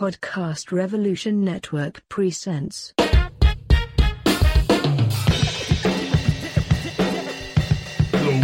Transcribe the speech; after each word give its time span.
Podcast 0.00 0.72
Revolution 0.72 1.44
Network 1.44 2.00
presents. 2.08 2.94
The 2.96 3.10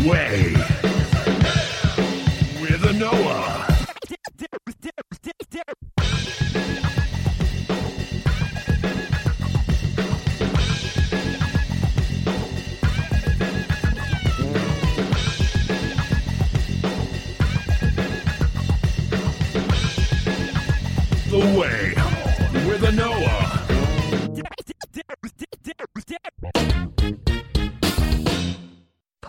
Way 0.06 0.52
with 2.60 2.82
Anoa. 2.82 3.45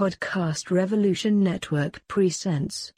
Podcast 0.08 0.72
Revolution 0.72 1.44
Network 1.44 2.02
presents. 2.08 2.94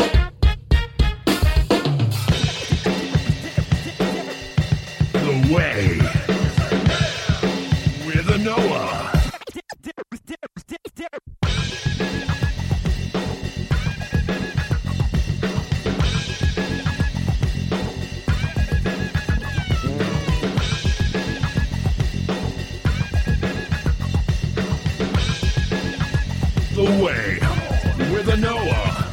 The 5.13 5.49
Way 5.51 6.18
The 26.99 27.05
Way 27.05 27.39
with 28.11 28.27
Anoa. 28.27 29.05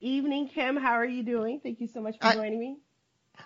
Evening, 0.00 0.48
Kim. 0.48 0.78
How 0.78 0.92
are 0.92 1.04
you 1.04 1.22
doing? 1.22 1.60
Thank 1.62 1.82
you 1.82 1.86
so 1.86 2.00
much 2.00 2.18
for 2.18 2.28
I- 2.28 2.34
joining 2.34 2.58
me. 2.58 2.78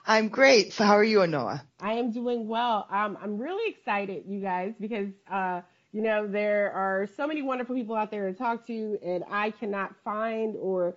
I'm 0.07 0.29
great. 0.29 0.73
So 0.75 0.85
how 0.85 0.93
are 0.93 1.03
you, 1.03 1.19
Anoa? 1.19 1.63
I 1.81 1.95
am 1.95 2.13
doing 2.13 2.47
well. 2.47 2.87
Um, 2.89 3.19
I'm 3.21 3.37
really 3.37 3.69
excited, 3.69 4.27
you 4.29 4.39
guys, 4.41 4.75
because 4.79 5.09
uh, 5.29 5.63
you 5.91 6.01
know 6.03 6.29
there 6.29 6.71
are 6.71 7.09
so 7.17 7.27
many 7.27 7.43
wonderful 7.43 7.75
people 7.75 7.97
out 7.97 8.13
there 8.13 8.31
to 8.31 8.39
talk 8.39 8.65
to, 8.69 8.99
and 9.05 9.25
I 9.29 9.51
cannot 9.51 9.97
find 10.05 10.55
or 10.57 10.95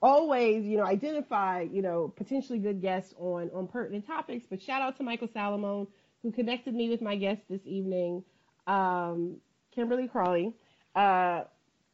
always, 0.00 0.64
you 0.64 0.78
know, 0.78 0.84
identify, 0.84 1.66
you 1.70 1.82
know, 1.82 2.12
potentially 2.16 2.58
good 2.58 2.80
guests 2.80 3.12
on 3.18 3.50
on 3.54 3.68
pertinent 3.68 4.06
topics. 4.06 4.46
But 4.48 4.62
shout 4.62 4.80
out 4.80 4.96
to 4.96 5.02
Michael 5.02 5.28
Salomon 5.28 5.86
who 6.22 6.30
connected 6.32 6.74
me 6.74 6.88
with 6.88 7.00
my 7.00 7.16
guest 7.16 7.42
this 7.48 7.60
evening, 7.66 8.24
um, 8.66 9.36
Kimberly 9.74 10.08
Crawley. 10.08 10.54
Uh, 10.94 11.44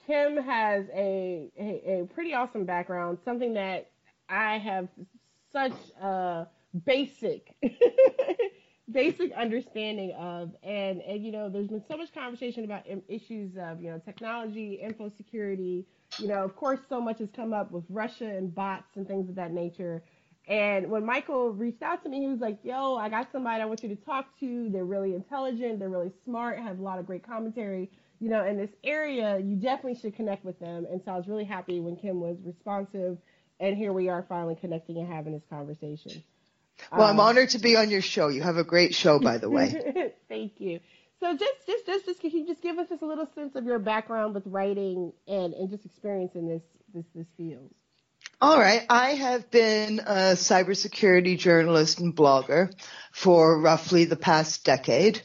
Kim 0.06 0.36
has 0.38 0.86
a, 0.94 1.50
a 1.58 2.00
a 2.02 2.06
pretty 2.06 2.34
awesome 2.34 2.64
background, 2.64 3.18
something 3.24 3.54
that 3.54 3.90
I 4.28 4.58
have 4.58 4.88
such 5.52 5.76
a 6.00 6.46
basic 6.84 7.54
basic 8.90 9.32
understanding 9.32 10.12
of. 10.12 10.52
And 10.62 11.02
and 11.02 11.24
you 11.24 11.32
know 11.32 11.48
there's 11.48 11.68
been 11.68 11.84
so 11.88 11.96
much 11.96 12.12
conversation 12.12 12.64
about 12.64 12.84
issues 13.08 13.56
of 13.58 13.82
you 13.82 13.90
know 13.90 13.98
technology 13.98 14.74
info 14.74 15.10
security. 15.16 15.86
You 16.18 16.28
know 16.28 16.42
of 16.44 16.56
course 16.56 16.80
so 16.88 17.00
much 17.00 17.18
has 17.18 17.28
come 17.34 17.52
up 17.52 17.70
with 17.70 17.84
russia 17.90 18.24
and 18.24 18.54
bots 18.54 18.96
and 18.96 19.06
things 19.06 19.28
of 19.28 19.34
that 19.36 19.52
nature 19.52 20.02
and 20.48 20.90
when 20.90 21.04
michael 21.06 21.50
reached 21.52 21.82
out 21.82 22.02
to 22.02 22.08
me 22.08 22.20
he 22.20 22.28
was 22.28 22.40
like 22.40 22.58
yo 22.64 22.96
i 22.96 23.08
got 23.08 23.30
somebody 23.32 23.62
i 23.62 23.66
want 23.66 23.82
you 23.82 23.88
to 23.90 23.96
talk 23.96 24.26
to 24.40 24.68
they're 24.70 24.84
really 24.84 25.14
intelligent 25.14 25.78
they're 25.78 25.88
really 25.90 26.12
smart 26.24 26.58
have 26.58 26.78
a 26.78 26.82
lot 26.82 26.98
of 26.98 27.06
great 27.06 27.24
commentary 27.26 27.90
you 28.20 28.28
know 28.30 28.44
in 28.46 28.56
this 28.56 28.70
area 28.84 29.38
you 29.38 29.56
definitely 29.56 29.94
should 29.94 30.14
connect 30.16 30.44
with 30.44 30.58
them 30.60 30.86
and 30.90 31.00
so 31.04 31.12
i 31.12 31.16
was 31.16 31.28
really 31.28 31.44
happy 31.44 31.80
when 31.80 31.96
kim 31.96 32.20
was 32.20 32.36
responsive 32.44 33.18
and 33.60 33.76
here 33.76 33.92
we 33.92 34.08
are 34.08 34.24
finally 34.28 34.56
connecting 34.56 34.98
and 34.98 35.08
having 35.12 35.32
this 35.32 35.42
conversation. 35.50 36.22
Well, 36.92 37.02
I'm 37.08 37.18
Um, 37.18 37.20
honored 37.20 37.50
to 37.50 37.58
be 37.58 37.76
on 37.76 37.90
your 37.90 38.02
show. 38.02 38.28
You 38.28 38.42
have 38.42 38.56
a 38.56 38.64
great 38.64 38.94
show, 38.94 39.18
by 39.18 39.38
the 39.38 39.50
way. 39.50 40.12
Thank 40.28 40.60
you. 40.60 40.80
So 41.20 41.36
just, 41.36 41.66
just, 41.66 41.86
just, 41.86 42.06
just, 42.06 42.20
can 42.20 42.30
you 42.30 42.46
just 42.46 42.62
give 42.62 42.78
us 42.78 42.88
just 42.88 43.02
a 43.02 43.06
little 43.06 43.28
sense 43.34 43.56
of 43.56 43.64
your 43.64 43.80
background 43.80 44.34
with 44.34 44.44
writing 44.46 45.12
and, 45.26 45.54
and 45.54 45.68
just 45.70 45.84
experience 45.84 46.36
in 46.36 46.46
this, 46.48 46.62
this, 46.94 47.04
this 47.14 47.26
field? 47.36 47.70
All 48.40 48.56
right. 48.56 48.86
I 48.88 49.14
have 49.14 49.50
been 49.50 49.98
a 49.98 50.36
cybersecurity 50.36 51.36
journalist 51.36 51.98
and 51.98 52.14
blogger 52.14 52.72
for 53.10 53.60
roughly 53.60 54.04
the 54.04 54.14
past 54.14 54.64
decade. 54.64 55.20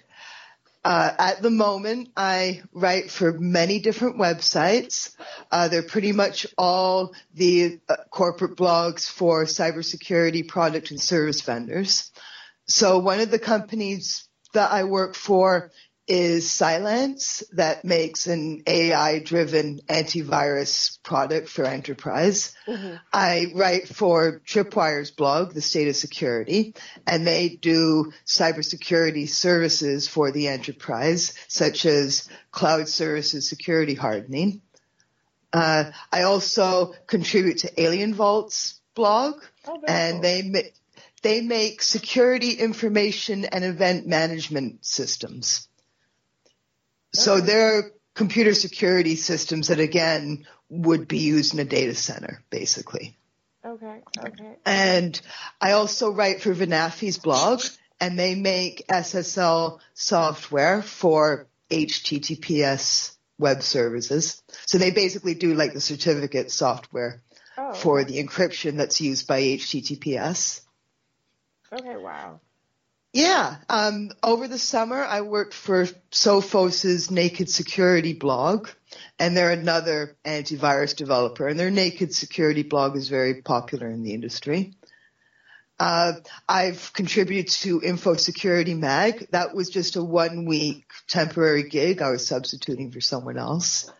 Uh, 0.83 1.11
at 1.19 1.43
the 1.43 1.51
moment, 1.51 2.09
I 2.17 2.63
write 2.73 3.11
for 3.11 3.33
many 3.33 3.77
different 3.77 4.17
websites. 4.17 5.15
Uh, 5.51 5.67
they're 5.67 5.83
pretty 5.83 6.11
much 6.11 6.47
all 6.57 7.13
the 7.35 7.79
uh, 7.87 7.97
corporate 8.09 8.57
blogs 8.57 9.07
for 9.07 9.43
cybersecurity 9.45 10.47
product 10.47 10.89
and 10.89 10.99
service 10.99 11.41
vendors. 11.41 12.11
So 12.65 12.97
one 12.97 13.19
of 13.19 13.29
the 13.29 13.37
companies 13.37 14.27
that 14.55 14.71
I 14.71 14.85
work 14.85 15.13
for 15.13 15.71
is 16.07 16.51
Cylance 16.51 17.43
that 17.53 17.85
makes 17.85 18.27
an 18.27 18.63
AI 18.67 19.19
driven 19.19 19.79
antivirus 19.87 21.01
product 21.01 21.47
for 21.47 21.63
enterprise. 21.63 22.53
I 23.13 23.47
write 23.55 23.87
for 23.87 24.41
Tripwire's 24.45 25.11
blog, 25.11 25.53
The 25.53 25.61
State 25.61 25.87
of 25.87 25.95
Security, 25.95 26.75
and 27.07 27.25
they 27.25 27.49
do 27.49 28.11
cybersecurity 28.25 29.29
services 29.29 30.07
for 30.07 30.31
the 30.31 30.49
enterprise, 30.49 31.33
such 31.47 31.85
as 31.85 32.27
cloud 32.51 32.89
services 32.89 33.47
security 33.47 33.93
hardening. 33.95 34.61
Uh, 35.53 35.91
I 36.11 36.23
also 36.23 36.93
contribute 37.07 37.59
to 37.59 37.71
AlienVault's 37.75 38.79
blog, 38.95 39.41
Oh, 39.65 39.79
and 39.87 40.15
cool. 40.15 40.21
they 40.21 40.41
ma- 40.41 40.69
they 41.21 41.39
make 41.41 41.81
security 41.81 42.51
information 42.51 43.45
and 43.45 43.63
event 43.63 44.05
management 44.05 44.83
systems. 44.85 45.69
So 47.13 47.35
Okay. 47.35 47.45
they're 47.45 47.91
computer 48.15 48.53
security 48.53 49.15
systems 49.15 49.67
that 49.67 49.79
again 49.79 50.45
would 50.69 51.07
be 51.07 51.19
used 51.19 51.53
in 51.53 51.59
a 51.59 51.65
data 51.65 51.95
center, 51.95 52.43
basically. 52.49 53.17
Okay, 53.65 54.01
okay. 54.19 54.55
And 54.65 55.19
I 55.61 55.71
also 55.71 56.11
write 56.11 56.41
for 56.41 56.53
Venafi's 56.53 57.17
blog, 57.17 57.61
and 57.99 58.19
they 58.19 58.35
make 58.35 58.85
SSL 58.87 59.79
software 59.93 60.81
for 60.81 61.47
HTTPS 61.71 63.15
web 63.37 63.63
services. 63.63 64.43
So 64.67 64.77
they 64.77 64.91
basically 64.91 65.33
do 65.33 65.53
like 65.53 65.73
the 65.73 65.81
certificate 65.81 66.51
software 66.51 67.21
Oh, 67.55 67.73
for 67.73 68.03
the 68.03 68.23
encryption 68.23 68.77
that's 68.77 68.99
used 68.99 69.27
by 69.27 69.41
HTTPS. 69.41 70.61
Okay, 71.71 71.97
wow. 71.97 72.39
Yeah. 73.13 73.57
Um, 73.69 74.09
over 74.23 74.47
the 74.47 74.57
summer, 74.57 75.01
I 75.03 75.21
worked 75.21 75.53
for 75.53 75.87
Sophos's 76.11 77.11
Naked 77.11 77.47
Security 77.47 78.13
blog, 78.13 78.69
and 79.19 79.37
they're 79.37 79.51
another 79.51 80.17
antivirus 80.25 80.95
developer, 80.95 81.47
and 81.47 81.59
their 81.59 81.69
Naked 81.69 82.13
Security 82.13 82.63
blog 82.63 82.97
is 82.97 83.09
very 83.09 83.43
popular 83.43 83.87
in 83.87 84.01
the 84.01 84.15
industry. 84.15 84.73
Uh, 85.79 86.13
I've 86.49 86.91
contributed 86.93 87.51
to 87.61 87.81
Info 87.83 88.15
Security 88.15 88.73
Mag. 88.73 89.27
That 89.29 89.53
was 89.53 89.69
just 89.69 89.95
a 89.95 90.03
one 90.03 90.45
week 90.45 90.85
temporary 91.07 91.69
gig. 91.69 92.01
I 92.01 92.09
was 92.09 92.25
substituting 92.25 92.91
for 92.91 93.01
someone 93.01 93.37
else. 93.37 93.91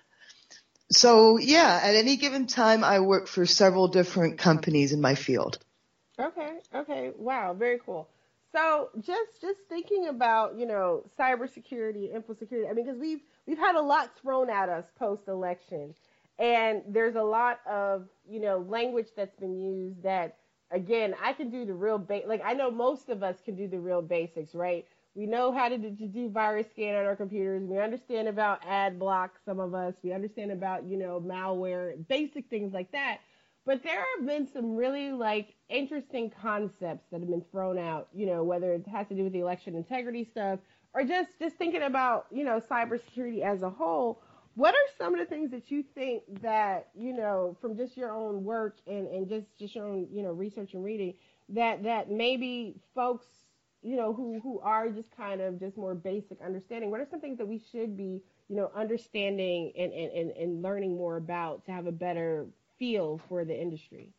So 0.89 1.37
yeah, 1.37 1.79
at 1.83 1.95
any 1.95 2.17
given 2.17 2.47
time, 2.47 2.83
I 2.83 2.99
work 2.99 3.27
for 3.27 3.45
several 3.45 3.87
different 3.87 4.39
companies 4.39 4.91
in 4.91 5.01
my 5.01 5.15
field. 5.15 5.59
Okay, 6.19 6.59
okay, 6.73 7.11
wow, 7.17 7.53
very 7.53 7.79
cool. 7.83 8.07
So 8.53 8.89
just 8.99 9.41
just 9.41 9.59
thinking 9.69 10.07
about 10.07 10.57
you 10.57 10.65
know 10.65 11.03
cybersecurity, 11.19 12.13
info 12.13 12.33
security. 12.35 12.69
I 12.69 12.73
mean, 12.73 12.85
because 12.85 12.99
we've 12.99 13.21
we've 13.47 13.57
had 13.57 13.75
a 13.75 13.81
lot 13.81 14.11
thrown 14.21 14.49
at 14.49 14.69
us 14.69 14.85
post 14.97 15.27
election, 15.27 15.95
and 16.39 16.83
there's 16.87 17.15
a 17.15 17.23
lot 17.23 17.59
of 17.67 18.07
you 18.29 18.39
know 18.39 18.59
language 18.69 19.07
that's 19.15 19.35
been 19.35 19.59
used 19.59 20.03
that 20.03 20.37
again 20.71 21.15
I 21.21 21.33
can 21.33 21.49
do 21.49 21.65
the 21.65 21.73
real 21.73 21.97
ba- 21.97 22.23
like 22.27 22.41
I 22.45 22.53
know 22.53 22.71
most 22.71 23.09
of 23.09 23.23
us 23.23 23.37
can 23.43 23.55
do 23.55 23.67
the 23.67 23.79
real 23.79 24.01
basics, 24.01 24.53
right? 24.55 24.85
We 25.15 25.27
know 25.27 25.51
how 25.51 25.69
to 25.69 25.77
do, 25.77 26.29
virus 26.29 26.67
scan 26.71 26.95
on 26.95 27.05
our 27.05 27.15
computers. 27.15 27.63
We 27.63 27.77
understand 27.79 28.27
about 28.27 28.61
ad 28.67 28.97
block. 28.97 29.33
Some 29.45 29.59
of 29.59 29.75
us 29.75 29.95
we 30.03 30.11
understand 30.13 30.51
about 30.51 30.85
you 30.85 30.97
know 30.97 31.21
malware, 31.25 31.95
basic 32.07 32.49
things 32.49 32.73
like 32.73 32.91
that. 32.91 33.19
But 33.65 33.83
there 33.83 34.03
have 34.17 34.25
been 34.27 34.47
some 34.47 34.75
really 34.75 35.11
like 35.11 35.55
interesting 35.69 36.29
concepts 36.29 37.07
that 37.11 37.19
have 37.21 37.29
been 37.29 37.45
thrown 37.51 37.77
out, 37.77 38.09
you 38.13 38.25
know, 38.25 38.43
whether 38.43 38.73
it 38.73 38.85
has 38.87 39.07
to 39.07 39.15
do 39.15 39.23
with 39.23 39.33
the 39.33 39.39
election 39.39 39.75
integrity 39.75 40.23
stuff 40.25 40.59
or 40.93 41.03
just 41.03 41.29
just 41.39 41.55
thinking 41.57 41.83
about, 41.83 42.27
you 42.31 42.43
know, 42.43 42.59
cybersecurity 42.59 43.41
as 43.41 43.61
a 43.63 43.69
whole. 43.69 44.21
what 44.55 44.73
are 44.75 44.87
some 44.97 45.13
of 45.13 45.19
the 45.19 45.25
things 45.25 45.51
that 45.51 45.71
you 45.71 45.83
think 45.95 46.23
that 46.41 46.89
you 46.95 47.13
know 47.13 47.57
from 47.61 47.75
just 47.75 47.97
your 47.97 48.11
own 48.11 48.43
work 48.43 48.77
and, 48.87 49.07
and 49.07 49.27
just 49.27 49.47
just 49.57 49.75
your 49.75 49.85
own 49.87 50.07
you 50.11 50.21
know 50.23 50.31
research 50.31 50.73
and 50.73 50.83
reading 50.83 51.13
that 51.49 51.83
that 51.83 52.09
maybe 52.11 52.75
folks 52.93 53.25
you 53.81 53.95
know 53.95 54.13
who 54.13 54.39
who 54.41 54.59
are 54.59 54.89
just 54.89 55.15
kind 55.15 55.41
of 55.41 55.59
just 55.59 55.77
more 55.77 55.95
basic 55.95 56.39
understanding 56.41 56.91
what 56.91 56.99
are 56.99 57.07
some 57.09 57.19
things 57.19 57.37
that 57.37 57.47
we 57.47 57.59
should 57.71 57.97
be 57.97 58.21
you 58.47 58.55
know 58.55 58.71
understanding 58.75 59.71
and 59.77 59.91
and, 59.93 60.11
and, 60.11 60.31
and 60.31 60.61
learning 60.61 60.95
more 60.95 61.17
about 61.17 61.65
to 61.65 61.71
have 61.71 61.87
a 61.87 61.91
better 61.91 62.45
feel 62.83 63.21
for 63.29 63.45
the 63.45 63.59
industry 63.59 64.11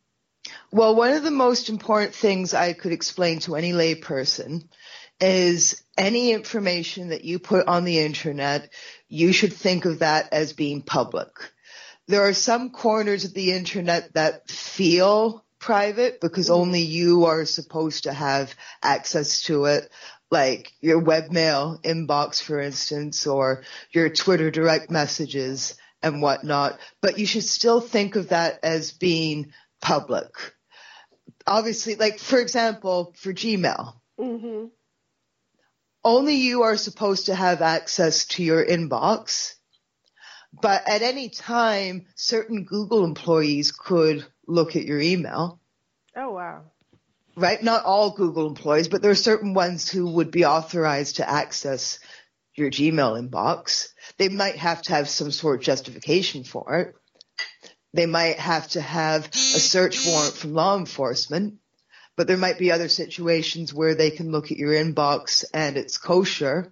well 0.71 0.95
one 0.95 1.11
of 1.11 1.23
the 1.23 1.31
most 1.31 1.69
important 1.69 2.15
things 2.15 2.53
i 2.53 2.73
could 2.73 2.91
explain 2.91 3.39
to 3.39 3.55
any 3.55 3.71
layperson 3.73 4.63
is 5.19 5.83
any 5.97 6.31
information 6.31 7.09
that 7.09 7.23
you 7.23 7.39
put 7.39 7.67
on 7.67 7.85
the 7.85 7.99
internet, 7.99 8.71
you 9.07 9.31
should 9.31 9.53
think 9.53 9.85
of 9.85 9.99
that 9.99 10.33
as 10.33 10.53
being 10.53 10.81
public. 10.81 11.29
There 12.07 12.27
are 12.27 12.33
some 12.33 12.69
corners 12.69 13.25
of 13.25 13.33
the 13.33 13.53
internet 13.53 14.13
that 14.13 14.49
feel 14.49 15.43
private 15.59 16.19
because 16.21 16.47
mm-hmm. 16.47 16.61
only 16.61 16.81
you 16.81 17.25
are 17.25 17.45
supposed 17.45 18.03
to 18.03 18.13
have 18.13 18.53
access 18.83 19.43
to 19.43 19.65
it, 19.65 19.89
like 20.29 20.73
your 20.81 21.01
webmail 21.01 21.81
inbox, 21.81 22.41
for 22.41 22.59
instance, 22.59 23.25
or 23.25 23.63
your 23.91 24.09
Twitter 24.09 24.51
direct 24.51 24.91
messages 24.91 25.75
and 26.05 26.21
whatnot. 26.21 26.79
But 27.01 27.19
you 27.19 27.25
should 27.25 27.43
still 27.43 27.81
think 27.81 28.15
of 28.15 28.29
that 28.29 28.59
as 28.63 28.91
being 28.93 29.51
public. 29.81 30.29
Obviously, 31.45 31.95
like 31.95 32.19
for 32.19 32.39
example, 32.39 33.13
for 33.17 33.33
Gmail. 33.33 33.95
Mm-hmm 34.19 34.65
only 36.05 36.35
you 36.35 36.61
are 36.61 36.77
supposed 36.77 37.25
to 37.25 37.35
have 37.35 37.63
access 37.63 38.25
to 38.25 38.43
your 38.43 38.63
inbox. 38.63 39.55
But 40.53 40.87
at 40.87 41.01
any 41.01 41.29
time, 41.29 42.05
certain 42.15 42.63
Google 42.63 43.03
employees 43.03 43.71
could 43.71 44.25
look 44.47 44.75
at 44.75 44.85
your 44.85 45.01
email. 45.01 45.59
Oh, 46.15 46.31
wow. 46.31 46.61
Right? 47.35 47.61
Not 47.61 47.83
all 47.83 48.11
Google 48.11 48.47
employees, 48.47 48.87
but 48.87 49.01
there 49.01 49.11
are 49.11 49.15
certain 49.15 49.53
ones 49.53 49.89
who 49.89 50.07
would 50.11 50.31
be 50.31 50.45
authorized 50.45 51.17
to 51.17 51.29
access 51.29 51.99
your 52.55 52.71
Gmail 52.71 53.29
inbox. 53.29 53.89
They 54.17 54.29
might 54.29 54.55
have 54.57 54.81
to 54.83 54.93
have 54.93 55.09
some 55.09 55.31
sort 55.31 55.59
of 55.59 55.65
justification 55.65 56.43
for 56.43 56.79
it. 56.79 56.95
They 57.93 58.05
might 58.05 58.39
have 58.39 58.67
to 58.69 58.81
have 58.81 59.27
a 59.27 59.59
search 59.59 60.05
warrant 60.05 60.33
from 60.33 60.53
law 60.53 60.77
enforcement 60.77 61.59
but 62.15 62.27
there 62.27 62.37
might 62.37 62.57
be 62.57 62.71
other 62.71 62.87
situations 62.87 63.73
where 63.73 63.95
they 63.95 64.11
can 64.11 64.31
look 64.31 64.51
at 64.51 64.57
your 64.57 64.71
inbox 64.71 65.43
and 65.53 65.77
it's 65.77 65.97
kosher 65.97 66.71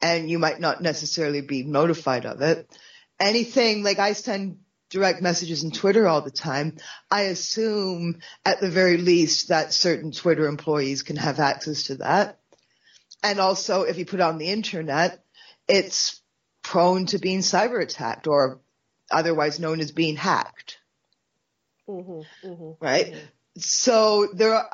and 0.00 0.30
you 0.30 0.38
might 0.38 0.60
not 0.60 0.80
necessarily 0.80 1.40
be 1.40 1.62
notified 1.64 2.26
of 2.26 2.42
it. 2.42 2.68
Anything 3.18 3.82
like 3.82 3.98
I 3.98 4.12
send 4.12 4.58
direct 4.90 5.22
messages 5.22 5.64
in 5.64 5.70
Twitter 5.70 6.06
all 6.06 6.20
the 6.20 6.30
time, 6.30 6.76
I 7.10 7.22
assume 7.22 8.18
at 8.44 8.60
the 8.60 8.70
very 8.70 8.98
least 8.98 9.48
that 9.48 9.72
certain 9.72 10.12
Twitter 10.12 10.46
employees 10.46 11.02
can 11.02 11.16
have 11.16 11.40
access 11.40 11.84
to 11.84 11.96
that. 11.96 12.38
And 13.22 13.38
also 13.38 13.82
if 13.82 13.98
you 13.98 14.06
put 14.06 14.20
it 14.20 14.22
on 14.22 14.38
the 14.38 14.48
internet, 14.48 15.24
it's 15.68 16.20
prone 16.62 17.06
to 17.06 17.18
being 17.18 17.40
cyber 17.40 17.82
attacked 17.82 18.26
or 18.26 18.60
otherwise 19.10 19.60
known 19.60 19.80
as 19.80 19.92
being 19.92 20.16
hacked. 20.16 20.78
Mm-hmm, 21.88 22.46
mm-hmm, 22.46 22.84
right? 22.84 23.06
Mm-hmm 23.06 23.26
so 23.56 24.28
there 24.32 24.54
are, 24.54 24.70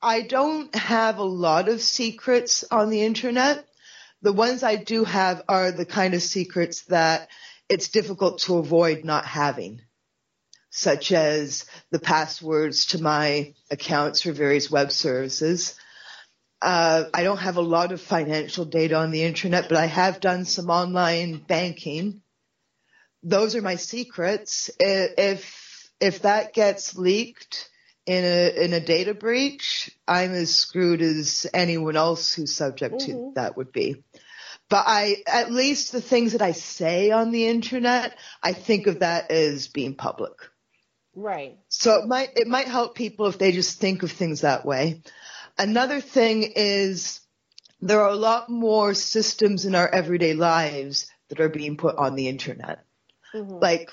I 0.00 0.22
don't 0.22 0.74
have 0.74 1.18
a 1.18 1.24
lot 1.24 1.68
of 1.68 1.80
secrets 1.80 2.64
on 2.70 2.90
the 2.90 3.02
internet. 3.02 3.66
The 4.22 4.32
ones 4.32 4.62
I 4.62 4.76
do 4.76 5.04
have 5.04 5.42
are 5.48 5.70
the 5.70 5.86
kind 5.86 6.14
of 6.14 6.22
secrets 6.22 6.82
that 6.84 7.28
it's 7.68 7.88
difficult 7.88 8.40
to 8.40 8.58
avoid 8.58 9.04
not 9.04 9.26
having, 9.26 9.82
such 10.70 11.12
as 11.12 11.66
the 11.90 11.98
passwords 11.98 12.86
to 12.86 13.02
my 13.02 13.54
accounts 13.70 14.22
for 14.22 14.32
various 14.32 14.70
web 14.70 14.92
services. 14.92 15.74
Uh, 16.64 17.04
I 17.12 17.22
don't 17.22 17.38
have 17.38 17.58
a 17.58 17.62
lot 17.62 17.92
of 17.92 18.00
financial 18.00 18.64
data 18.64 18.96
on 18.96 19.10
the 19.10 19.22
internet, 19.22 19.68
but 19.68 19.76
I 19.76 19.86
have 19.86 20.20
done 20.20 20.46
some 20.46 20.70
online 20.70 21.36
banking. 21.36 22.22
Those 23.22 23.54
are 23.54 23.62
my 23.62 23.76
secrets. 23.76 24.70
If 24.78 25.90
if 26.00 26.22
that 26.22 26.54
gets 26.54 26.96
leaked, 26.96 27.68
in 28.06 28.24
a 28.24 28.64
in 28.64 28.72
a 28.72 28.80
data 28.80 29.14
breach, 29.14 29.90
I'm 30.06 30.32
as 30.32 30.54
screwed 30.54 31.00
as 31.00 31.46
anyone 31.54 31.96
else 31.96 32.34
who's 32.34 32.54
subject 32.54 32.96
mm-hmm. 32.96 33.12
to 33.12 33.32
that 33.34 33.56
would 33.56 33.72
be. 33.72 34.02
But 34.68 34.84
I, 34.86 35.16
at 35.26 35.52
least 35.52 35.92
the 35.92 36.00
things 36.00 36.32
that 36.32 36.42
I 36.42 36.52
say 36.52 37.10
on 37.10 37.30
the 37.30 37.46
internet, 37.46 38.16
I 38.42 38.54
think 38.54 38.86
of 38.86 39.00
that 39.00 39.30
as 39.30 39.68
being 39.68 39.94
public. 39.94 40.32
Right. 41.14 41.58
So 41.68 42.02
it 42.02 42.08
might 42.08 42.30
it 42.36 42.48
might 42.48 42.66
help 42.66 42.94
people 42.94 43.26
if 43.26 43.38
they 43.38 43.52
just 43.52 43.78
think 43.78 44.02
of 44.02 44.10
things 44.10 44.40
that 44.40 44.66
way. 44.66 45.02
Another 45.58 46.00
thing 46.00 46.52
is 46.56 47.20
there 47.80 48.00
are 48.00 48.10
a 48.10 48.16
lot 48.16 48.48
more 48.48 48.94
systems 48.94 49.64
in 49.64 49.74
our 49.74 49.88
everyday 49.88 50.34
lives 50.34 51.10
that 51.28 51.40
are 51.40 51.48
being 51.48 51.76
put 51.76 51.96
on 51.96 52.16
the 52.16 52.28
internet. 52.28 52.84
Mm-hmm. 53.34 53.58
Like 53.60 53.90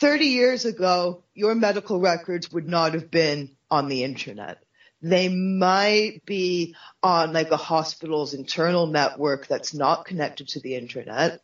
30 0.00 0.26
years 0.26 0.64
ago, 0.64 1.24
your 1.34 1.54
medical 1.54 2.00
records 2.00 2.50
would 2.52 2.68
not 2.68 2.94
have 2.94 3.10
been 3.10 3.56
on 3.70 3.88
the 3.88 4.04
internet. 4.04 4.62
They 5.02 5.28
might 5.28 6.24
be 6.24 6.76
on 7.02 7.32
like 7.32 7.50
a 7.50 7.56
hospital's 7.56 8.34
internal 8.34 8.86
network 8.86 9.48
that's 9.48 9.74
not 9.74 10.04
connected 10.04 10.48
to 10.48 10.60
the 10.60 10.76
internet. 10.76 11.40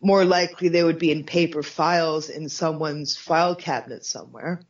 More 0.00 0.24
likely 0.24 0.68
they 0.68 0.84
would 0.84 0.98
be 0.98 1.10
in 1.10 1.24
paper 1.24 1.62
files 1.62 2.28
in 2.28 2.48
someone's 2.48 3.16
file 3.16 3.54
cabinet 3.54 4.04
somewhere. 4.04 4.60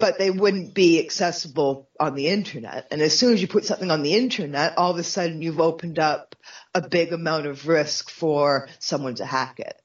But 0.00 0.18
they 0.18 0.30
wouldn't 0.30 0.74
be 0.74 0.98
accessible 0.98 1.88
on 2.00 2.14
the 2.14 2.28
internet. 2.28 2.88
And 2.90 3.02
as 3.02 3.16
soon 3.16 3.34
as 3.34 3.42
you 3.42 3.48
put 3.48 3.64
something 3.64 3.90
on 3.90 4.02
the 4.02 4.14
internet, 4.14 4.78
all 4.78 4.90
of 4.90 4.98
a 4.98 5.02
sudden 5.02 5.42
you've 5.42 5.60
opened 5.60 5.98
up 5.98 6.34
a 6.74 6.88
big 6.88 7.12
amount 7.12 7.46
of 7.46 7.68
risk 7.68 8.10
for 8.10 8.68
someone 8.78 9.14
to 9.16 9.26
hack 9.26 9.60
it. 9.60 9.80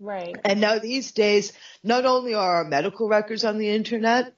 Right. 0.00 0.36
And 0.44 0.60
now 0.60 0.78
these 0.78 1.12
days, 1.12 1.52
not 1.82 2.04
only 2.04 2.34
are 2.34 2.56
our 2.56 2.64
medical 2.64 3.08
records 3.08 3.44
on 3.44 3.58
the 3.58 3.70
internet 3.70 4.32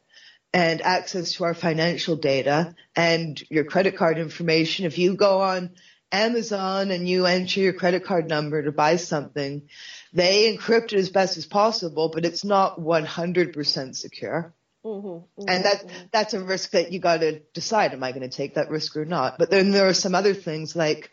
and 0.52 0.80
access 0.80 1.34
to 1.34 1.44
our 1.44 1.54
financial 1.54 2.16
data 2.16 2.74
and 2.96 3.40
your 3.50 3.64
credit 3.64 3.96
card 3.96 4.18
information, 4.18 4.86
if 4.86 4.96
you 4.96 5.14
go 5.14 5.42
on 5.42 5.70
Amazon 6.12 6.90
and 6.90 7.08
you 7.08 7.26
enter 7.26 7.60
your 7.60 7.72
credit 7.72 8.04
card 8.04 8.28
number 8.28 8.62
to 8.62 8.72
buy 8.72 8.96
something, 8.96 9.68
they 10.12 10.52
encrypt 10.56 10.92
it 10.92 10.94
as 10.94 11.10
best 11.10 11.36
as 11.36 11.46
possible, 11.46 12.08
but 12.08 12.24
it's 12.24 12.44
not 12.44 12.80
100% 12.80 13.94
secure. 13.94 14.54
Mm-hmm, 14.84 15.08
mm-hmm, 15.08 15.48
and 15.48 15.64
that 15.64 15.86
mm-hmm. 15.86 16.04
that's 16.10 16.32
a 16.32 16.42
risk 16.42 16.70
that 16.70 16.90
you 16.90 17.00
got 17.00 17.20
to 17.20 17.40
decide: 17.52 17.92
am 17.92 18.02
I 18.02 18.12
going 18.12 18.28
to 18.28 18.34
take 18.34 18.54
that 18.54 18.70
risk 18.70 18.96
or 18.96 19.04
not? 19.04 19.38
But 19.38 19.50
then 19.50 19.72
there 19.72 19.88
are 19.88 19.94
some 19.94 20.14
other 20.14 20.32
things 20.32 20.74
like 20.74 21.10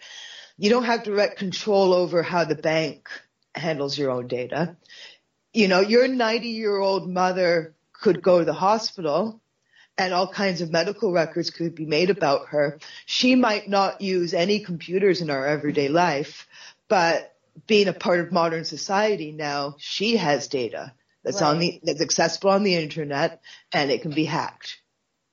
you 0.58 0.70
don't 0.70 0.86
have 0.86 1.04
direct 1.04 1.38
control 1.38 1.94
over 1.94 2.24
how 2.24 2.46
the 2.46 2.56
bank 2.56 3.10
handles 3.54 3.98
your 3.98 4.12
own 4.12 4.28
data. 4.28 4.78
You 5.54 5.68
know, 5.68 5.82
your 5.82 6.08
90 6.08 6.48
year 6.48 6.78
old 6.78 7.10
mother 7.10 7.76
could 7.92 8.22
go 8.22 8.40
to 8.40 8.46
the 8.46 8.54
hospital 8.54 9.42
and 9.98 10.14
all 10.14 10.28
kinds 10.28 10.62
of 10.62 10.72
medical 10.72 11.12
records 11.12 11.50
could 11.50 11.76
be 11.76 11.86
made 11.86 12.10
about 12.10 12.50
her. 12.50 12.80
She 13.06 13.36
might 13.36 13.68
not 13.68 14.02
use 14.02 14.34
any 14.34 14.60
computers 14.60 15.22
in 15.22 15.30
our 15.30 15.46
everyday 15.46 15.90
life, 15.90 16.48
but 16.88 17.34
being 17.66 17.88
a 17.88 17.94
part 17.94 18.20
of 18.20 18.32
modern 18.32 18.66
society 18.66 19.32
now, 19.32 19.76
she 19.80 20.18
has 20.18 20.48
data 20.48 20.94
that's 21.28 21.42
right. 21.42 21.50
on 21.50 21.60
the 21.60 21.80
that's 21.84 22.02
accessible 22.02 22.50
on 22.50 22.64
the 22.64 22.76
internet 22.76 23.42
and 23.74 23.92
it 23.92 24.02
can 24.02 24.12
be 24.12 24.26
hacked. 24.26 24.78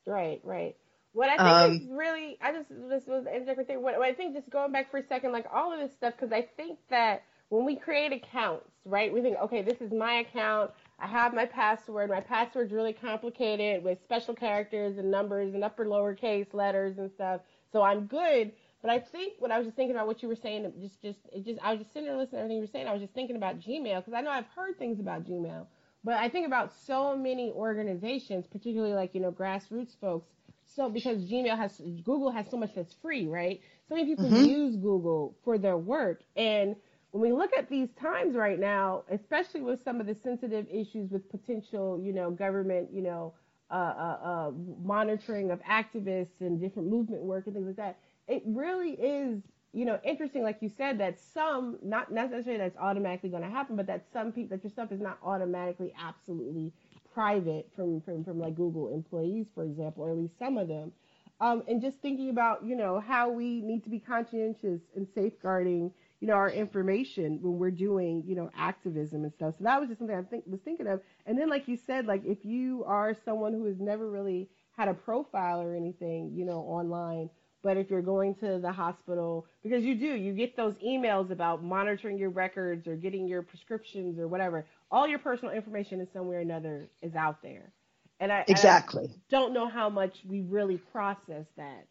Right, 0.07 0.41
right. 0.45 0.77
What 1.13 1.29
I 1.29 1.37
think 1.37 1.49
um, 1.49 1.73
is 1.73 1.81
really, 1.91 2.39
I 2.43 2.53
just 2.53 2.69
this 2.69 3.07
was 3.07 3.27
a 3.27 3.39
different 3.41 3.69
thing. 3.69 3.83
What, 3.83 3.97
what 3.99 4.09
I 4.09 4.13
think, 4.13 4.35
just 4.35 4.51
going 4.51 4.73
back 4.73 4.91
for 4.91 4.99
a 4.99 5.07
second, 5.07 5.33
like 5.33 5.47
all 5.53 5.73
of 5.73 5.79
this 5.79 5.93
stuff, 5.97 6.15
because 6.19 6.33
I 6.33 6.49
think 6.57 6.79
that 6.91 7.23
when 7.51 7.65
we 7.65 7.77
create 7.77 8.13
accounts, 8.13 8.69
right, 8.85 9.13
we 9.13 9.23
think, 9.23 9.37
okay, 9.39 9.63
this 9.63 9.81
is 9.81 9.93
my 9.93 10.15
account. 10.15 10.73
I 10.99 11.07
have 11.07 11.33
my 11.33 11.47
password. 11.47 12.11
My 12.11 12.21
password's 12.21 12.73
really 12.73 12.93
complicated 12.93 13.85
with 13.85 13.99
special 14.03 14.35
characters 14.35 14.99
and 14.99 15.11
numbers 15.11 15.55
and 15.55 15.63
upper 15.63 15.87
lowercase 15.87 16.53
letters 16.53 16.99
and 16.99 17.11
stuff. 17.13 17.43
So 17.73 17.83
I'm 17.83 18.07
good. 18.07 18.53
But 18.83 18.91
I 18.91 18.99
think 18.99 19.35
what 19.39 19.51
I 19.51 19.59
was 19.59 19.67
just 19.67 19.77
thinking 19.77 19.95
about 19.95 20.07
what 20.07 20.23
you 20.23 20.29
were 20.29 20.37
saying, 20.37 20.71
just, 20.83 21.01
just, 21.01 21.19
it 21.33 21.45
just, 21.45 21.59
I 21.63 21.71
was 21.71 21.81
just 21.81 21.93
sitting 21.93 22.09
there 22.09 22.19
listening 22.19 22.39
to 22.39 22.45
everything 22.45 22.57
you 22.57 22.63
were 22.63 22.71
saying. 22.71 22.87
I 22.87 22.93
was 22.93 23.01
just 23.01 23.15
thinking 23.15 23.37
about 23.37 23.61
Gmail 23.61 24.01
because 24.01 24.13
I 24.15 24.21
know 24.21 24.31
I've 24.31 24.49
heard 24.55 24.79
things 24.79 25.01
about 25.01 25.25
Gmail, 25.25 25.67
but 26.05 26.15
I 26.15 26.29
think 26.29 26.47
about 26.47 26.73
so 26.87 27.17
many 27.17 27.51
organizations, 27.51 28.47
particularly 28.47 28.95
like 28.95 29.15
you 29.15 29.21
know 29.21 29.33
grassroots 29.33 29.99
folks. 30.01 30.29
So 30.67 30.89
because 30.89 31.19
Gmail 31.31 31.57
has, 31.57 31.81
Google 32.05 32.31
has 32.31 32.47
so 32.51 32.57
much 32.57 32.75
that's 32.75 32.95
free, 32.95 33.27
right? 33.27 33.61
So 33.89 33.95
many 33.95 34.09
people 34.09 34.25
mm-hmm. 34.25 34.45
use 34.45 34.77
Google 34.77 35.37
for 35.45 35.59
their 35.59 35.77
work, 35.77 36.23
and 36.37 36.77
when 37.15 37.23
we 37.23 37.33
look 37.33 37.53
at 37.57 37.71
these 37.71 37.91
times 38.01 38.35
right 38.35 38.59
now, 38.59 39.05
especially 39.09 39.61
with 39.61 39.85
some 39.85 40.01
of 40.01 40.07
the 40.09 40.17
sensitive 40.25 40.67
issues 40.69 41.13
with 41.13 41.31
potential, 41.31 42.01
you 42.03 42.13
know, 42.13 42.33
government, 42.33 42.89
you 42.93 43.03
know, 43.03 43.35
uh, 43.71 43.75
uh, 43.75 44.19
uh, 44.25 44.51
monitoring 44.83 45.53
of 45.53 45.61
activists 45.63 46.41
and 46.41 46.61
different 46.61 46.89
movement 46.89 47.23
work 47.23 47.47
and 47.47 47.55
things 47.55 47.69
like 47.69 47.77
that, 47.77 47.99
it 48.27 48.43
really 48.47 48.95
is 48.95 49.41
you 49.75 49.85
know, 49.85 49.99
interesting, 50.05 50.43
like 50.43 50.59
you 50.61 50.71
said, 50.77 50.99
that 50.99 51.19
some, 51.19 51.79
not 51.83 52.13
necessarily 52.13 52.59
that's 52.59 52.77
automatically 52.79 53.29
going 53.29 53.43
to 53.43 53.51
happen, 53.51 53.75
but 53.75 53.87
that 53.89 54.05
some 54.13 54.31
people, 54.31 54.57
that 54.57 54.63
your 54.63 54.71
stuff 54.71 54.93
is 54.93 55.01
not 55.01 55.19
automatically 55.23 55.93
absolutely 56.01 56.73
private 57.13 57.69
from, 57.75 58.01
from, 58.01 58.25
from 58.25 58.39
like 58.39 58.55
Google 58.55 58.95
employees, 58.95 59.47
for 59.55 59.65
example, 59.65 60.05
or 60.05 60.11
at 60.11 60.17
least 60.17 60.39
some 60.39 60.59
of 60.59 60.69
them. 60.69 60.93
Um, 61.41 61.65
and 61.67 61.83
just 61.83 61.99
thinking 61.99 62.31
about, 62.31 62.65
you 62.65 62.77
know, 62.77 63.01
how 63.01 63.29
we 63.29 63.61
need 63.61 63.83
to 63.85 63.91
be 63.91 63.99
conscientious 63.99 64.81
in 64.95 65.09
safeguarding, 65.15 65.91
you 66.21 66.29
know, 66.29 66.35
our 66.35 66.51
information 66.51 67.41
when 67.43 67.59
we're 67.59 67.73
doing, 67.73 68.23
you 68.25 68.37
know, 68.37 68.51
activism 68.57 69.25
and 69.25 69.33
stuff. 69.33 69.55
So 69.59 69.65
that 69.65 69.81
was 69.81 69.89
just 69.89 69.99
something 69.99 70.17
I 70.17 70.23
think 70.23 70.45
was 70.47 70.61
thinking 70.65 70.87
of. 70.87 71.01
And 71.27 71.37
then, 71.37 71.51
like 71.51 71.67
you 71.67 71.77
said, 71.77 72.07
like 72.07 72.25
if 72.25 72.45
you 72.45 72.85
are 72.87 73.17
someone 73.25 73.53
who 73.53 73.65
has 73.67 73.81
never 73.81 74.09
really 74.09 74.49
had 74.77 74.87
a 74.89 74.95
profile 74.95 75.61
or 75.61 75.75
anything, 75.75 76.33
you 76.35 76.45
know, 76.45 76.61
online, 76.61 77.29
but 77.65 77.79
if 77.79 77.91
you're 77.91 78.03
going 78.03 78.35
to 78.37 78.59
the 78.59 78.71
hospital, 78.71 79.47
because 79.63 79.83
you 79.83 79.95
do, 79.95 80.07
you 80.07 80.35
get 80.35 80.55
those 80.55 80.75
emails 80.87 81.31
about 81.33 81.65
monitoring 81.65 82.19
your 82.19 82.29
records 82.29 82.87
or 82.87 82.95
getting 82.95 83.27
your 83.27 83.43
prescriptions 83.43 84.19
or 84.19 84.29
whatever. 84.29 84.67
All 84.91 85.09
your 85.09 85.19
personal 85.19 85.55
information 85.55 85.99
in 85.99 86.07
some 86.13 86.29
way 86.29 86.37
or 86.37 86.41
another 86.41 86.89
is 87.01 87.15
out 87.17 87.43
there. 87.43 87.73
And 88.21 88.31
I 88.31 88.45
exactly 88.47 89.05
and 89.05 89.13
I 89.15 89.31
don't 89.31 89.55
know 89.55 89.67
how 89.67 89.89
much 89.89 90.13
we 90.29 90.43
really 90.43 90.77
process 90.93 91.47
that. 91.57 91.87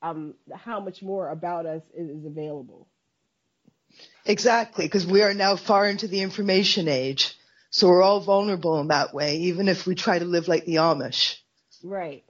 Um, 0.00 0.34
how 0.54 0.78
much 0.78 1.02
more 1.02 1.28
about 1.30 1.66
us 1.66 1.82
is, 1.94 2.08
is 2.08 2.24
available. 2.24 2.86
Exactly, 4.24 4.84
because 4.84 5.06
we 5.06 5.22
are 5.22 5.34
now 5.34 5.56
far 5.56 5.88
into 5.88 6.06
the 6.06 6.20
information 6.20 6.86
age. 6.86 7.34
So 7.70 7.88
we're 7.88 8.02
all 8.02 8.20
vulnerable 8.20 8.78
in 8.80 8.88
that 8.88 9.12
way, 9.12 9.36
even 9.38 9.68
if 9.68 9.86
we 9.86 9.96
try 9.96 10.18
to 10.18 10.24
live 10.24 10.48
like 10.48 10.66
the 10.66 10.76
Amish. 10.76 11.36
Right. 11.82 12.24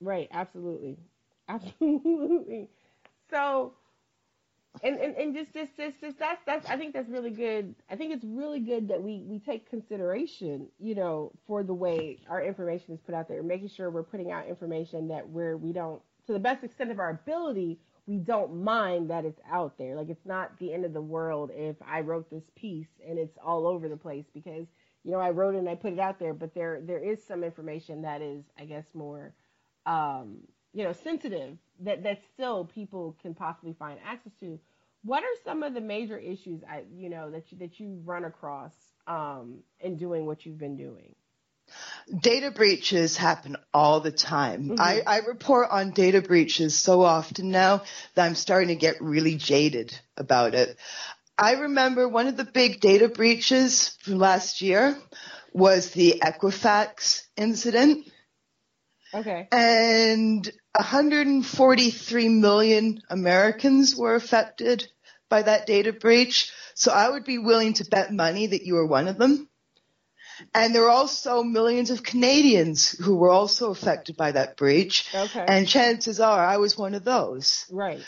Right. 0.00 0.28
Absolutely. 0.30 0.98
Absolutely. 1.48 2.68
So, 3.30 3.74
and, 4.82 4.98
and, 4.98 5.14
and 5.16 5.34
just, 5.34 5.52
just, 5.54 5.76
just, 5.76 6.00
just, 6.00 6.18
that's, 6.18 6.42
that's, 6.46 6.66
I 6.68 6.76
think 6.76 6.94
that's 6.94 7.08
really 7.08 7.30
good. 7.30 7.74
I 7.90 7.96
think 7.96 8.12
it's 8.12 8.24
really 8.24 8.60
good 8.60 8.88
that 8.88 9.02
we, 9.02 9.22
we 9.26 9.38
take 9.38 9.68
consideration, 9.70 10.68
you 10.80 10.94
know, 10.94 11.32
for 11.46 11.62
the 11.62 11.74
way 11.74 12.18
our 12.28 12.42
information 12.42 12.94
is 12.94 13.00
put 13.00 13.14
out 13.14 13.28
there, 13.28 13.42
making 13.42 13.68
sure 13.68 13.90
we're 13.90 14.02
putting 14.02 14.32
out 14.32 14.46
information 14.48 15.08
that 15.08 15.28
where 15.28 15.56
we 15.56 15.72
don't, 15.72 16.02
to 16.26 16.32
the 16.32 16.38
best 16.38 16.64
extent 16.64 16.90
of 16.90 16.98
our 16.98 17.10
ability, 17.10 17.78
we 18.06 18.18
don't 18.18 18.62
mind 18.64 19.10
that 19.10 19.24
it's 19.24 19.40
out 19.50 19.78
there. 19.78 19.94
Like 19.96 20.10
it's 20.10 20.26
not 20.26 20.58
the 20.58 20.72
end 20.74 20.84
of 20.84 20.92
the 20.92 21.00
world 21.00 21.50
if 21.54 21.76
I 21.86 22.00
wrote 22.00 22.30
this 22.30 22.44
piece 22.56 22.88
and 23.08 23.18
it's 23.18 23.38
all 23.44 23.66
over 23.66 23.88
the 23.88 23.96
place 23.96 24.26
because, 24.34 24.66
you 25.04 25.12
know, 25.12 25.20
I 25.20 25.30
wrote 25.30 25.54
it 25.54 25.58
and 25.58 25.68
I 25.68 25.76
put 25.76 25.92
it 25.92 25.98
out 26.00 26.18
there, 26.18 26.34
but 26.34 26.54
there, 26.54 26.80
there 26.82 26.98
is 26.98 27.22
some 27.24 27.44
information 27.44 28.02
that 28.02 28.22
is, 28.22 28.44
I 28.58 28.64
guess, 28.64 28.86
more, 28.94 29.32
um, 29.86 30.38
you 30.74 30.84
know, 30.84 30.92
sensitive 30.92 31.56
that 31.80 32.02
that 32.02 32.18
still 32.34 32.66
people 32.66 33.16
can 33.22 33.34
possibly 33.34 33.74
find 33.78 33.98
access 34.04 34.32
to. 34.40 34.58
What 35.04 35.22
are 35.22 35.36
some 35.44 35.62
of 35.62 35.74
the 35.74 35.80
major 35.80 36.18
issues 36.18 36.62
I, 36.68 36.82
you 36.96 37.08
know, 37.10 37.30
that 37.30 37.52
you, 37.52 37.58
that 37.58 37.78
you 37.78 38.00
run 38.04 38.24
across 38.24 38.72
um, 39.06 39.58
in 39.80 39.96
doing 39.96 40.26
what 40.26 40.44
you've 40.44 40.58
been 40.58 40.76
doing? 40.76 41.14
Data 42.20 42.50
breaches 42.50 43.16
happen 43.16 43.56
all 43.72 44.00
the 44.00 44.10
time. 44.10 44.70
Mm-hmm. 44.70 44.80
I, 44.80 45.02
I 45.06 45.18
report 45.20 45.68
on 45.70 45.92
data 45.92 46.20
breaches 46.20 46.76
so 46.76 47.02
often 47.02 47.50
now 47.50 47.82
that 48.14 48.26
I'm 48.26 48.34
starting 48.34 48.68
to 48.68 48.74
get 48.74 49.00
really 49.00 49.36
jaded 49.36 49.98
about 50.16 50.54
it. 50.54 50.76
I 51.38 51.52
remember 51.52 52.08
one 52.08 52.26
of 52.26 52.36
the 52.36 52.44
big 52.44 52.80
data 52.80 53.08
breaches 53.08 53.96
from 54.02 54.18
last 54.18 54.62
year 54.62 54.96
was 55.52 55.90
the 55.90 56.20
Equifax 56.22 57.22
incident. 57.36 58.06
Okay. 59.14 59.48
And 59.52 60.50
143 60.74 62.28
million 62.28 63.00
Americans 63.08 63.94
were 63.96 64.14
affected 64.14 64.88
by 65.28 65.42
that 65.42 65.66
data 65.66 65.92
breach. 65.92 66.52
So 66.74 66.92
I 66.92 67.08
would 67.08 67.24
be 67.24 67.38
willing 67.38 67.74
to 67.74 67.84
bet 67.84 68.12
money 68.12 68.48
that 68.48 68.62
you 68.62 68.74
were 68.74 68.86
one 68.86 69.08
of 69.08 69.18
them. 69.18 69.48
And 70.52 70.74
there 70.74 70.84
are 70.84 70.90
also 70.90 71.44
millions 71.44 71.90
of 71.90 72.02
Canadians 72.02 72.90
who 72.90 73.16
were 73.16 73.30
also 73.30 73.70
affected 73.70 74.16
by 74.16 74.32
that 74.32 74.56
breach. 74.56 75.06
Okay. 75.14 75.44
And 75.46 75.68
chances 75.68 76.18
are 76.18 76.44
I 76.44 76.56
was 76.56 76.76
one 76.76 76.94
of 76.94 77.04
those. 77.04 77.66
Right. 77.70 78.00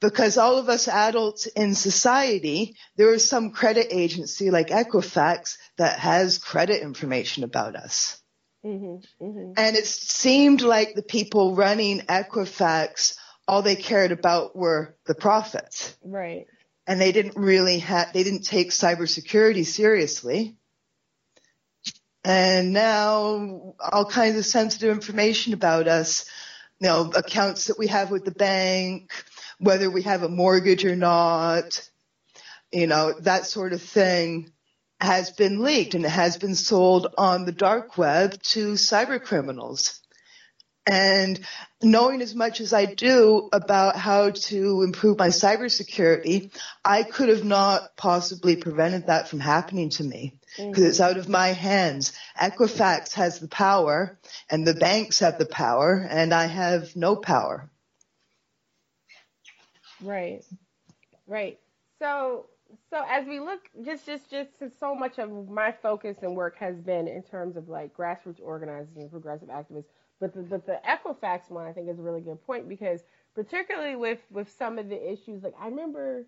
Because 0.00 0.38
all 0.38 0.58
of 0.58 0.68
us 0.68 0.88
adults 0.88 1.46
in 1.46 1.74
society, 1.74 2.76
there 2.96 3.12
is 3.14 3.28
some 3.28 3.50
credit 3.50 3.88
agency 3.90 4.50
like 4.50 4.68
Equifax 4.68 5.56
that 5.76 5.98
has 5.98 6.38
credit 6.38 6.82
information 6.82 7.44
about 7.44 7.76
us. 7.76 8.20
Mm-hmm, 8.64 9.24
mm-hmm. 9.24 9.52
And 9.56 9.76
it 9.76 9.86
seemed 9.86 10.62
like 10.62 10.94
the 10.94 11.02
people 11.02 11.54
running 11.54 12.00
Equifax, 12.00 13.16
all 13.46 13.62
they 13.62 13.76
cared 13.76 14.12
about 14.12 14.56
were 14.56 14.96
the 15.06 15.14
profits. 15.14 15.96
Right. 16.02 16.46
And 16.86 17.00
they 17.00 17.12
didn't 17.12 17.36
really 17.36 17.78
have, 17.80 18.12
they 18.12 18.24
didn't 18.24 18.44
take 18.44 18.70
cybersecurity 18.70 19.64
seriously. 19.64 20.56
And 22.24 22.72
now 22.72 23.74
all 23.80 24.04
kinds 24.04 24.36
of 24.36 24.44
sensitive 24.44 24.90
information 24.90 25.54
about 25.54 25.86
us, 25.86 26.28
you 26.80 26.88
know, 26.88 27.10
accounts 27.14 27.66
that 27.66 27.78
we 27.78 27.86
have 27.86 28.10
with 28.10 28.24
the 28.24 28.32
bank, 28.32 29.12
whether 29.58 29.90
we 29.90 30.02
have 30.02 30.22
a 30.22 30.28
mortgage 30.28 30.84
or 30.84 30.96
not, 30.96 31.88
you 32.72 32.86
know, 32.86 33.14
that 33.20 33.46
sort 33.46 33.72
of 33.72 33.82
thing 33.82 34.52
has 35.00 35.30
been 35.30 35.62
leaked 35.62 35.94
and 35.94 36.04
it 36.04 36.10
has 36.10 36.36
been 36.36 36.54
sold 36.54 37.08
on 37.16 37.44
the 37.44 37.52
dark 37.52 37.96
web 37.96 38.40
to 38.42 38.72
cyber 38.72 39.22
criminals. 39.22 40.00
And 40.86 41.38
knowing 41.82 42.22
as 42.22 42.34
much 42.34 42.60
as 42.62 42.72
I 42.72 42.86
do 42.86 43.50
about 43.52 43.94
how 43.96 44.30
to 44.30 44.82
improve 44.82 45.18
my 45.18 45.28
cybersecurity, 45.28 46.50
I 46.82 47.02
could 47.02 47.28
have 47.28 47.44
not 47.44 47.94
possibly 47.96 48.56
prevented 48.56 49.06
that 49.06 49.28
from 49.28 49.38
happening 49.38 49.90
to 49.90 50.04
me 50.04 50.38
because 50.56 50.72
mm-hmm. 50.72 50.86
it's 50.86 51.00
out 51.00 51.18
of 51.18 51.28
my 51.28 51.48
hands. 51.48 52.14
Equifax 52.40 53.12
has 53.12 53.38
the 53.38 53.48
power 53.48 54.18
and 54.48 54.66
the 54.66 54.72
banks 54.72 55.18
have 55.18 55.38
the 55.38 55.46
power 55.46 55.94
and 56.08 56.32
I 56.32 56.46
have 56.46 56.96
no 56.96 57.16
power. 57.16 57.70
Right. 60.02 60.42
Right. 61.26 61.58
So 62.00 62.46
so 62.90 63.02
as 63.08 63.26
we 63.26 63.40
look, 63.40 63.60
just 63.84 64.06
just 64.06 64.30
just 64.30 64.50
so 64.78 64.94
much 64.94 65.18
of 65.18 65.48
my 65.48 65.72
focus 65.72 66.18
and 66.22 66.36
work 66.36 66.56
has 66.58 66.76
been 66.80 67.08
in 67.08 67.22
terms 67.22 67.56
of 67.56 67.68
like 67.68 67.96
grassroots 67.96 68.40
organizing 68.42 69.02
and 69.02 69.10
progressive 69.10 69.48
activists, 69.48 69.86
but 70.20 70.34
the, 70.34 70.42
but 70.42 70.66
the 70.66 70.80
Equifax 70.86 71.50
one 71.50 71.66
I 71.66 71.72
think 71.72 71.88
is 71.88 71.98
a 71.98 72.02
really 72.02 72.20
good 72.20 72.44
point 72.44 72.68
because 72.68 73.00
particularly 73.34 73.96
with 73.96 74.20
with 74.30 74.50
some 74.58 74.78
of 74.78 74.88
the 74.88 75.12
issues, 75.12 75.42
like 75.42 75.54
I 75.60 75.66
remember, 75.68 76.26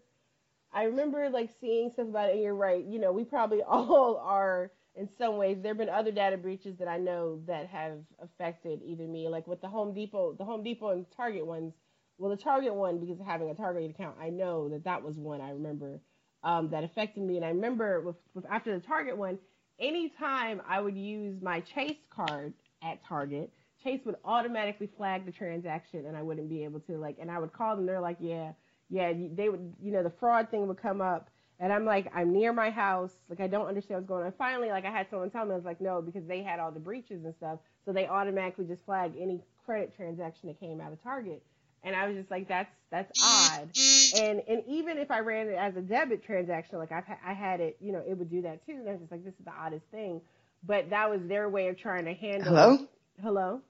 I 0.73 0.85
remember 0.85 1.29
like 1.29 1.51
seeing 1.61 1.91
stuff 1.91 2.09
about 2.09 2.31
it. 2.31 2.35
And 2.35 2.43
you're 2.43 2.55
right, 2.55 2.85
you 2.85 2.99
know, 2.99 3.13
we 3.13 3.25
probably 3.25 3.63
all 3.67 4.17
are 4.25 4.71
in 4.95 5.09
some 5.19 5.37
ways. 5.37 5.59
There 5.61 5.71
have 5.71 5.79
been 5.79 5.89
other 5.89 6.13
data 6.13 6.37
breaches 6.37 6.77
that 6.79 6.89
I 6.89 6.97
know 6.99 7.41
that 7.47 7.67
have 7.69 7.99
affected 8.23 8.81
even 8.83 9.13
me, 9.13 9.29
like 9.29 9.47
with 9.47 9.61
the 9.61 9.69
Home 9.69 9.95
Depot, 9.95 10.35
the 10.39 10.45
Home 10.45 10.63
Depot 10.63 10.91
and 10.91 11.07
Target 11.17 11.47
ones. 11.47 11.75
Well, 12.19 12.31
the 12.31 12.37
Target 12.37 12.75
one 12.75 12.99
because 13.01 13.19
of 13.19 13.27
having 13.27 13.49
a 13.51 13.55
Target 13.55 13.91
account, 13.91 14.17
I 14.21 14.29
know 14.29 14.69
that 14.69 14.85
that 14.85 15.03
was 15.03 15.17
one 15.17 15.41
I 15.41 15.51
remember 15.51 16.01
um, 16.43 16.71
that 16.71 16.85
affected 16.85 17.23
me. 17.23 17.37
And 17.37 17.45
I 17.45 17.49
remember 17.49 18.01
with, 18.01 18.17
with 18.35 18.45
after 18.51 18.75
the 18.79 18.85
Target 18.85 19.17
one, 19.17 19.39
anytime 19.79 20.61
I 20.69 20.81
would 20.81 20.97
use 20.97 21.41
my 21.43 21.61
Chase 21.61 21.99
card 22.15 22.53
at 22.83 23.05
Target, 23.05 23.51
Chase 23.83 24.01
would 24.05 24.17
automatically 24.25 24.89
flag 24.97 25.25
the 25.25 25.33
transaction, 25.33 26.07
and 26.07 26.17
I 26.17 26.23
wouldn't 26.23 26.49
be 26.49 26.65
able 26.65 26.81
to 26.81 26.99
like. 26.99 27.17
And 27.21 27.31
I 27.31 27.39
would 27.39 27.53
call 27.53 27.77
them. 27.77 27.87
They're 27.87 28.01
like, 28.01 28.19
yeah, 28.21 28.53
yeah. 28.91 29.13
They 29.35 29.49
would, 29.49 29.75
you 29.83 29.93
know, 29.93 30.03
the 30.03 30.13
fraud 30.21 30.51
thing 30.51 30.67
would 30.67 30.81
come 30.81 31.01
up, 31.01 31.31
and 31.59 31.73
I'm 31.73 31.85
like, 31.85 32.11
I'm 32.15 32.33
near 32.33 32.53
my 32.53 32.71
house. 32.71 33.13
Like 33.29 33.41
I 33.41 33.47
don't 33.47 33.67
understand 33.67 34.01
what's 34.01 34.09
going 34.09 34.25
on. 34.25 34.33
Finally, 34.37 34.69
like 34.69 34.85
I 34.85 34.91
had 34.91 35.09
someone 35.09 35.31
tell 35.31 35.45
me, 35.47 35.53
I 35.53 35.57
was 35.57 35.65
like, 35.65 35.81
no, 35.81 36.03
because 36.03 36.27
they 36.27 36.43
had 36.43 36.61
all 36.61 36.71
the 36.71 36.81
breaches 36.81 37.25
and 37.25 37.35
stuff, 37.35 37.59
so 37.85 37.93
they 37.93 38.07
automatically 38.07 38.67
just 38.67 38.85
flag 38.85 39.13
any 39.19 39.41
credit 39.65 39.95
transaction 39.97 40.49
that 40.49 40.61
came 40.61 40.81
out 40.81 40.93
of 40.93 41.03
Target. 41.03 41.43
And 41.83 41.97
I 41.97 42.07
was 42.07 42.17
just 42.17 42.31
like, 42.31 42.49
that's 42.49 42.71
that's 42.91 43.11
odd. 43.23 43.71
And 44.17 44.43
and 44.47 44.63
even 44.69 44.99
if 44.99 45.11
I 45.11 45.21
ran 45.21 45.49
it 45.49 45.55
as 45.55 45.77
a 45.77 45.81
debit 45.81 46.25
transaction, 46.25 46.79
like 46.79 46.93
I've 46.93 47.05
I 47.25 47.33
had 47.33 47.61
it, 47.61 47.77
you 47.81 47.93
know, 47.93 48.03
it 48.07 48.17
would 48.19 48.31
do 48.31 48.43
that 48.43 48.65
too. 48.67 48.73
And 48.73 48.89
I 48.89 48.93
was 48.93 49.01
just 49.01 49.13
like, 49.13 49.25
this 49.25 49.35
is 49.35 49.45
the 49.45 49.53
oddest 49.53 49.85
thing. 49.91 50.21
But 50.67 50.91
that 50.91 51.09
was 51.09 51.21
their 51.27 51.49
way 51.49 51.69
of 51.69 51.79
trying 51.79 52.05
to 52.05 52.13
handle. 52.13 52.49
Hello. 52.49 52.79
Hello. 53.23 53.61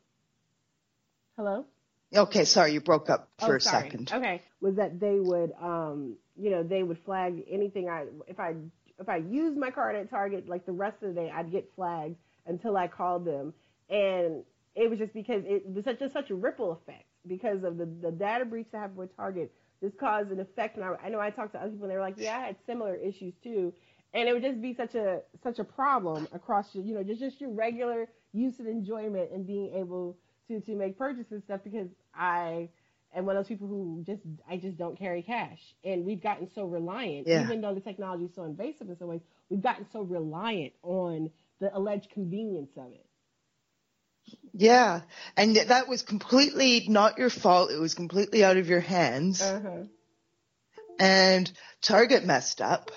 Hello. 1.37 1.65
Okay, 2.15 2.45
sorry, 2.45 2.73
you 2.73 2.81
broke 2.81 3.09
up 3.09 3.29
for 3.39 3.53
oh, 3.53 3.57
a 3.57 3.61
sorry. 3.61 3.85
second. 3.85 4.11
Okay, 4.13 4.43
was 4.61 4.75
that 4.77 4.99
they 4.99 5.21
would, 5.21 5.53
um, 5.63 6.17
you 6.37 6.51
know, 6.51 6.65
they 6.65 6.83
would 6.83 6.99
flag 7.05 7.45
anything 7.49 7.89
I 7.89 8.07
if 8.27 8.41
I 8.41 8.55
if 8.99 9.09
I 9.09 9.19
used 9.19 9.57
my 9.57 9.71
card 9.71 9.95
at 9.95 10.11
Target, 10.11 10.49
like 10.49 10.67
the 10.67 10.73
rest 10.73 11.03
of 11.03 11.15
the 11.15 11.21
day, 11.21 11.31
I'd 11.33 11.53
get 11.53 11.71
flagged 11.77 12.17
until 12.47 12.77
I 12.77 12.89
called 12.89 13.25
them, 13.25 13.55
and 13.89 14.43
it 14.75 14.91
was 14.91 14.99
just 14.99 15.15
because 15.15 15.45
it 15.47 15.65
was 15.67 15.85
such 15.85 16.01
a 16.01 16.11
such 16.11 16.31
a 16.31 16.35
ripple 16.35 16.73
effect 16.73 17.05
because 17.27 17.63
of 17.65 17.77
the, 17.77 17.87
the 17.87 18.11
data 18.11 18.45
breach 18.45 18.67
that 18.73 18.79
happened 18.79 18.99
with 18.99 19.17
Target. 19.17 19.53
This 19.83 19.93
caused 19.99 20.31
an 20.31 20.41
effect, 20.41 20.77
and 20.77 20.85
I, 20.85 20.95
I 21.05 21.09
know 21.09 21.21
I 21.21 21.31
talked 21.31 21.53
to 21.55 21.59
other 21.59 21.71
people, 21.71 21.85
and 21.85 21.91
they 21.91 21.97
were 21.97 22.03
like, 22.03 22.17
"Yeah, 22.19 22.37
I 22.39 22.47
had 22.49 22.57
similar 22.67 22.95
issues 22.97 23.35
too." 23.43 23.73
And 24.13 24.29
it 24.29 24.33
would 24.33 24.43
just 24.43 24.61
be 24.61 24.75
such 24.75 24.95
a 24.95 25.21
such 25.43 25.59
a 25.59 25.65
problem 25.65 26.29
across, 26.33 26.75
your, 26.75 26.85
you 26.85 26.95
know, 26.95 27.03
just 27.03 27.21
just 27.21 27.41
your 27.41 27.51
regular 27.51 28.09
use 28.33 28.59
and 28.59 28.69
enjoyment 28.69 29.31
and 29.33 29.47
being 29.47 29.75
able 29.75 30.19
to 30.49 30.61
to 30.61 30.75
make 30.75 30.99
purchases 30.99 31.33
and 31.33 31.43
stuff 31.45 31.61
because 31.65 31.89
I 32.15 32.69
am 33.15 33.25
one 33.25 33.37
of 33.37 33.45
those 33.45 33.49
people 33.49 33.69
who 33.69 34.03
just 34.07 34.23
I 34.49 34.57
just 34.59 34.77
don't 34.77 34.99
carry 34.99 35.23
cash. 35.23 35.61
And 35.85 36.05
we've 36.05 36.23
gotten 36.23 36.49
so 36.55 36.65
reliant, 36.67 37.27
Yeah. 37.27 37.43
even 37.45 37.61
though 37.61 37.75
the 37.75 37.81
technology 37.81 38.25
is 38.25 38.35
so 38.35 38.45
invasive 38.45 38.89
in 38.91 38.99
some 38.99 39.09
ways, 39.09 39.23
we've 39.49 39.63
gotten 39.63 39.87
so 39.93 40.03
reliant 40.03 40.73
on 40.83 41.31
the 41.61 41.75
alleged 41.77 42.11
convenience 42.11 42.73
of 42.77 42.93
it. 42.93 43.07
Yeah. 44.53 45.03
And 45.37 45.57
that 45.57 45.89
was 45.89 46.03
completely 46.03 46.87
not 46.89 47.19
your 47.19 47.31
fault. 47.31 47.71
It 47.71 47.79
was 47.79 47.95
completely 47.95 48.45
out 48.45 48.57
of 48.57 48.69
your 48.69 48.81
hands. 48.81 49.41
Uh-huh. 49.41 49.85
and 50.99 51.51
Target 51.83 52.25
messed 52.25 52.61
up. 52.61 52.91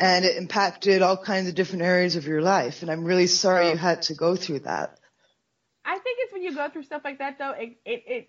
And 0.00 0.24
it 0.24 0.36
impacted 0.36 1.02
all 1.02 1.16
kinds 1.16 1.48
of 1.48 1.54
different 1.54 1.82
areas 1.82 2.14
of 2.16 2.26
your 2.26 2.40
life. 2.40 2.82
And 2.82 2.90
I'm 2.90 3.04
really 3.04 3.26
sorry 3.26 3.70
you 3.70 3.76
had 3.76 4.02
to 4.02 4.14
go 4.14 4.36
through 4.36 4.60
that. 4.60 4.96
I 5.84 5.98
think 5.98 6.18
it's 6.20 6.32
when 6.32 6.42
you 6.42 6.54
go 6.54 6.68
through 6.68 6.84
stuff 6.84 7.02
like 7.04 7.18
that, 7.18 7.38
though. 7.38 7.50
It 7.50 7.78
it 7.84 8.04
it. 8.06 8.28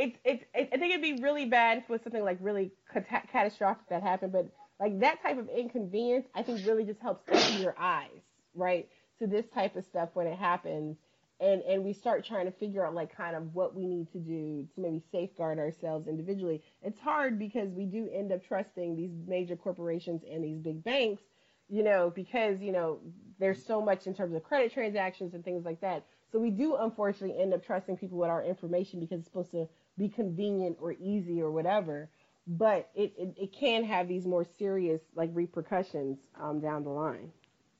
It, 0.00 0.14
it, 0.24 0.48
it, 0.54 0.68
I 0.72 0.76
think 0.76 0.94
it'd 0.94 1.02
be 1.02 1.20
really 1.20 1.46
bad 1.46 1.78
if 1.78 1.84
it 1.84 1.90
was 1.90 2.00
something 2.04 2.22
like 2.22 2.38
really 2.40 2.70
cata- 2.92 3.26
catastrophic 3.32 3.88
that 3.88 4.00
happened, 4.04 4.30
but 4.30 4.48
like 4.78 5.00
that 5.00 5.20
type 5.22 5.38
of 5.38 5.48
inconvenience, 5.48 6.24
I 6.36 6.44
think 6.44 6.64
really 6.64 6.84
just 6.84 7.00
helps 7.00 7.28
open 7.28 7.60
your 7.60 7.74
eyes, 7.76 8.20
right, 8.54 8.88
to 9.18 9.26
this 9.26 9.46
type 9.54 9.76
of 9.76 9.84
stuff 9.84 10.10
when 10.14 10.26
it 10.26 10.38
happens, 10.38 10.96
and 11.40 11.62
and 11.62 11.84
we 11.84 11.92
start 11.92 12.24
trying 12.24 12.46
to 12.46 12.52
figure 12.52 12.84
out 12.84 12.94
like 12.94 13.14
kind 13.16 13.36
of 13.36 13.54
what 13.54 13.74
we 13.74 13.86
need 13.86 14.10
to 14.12 14.18
do 14.18 14.66
to 14.74 14.80
maybe 14.80 15.02
safeguard 15.12 15.58
ourselves 15.58 16.08
individually. 16.08 16.62
It's 16.82 16.98
hard 17.00 17.38
because 17.38 17.70
we 17.70 17.84
do 17.84 18.08
end 18.12 18.32
up 18.32 18.44
trusting 18.46 18.96
these 18.96 19.10
major 19.26 19.56
corporations 19.56 20.22
and 20.30 20.42
these 20.42 20.58
big 20.58 20.82
banks, 20.82 21.22
you 21.68 21.82
know, 21.82 22.10
because 22.14 22.60
you 22.60 22.72
know 22.72 22.98
there's 23.38 23.64
so 23.64 23.80
much 23.80 24.06
in 24.06 24.14
terms 24.14 24.34
of 24.34 24.42
credit 24.42 24.72
transactions 24.72 25.34
and 25.34 25.44
things 25.44 25.64
like 25.64 25.80
that. 25.80 26.04
So 26.30 26.38
we 26.38 26.50
do 26.50 26.76
unfortunately 26.76 27.40
end 27.40 27.54
up 27.54 27.64
trusting 27.64 27.96
people 27.96 28.18
with 28.18 28.28
our 28.28 28.44
information 28.44 29.00
because 29.00 29.20
it's 29.20 29.28
supposed 29.28 29.52
to 29.52 29.68
be 29.96 30.08
convenient 30.08 30.76
or 30.80 30.92
easy 30.92 31.40
or 31.40 31.50
whatever. 31.50 32.10
But 32.46 32.90
it, 32.94 33.12
it, 33.18 33.34
it 33.36 33.52
can 33.52 33.84
have 33.84 34.08
these 34.08 34.26
more 34.26 34.46
serious 34.58 35.00
like 35.14 35.30
repercussions 35.34 36.18
um, 36.40 36.60
down 36.60 36.82
the 36.82 36.90
line. 36.90 37.30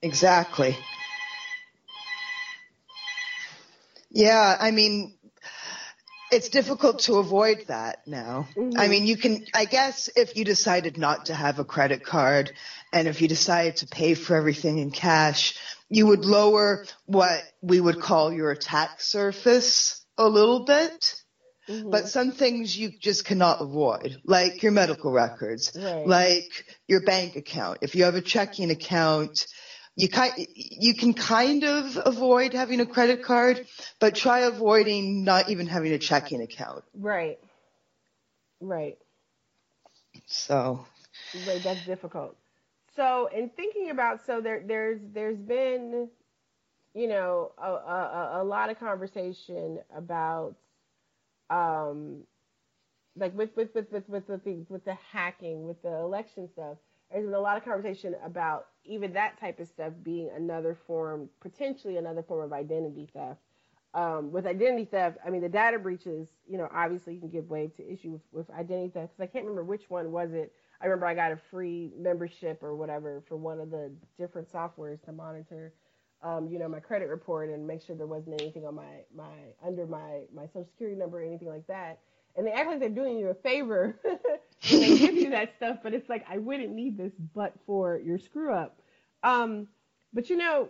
Exactly. 0.02 0.76
Yeah, 4.18 4.56
I 4.58 4.72
mean, 4.72 5.14
it's 6.32 6.48
difficult 6.48 6.98
to 7.02 7.18
avoid 7.18 7.66
that 7.68 8.04
now. 8.04 8.48
I 8.50 8.58
mm-hmm. 8.58 8.90
mean, 8.90 9.06
you 9.06 9.16
can, 9.16 9.46
I 9.54 9.64
guess 9.64 10.10
if 10.16 10.36
you 10.36 10.44
decided 10.44 10.98
not 10.98 11.26
to 11.26 11.34
have 11.34 11.60
a 11.60 11.64
credit 11.64 12.04
card 12.04 12.50
and 12.92 13.06
if 13.06 13.22
you 13.22 13.28
decided 13.28 13.76
to 13.76 13.86
pay 13.86 14.14
for 14.14 14.34
everything 14.34 14.78
in 14.78 14.90
cash, 14.90 15.56
you 15.88 16.08
would 16.08 16.24
lower 16.24 16.84
what 17.06 17.44
we 17.62 17.80
would 17.80 18.00
call 18.00 18.32
your 18.32 18.50
attack 18.50 19.00
surface 19.00 20.04
a 20.18 20.28
little 20.28 20.64
bit. 20.64 21.14
Mm-hmm. 21.68 21.90
But 21.90 22.08
some 22.08 22.32
things 22.32 22.76
you 22.76 22.90
just 22.98 23.24
cannot 23.24 23.62
avoid, 23.62 24.20
like 24.24 24.64
your 24.64 24.72
medical 24.72 25.12
records, 25.12 25.70
Right. 25.76 26.04
like 26.08 26.64
your 26.88 27.02
bank 27.02 27.36
account. 27.36 27.78
If 27.82 27.94
you 27.94 28.02
have 28.02 28.16
a 28.16 28.20
checking 28.20 28.72
account, 28.72 29.46
you 29.98 30.08
kind 30.08 30.32
you 30.54 30.94
can 30.94 31.12
kind 31.14 31.64
of 31.64 31.98
avoid 32.06 32.54
having 32.54 32.80
a 32.80 32.86
credit 32.86 33.22
card, 33.22 33.66
but 34.00 34.14
try 34.14 34.40
avoiding 34.40 35.24
not 35.24 35.50
even 35.50 35.66
having 35.66 35.92
a 35.92 35.98
checking 35.98 36.40
account. 36.40 36.84
Right. 36.94 37.38
Right. 38.60 38.98
So 40.26 40.86
Right, 41.34 41.62
that's 41.62 41.84
difficult. 41.84 42.36
So, 42.96 43.28
in 43.34 43.50
thinking 43.50 43.90
about, 43.90 44.24
so 44.26 44.40
there, 44.40 44.62
there's, 44.66 45.00
there's 45.12 45.38
been, 45.38 46.08
you 46.94 47.08
know, 47.08 47.52
a, 47.58 47.70
a, 47.70 48.42
a 48.42 48.44
lot 48.44 48.70
of 48.70 48.78
conversation 48.78 49.78
about, 49.94 50.56
um, 51.50 52.24
like 53.16 53.36
with 53.36 53.50
with 53.56 53.74
with 53.74 53.90
with 53.92 54.08
with, 54.08 54.28
with 54.28 54.44
the 54.44 54.64
with 54.68 54.84
the 54.84 54.94
hacking, 55.12 55.66
with 55.66 55.82
the 55.82 55.92
election 55.92 56.48
stuff. 56.52 56.78
There's 57.10 57.24
been 57.24 57.34
a 57.34 57.40
lot 57.40 57.56
of 57.56 57.64
conversation 57.64 58.14
about 58.24 58.68
even 58.88 59.12
that 59.12 59.38
type 59.38 59.60
of 59.60 59.68
stuff 59.68 59.92
being 60.02 60.30
another 60.34 60.76
form, 60.86 61.28
potentially 61.40 61.96
another 61.96 62.22
form 62.22 62.44
of 62.44 62.52
identity 62.52 63.08
theft. 63.12 63.40
Um, 63.94 64.32
with 64.32 64.46
identity 64.46 64.84
theft, 64.84 65.18
I 65.24 65.30
mean 65.30 65.40
the 65.40 65.48
data 65.48 65.78
breaches, 65.78 66.28
you 66.46 66.58
know, 66.58 66.68
obviously 66.74 67.14
you 67.14 67.20
can 67.20 67.30
give 67.30 67.48
way 67.48 67.68
to 67.76 67.92
issue 67.92 68.10
with, 68.12 68.22
with 68.32 68.50
identity 68.50 68.90
theft. 68.90 69.12
Because 69.16 69.28
I 69.28 69.32
can't 69.32 69.44
remember 69.44 69.64
which 69.64 69.88
one 69.88 70.12
was 70.12 70.32
it. 70.32 70.52
I 70.80 70.86
remember 70.86 71.06
I 71.06 71.14
got 71.14 71.32
a 71.32 71.36
free 71.36 71.92
membership 71.98 72.62
or 72.62 72.74
whatever 72.76 73.22
for 73.28 73.36
one 73.36 73.60
of 73.60 73.70
the 73.70 73.90
different 74.18 74.50
softwares 74.52 75.02
to 75.04 75.12
monitor, 75.12 75.72
um, 76.22 76.48
you 76.48 76.58
know, 76.58 76.68
my 76.68 76.80
credit 76.80 77.08
report 77.08 77.48
and 77.50 77.66
make 77.66 77.82
sure 77.82 77.96
there 77.96 78.06
wasn't 78.06 78.40
anything 78.40 78.66
on 78.66 78.74
my 78.74 79.02
my 79.14 79.32
under 79.64 79.86
my 79.86 80.22
my 80.34 80.46
social 80.46 80.66
security 80.66 80.96
number 80.96 81.20
or 81.20 81.24
anything 81.24 81.48
like 81.48 81.66
that. 81.66 82.00
And 82.36 82.46
they 82.46 82.52
act 82.52 82.68
like 82.68 82.80
they're 82.80 82.88
doing 82.88 83.18
you 83.18 83.28
a 83.28 83.34
favor 83.34 83.98
they 84.62 84.98
give 84.98 85.14
you 85.14 85.30
that 85.30 85.54
stuff, 85.56 85.78
but 85.82 85.94
it's 85.94 86.08
like 86.08 86.24
I 86.28 86.38
wouldn't 86.38 86.74
need 86.74 86.96
this 86.96 87.12
but 87.34 87.54
for 87.66 87.98
your 87.98 88.18
screw 88.18 88.52
up. 88.52 88.80
Um, 89.22 89.68
but 90.12 90.30
you 90.30 90.36
know, 90.36 90.68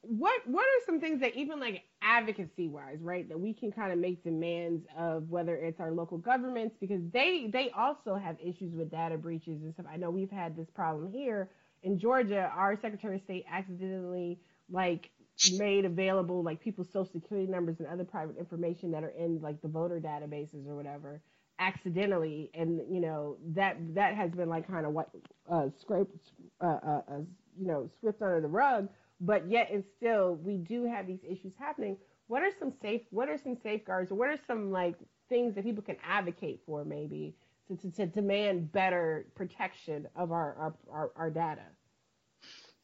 what 0.00 0.40
what 0.46 0.62
are 0.62 0.86
some 0.86 1.00
things 1.00 1.20
that 1.20 1.36
even 1.36 1.60
like 1.60 1.82
advocacy 2.02 2.68
wise, 2.68 2.98
right, 3.00 3.28
that 3.28 3.38
we 3.38 3.52
can 3.52 3.70
kind 3.72 3.92
of 3.92 3.98
make 3.98 4.22
demands 4.22 4.86
of 4.96 5.28
whether 5.30 5.56
it's 5.56 5.80
our 5.80 5.90
local 5.92 6.18
governments 6.18 6.76
because 6.80 7.02
they 7.12 7.48
they 7.52 7.70
also 7.70 8.14
have 8.14 8.36
issues 8.42 8.74
with 8.74 8.90
data 8.90 9.18
breaches 9.18 9.62
and 9.62 9.74
stuff. 9.74 9.86
I 9.90 9.96
know 9.96 10.10
we've 10.10 10.30
had 10.30 10.56
this 10.56 10.68
problem 10.70 11.12
here 11.12 11.50
in 11.82 11.98
Georgia. 11.98 12.50
Our 12.54 12.76
Secretary 12.80 13.16
of 13.16 13.22
State 13.22 13.44
accidentally 13.50 14.38
like 14.70 15.10
made 15.56 15.84
available 15.84 16.42
like 16.42 16.60
people's 16.60 16.88
social 16.92 17.12
security 17.12 17.50
numbers 17.50 17.76
and 17.78 17.86
other 17.88 18.04
private 18.04 18.36
information 18.38 18.90
that 18.90 19.04
are 19.04 19.10
in 19.10 19.40
like 19.40 19.60
the 19.62 19.68
voter 19.68 20.00
databases 20.00 20.66
or 20.66 20.74
whatever 20.74 21.20
accidentally 21.58 22.50
and 22.54 22.80
you 22.90 23.00
know 23.00 23.36
that 23.48 23.76
that 23.94 24.14
has 24.14 24.30
been 24.30 24.48
like 24.48 24.66
kind 24.68 24.86
of 24.86 24.92
what 24.92 25.10
uh 25.50 25.68
scraped 25.80 26.30
uh, 26.60 26.78
uh, 26.86 27.00
uh 27.10 27.18
you 27.58 27.66
know 27.66 27.88
swept 28.00 28.22
under 28.22 28.40
the 28.40 28.48
rug. 28.48 28.88
But 29.20 29.50
yet 29.50 29.70
and 29.72 29.82
still 29.96 30.36
we 30.36 30.58
do 30.58 30.84
have 30.84 31.06
these 31.06 31.24
issues 31.28 31.52
happening. 31.58 31.96
What 32.28 32.42
are 32.42 32.50
some 32.58 32.72
safe 32.80 33.02
what 33.10 33.28
are 33.28 33.38
some 33.38 33.56
safeguards 33.62 34.10
or 34.12 34.14
what 34.14 34.28
are 34.28 34.38
some 34.46 34.70
like 34.70 34.96
things 35.28 35.54
that 35.54 35.64
people 35.64 35.82
can 35.82 35.96
advocate 36.06 36.60
for 36.64 36.84
maybe 36.84 37.34
to, 37.68 37.76
to, 37.76 37.90
to 37.90 38.06
demand 38.06 38.72
better 38.72 39.26
protection 39.34 40.06
of 40.16 40.32
our 40.32 40.54
our, 40.56 40.74
our, 40.90 41.10
our 41.16 41.30
data 41.30 41.62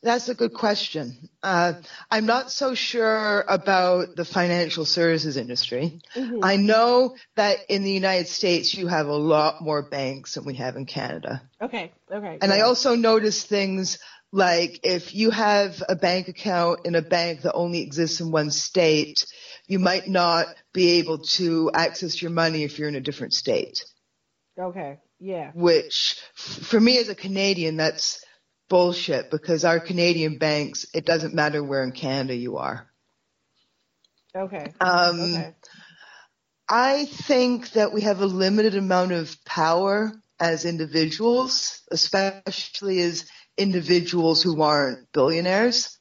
That's 0.05 0.29
a 0.29 0.35
good 0.35 0.53
question. 0.53 1.31
Uh, 1.43 1.75
I'm 2.11 2.27
not 2.27 2.51
so 2.51 2.75
sure 2.75 3.43
about 3.49 4.17
the 4.17 4.25
financial 4.27 4.85
services 4.85 5.38
industry. 5.38 6.01
I 6.43 6.57
know 6.57 7.17
that 7.37 7.59
in 7.71 7.85
the 7.85 7.90
United 7.90 8.29
States 8.29 8.75
you 8.75 8.87
have 8.87 9.07
a 9.07 9.17
lot 9.17 9.62
more 9.62 9.83
banks 9.83 10.35
than 10.35 10.45
we 10.45 10.55
have 10.57 10.77
in 10.77 10.85
Canada. 10.85 11.43
okay 11.61 11.93
okay 12.12 12.38
And 12.43 12.53
I 12.53 12.61
also 12.61 12.95
notice 12.97 13.45
things 13.45 13.99
like 14.31 14.81
if 14.83 15.14
you 15.14 15.31
have 15.31 15.83
a 15.88 15.97
bank 15.97 16.29
account 16.29 16.81
in 16.85 16.95
a 16.97 17.03
bank 17.03 17.43
that 17.43 17.55
only 17.55 17.81
exists 17.81 18.21
in 18.21 18.31
one 18.31 18.51
state, 18.51 19.25
you 19.67 19.79
might 19.79 20.07
not 20.09 20.49
be 20.73 20.99
able 20.99 21.19
to 21.19 21.71
access 21.73 22.21
your 22.21 22.31
money 22.31 22.64
if 22.64 22.79
you're 22.79 22.88
in 22.88 22.97
a 22.97 23.01
different 23.01 23.33
state. 23.33 23.83
okay 24.59 24.99
yeah 25.19 25.53
Which, 25.55 26.21
for 26.35 26.81
me 26.81 26.99
as 26.99 27.09
a 27.09 27.14
Canadian, 27.14 27.77
that's 27.77 28.23
bullshit 28.74 29.30
because 29.30 29.64
our 29.64 29.78
Canadian 29.78 30.37
banks, 30.37 30.84
it 30.92 31.06
doesn't 31.06 31.32
matter 31.32 31.62
where 31.62 31.84
in 31.84 31.92
Canada 31.92 32.34
you 32.34 32.56
are. 32.56 32.90
okay 34.34 34.74
Um, 34.80 35.20
okay 35.20 35.54
I 36.68 37.04
think 37.04 37.70
that 37.72 37.92
we 37.92 38.00
have 38.00 38.20
a 38.20 38.26
limited 38.26 38.74
amount 38.74 39.12
of 39.12 39.37
power 39.44 40.12
as 40.40 40.64
individuals, 40.64 41.82
especially 41.92 43.00
as 43.00 43.26
individuals 43.56 44.42
who 44.42 44.60
aren't 44.60 45.12
billionaires. 45.12 45.96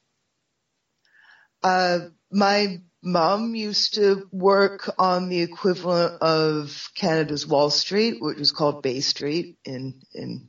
Uh, 1.62 2.08
my 2.32 2.80
mom 3.04 3.54
used 3.54 3.94
to 3.94 4.26
work 4.32 4.92
on 4.98 5.28
the 5.28 5.42
equivalent 5.42 6.20
of 6.22 6.90
Canada's 6.96 7.46
Wall 7.46 7.70
Street, 7.70 8.16
which 8.20 8.38
was 8.38 8.50
called 8.50 8.82
Bay 8.82 9.00
Street 9.00 9.58
in 9.64 10.00
in 10.12 10.48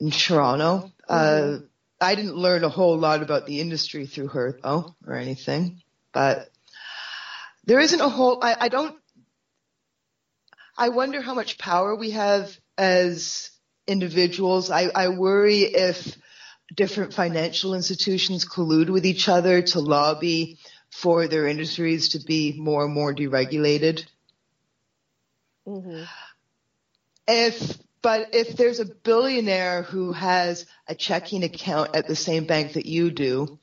in 0.00 0.10
Toronto. 0.10 0.90
Uh, 1.08 1.58
I 2.00 2.14
didn't 2.14 2.36
learn 2.36 2.64
a 2.64 2.68
whole 2.68 2.98
lot 2.98 3.22
about 3.22 3.46
the 3.46 3.60
industry 3.60 4.06
through 4.06 4.28
her 4.28 4.58
though, 4.62 4.94
or 5.06 5.14
anything, 5.14 5.82
but 6.12 6.48
there 7.66 7.78
isn't 7.80 8.00
a 8.00 8.08
whole. 8.08 8.42
I, 8.42 8.56
I 8.60 8.68
don't. 8.68 8.96
I 10.76 10.88
wonder 10.88 11.20
how 11.20 11.34
much 11.34 11.58
power 11.58 11.94
we 11.94 12.12
have 12.12 12.56
as 12.78 13.50
individuals. 13.86 14.70
I, 14.70 14.84
I 14.94 15.08
worry 15.08 15.60
if 15.60 16.16
different 16.74 17.12
financial 17.12 17.74
institutions 17.74 18.46
collude 18.46 18.88
with 18.88 19.04
each 19.04 19.28
other 19.28 19.60
to 19.60 19.80
lobby 19.80 20.58
for 20.90 21.28
their 21.28 21.46
industries 21.46 22.10
to 22.10 22.20
be 22.20 22.54
more 22.58 22.84
and 22.86 22.94
more 22.94 23.14
deregulated. 23.14 24.06
hmm 25.66 26.04
If 27.28 27.78
but 28.02 28.34
if 28.34 28.56
there's 28.56 28.80
a 28.80 28.86
billionaire 28.86 29.82
who 29.82 30.12
has 30.12 30.66
a 30.86 30.94
checking 30.94 31.44
account 31.44 31.94
at 31.94 32.06
the 32.06 32.16
same 32.16 32.46
bank 32.46 32.74
that 32.74 32.86
you 32.86 33.10
do, 33.10 33.58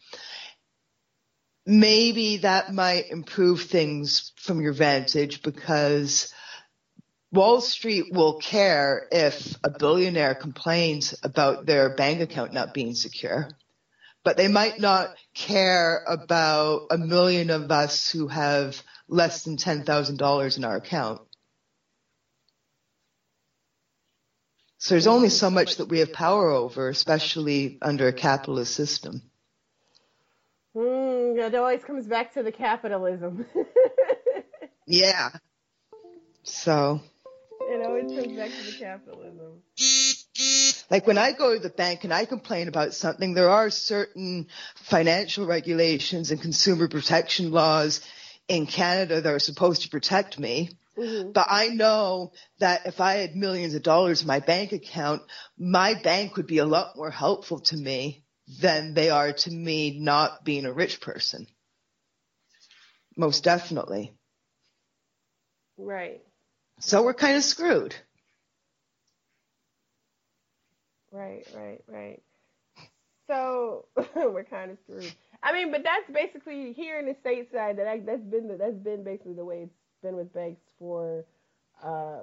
maybe 1.65 2.37
that 2.37 2.73
might 2.73 3.09
improve 3.09 3.63
things 3.63 4.31
from 4.37 4.61
your 4.61 4.73
vantage 4.73 5.41
because 5.41 6.33
Wall 7.31 7.59
Street 7.59 8.13
will 8.13 8.39
care 8.39 9.07
if 9.11 9.55
a 9.63 9.69
billionaire 9.69 10.33
complains 10.33 11.13
about 11.23 11.65
their 11.65 11.93
bank 11.93 12.21
account 12.21 12.53
not 12.53 12.73
being 12.73 12.95
secure, 12.95 13.49
but 14.23 14.37
they 14.37 14.47
might 14.47 14.79
not 14.79 15.15
care 15.33 16.03
about 16.07 16.87
a 16.89 16.97
million 16.97 17.49
of 17.49 17.69
us 17.69 18.09
who 18.09 18.27
have 18.27 18.81
less 19.09 19.43
than 19.43 19.57
$10,000 19.57 20.57
in 20.57 20.63
our 20.63 20.77
account. 20.77 21.21
So 24.79 24.93
there's 24.93 25.07
only 25.07 25.29
so 25.29 25.49
much 25.49 25.77
that 25.77 25.87
we 25.89 25.99
have 25.99 26.13
power 26.13 26.49
over, 26.49 26.89
especially 26.89 27.77
under 27.81 28.07
a 28.07 28.13
capitalist 28.13 28.73
system. 28.73 29.23
Mm, 30.75 31.37
it 31.39 31.55
always 31.55 31.83
comes 31.83 32.05
back 32.05 32.33
to 32.35 32.43
the 32.43 32.51
capitalism. 32.51 33.45
Yeah. 34.87 35.31
So, 36.43 37.01
it 37.59 37.85
always 37.85 38.05
comes 38.05 38.37
back 38.37 38.49
to 38.49 38.71
the 38.71 38.77
capitalism. 38.79 39.61
like 40.89 41.05
when 41.05 41.17
I 41.17 41.33
go 41.33 41.55
to 41.55 41.59
the 41.59 41.69
bank 41.69 42.05
and 42.05 42.13
I 42.13 42.23
complain 42.23 42.69
about 42.69 42.93
something, 42.93 43.33
there 43.33 43.49
are 43.49 43.69
certain 43.69 44.47
financial 44.75 45.45
regulations 45.45 46.31
and 46.31 46.41
consumer 46.41 46.87
protection 46.87 47.51
laws 47.51 47.99
in 48.47 48.65
Canada 48.65 49.19
that 49.19 49.33
are 49.33 49.39
supposed 49.39 49.81
to 49.81 49.89
protect 49.89 50.39
me. 50.39 50.69
Mhm. 50.97 51.33
But 51.33 51.47
I 51.49 51.67
know 51.69 52.33
that 52.59 52.85
if 52.85 52.99
I 52.99 53.15
had 53.15 53.35
millions 53.35 53.73
of 53.75 53.83
dollars 53.83 54.21
in 54.21 54.27
my 54.27 54.39
bank 54.39 54.71
account, 54.73 55.21
my 55.57 55.93
bank 55.93 56.35
would 56.37 56.47
be 56.47 56.57
a 56.59 56.65
lot 56.65 56.95
more 56.97 57.11
helpful 57.11 57.59
to 57.61 57.77
me 57.77 58.25
than 58.61 58.93
they 58.93 59.09
are 59.09 59.33
to 59.33 59.51
me 59.51 59.99
not 59.99 60.43
being 60.43 60.65
a 60.65 60.73
rich 60.73 60.99
person. 61.01 61.47
Most 63.17 63.43
definitely. 63.43 64.15
Right, 65.77 66.21
So 66.79 67.03
we're 67.03 67.13
kind 67.13 67.37
of 67.37 67.43
screwed. 67.43 67.95
right, 71.11 71.45
right, 71.55 71.81
right. 71.87 72.21
So 73.27 73.85
we're 74.15 74.43
kind 74.45 74.71
of 74.71 74.77
screwed. 74.83 75.13
I 75.43 75.53
mean, 75.53 75.71
but 75.71 75.83
that's 75.83 76.09
basically 76.11 76.73
here 76.73 76.99
in 76.99 77.05
the 77.05 77.15
stateside. 77.15 77.77
That 77.77 78.05
that's 78.05 78.21
been 78.23 78.47
the, 78.47 78.57
that's 78.57 78.75
been 78.77 79.03
basically 79.03 79.33
the 79.35 79.45
way 79.45 79.63
it's 79.63 79.76
been 80.01 80.15
with 80.15 80.33
banks 80.33 80.61
for 80.79 81.25
uh, 81.83 82.19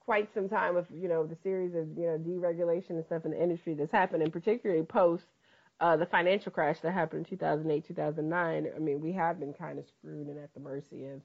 quite 0.00 0.32
some 0.34 0.48
time. 0.48 0.74
With 0.74 0.86
you 0.90 1.08
know 1.08 1.26
the 1.26 1.36
series 1.42 1.74
of 1.74 1.88
you 1.96 2.06
know 2.06 2.18
deregulation 2.18 2.90
and 2.90 3.04
stuff 3.04 3.24
in 3.24 3.32
the 3.32 3.42
industry 3.42 3.74
that's 3.74 3.92
happened, 3.92 4.22
and 4.22 4.32
particularly 4.32 4.82
post 4.82 5.24
uh, 5.80 5.96
the 5.96 6.06
financial 6.06 6.50
crash 6.52 6.80
that 6.80 6.92
happened 6.92 7.20
in 7.26 7.30
2008, 7.38 7.86
2009. 7.86 8.68
I 8.74 8.78
mean, 8.78 9.00
we 9.00 9.12
have 9.12 9.38
been 9.40 9.52
kind 9.52 9.78
of 9.78 9.84
screwed 9.86 10.26
and 10.28 10.38
at 10.38 10.52
the 10.54 10.60
mercy 10.60 11.06
of 11.06 11.20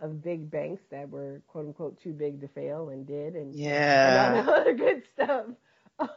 of 0.00 0.22
big 0.22 0.48
banks 0.50 0.82
that 0.90 1.10
were 1.10 1.42
quote 1.48 1.66
unquote 1.66 2.00
too 2.00 2.12
big 2.12 2.40
to 2.40 2.48
fail 2.48 2.90
and 2.90 3.06
did, 3.06 3.34
and 3.34 3.54
Yeah. 3.54 4.04
and 4.04 4.16
all 4.16 4.44
that 4.44 4.48
other 4.60 4.74
good 4.74 5.02
stuff. 5.14 5.46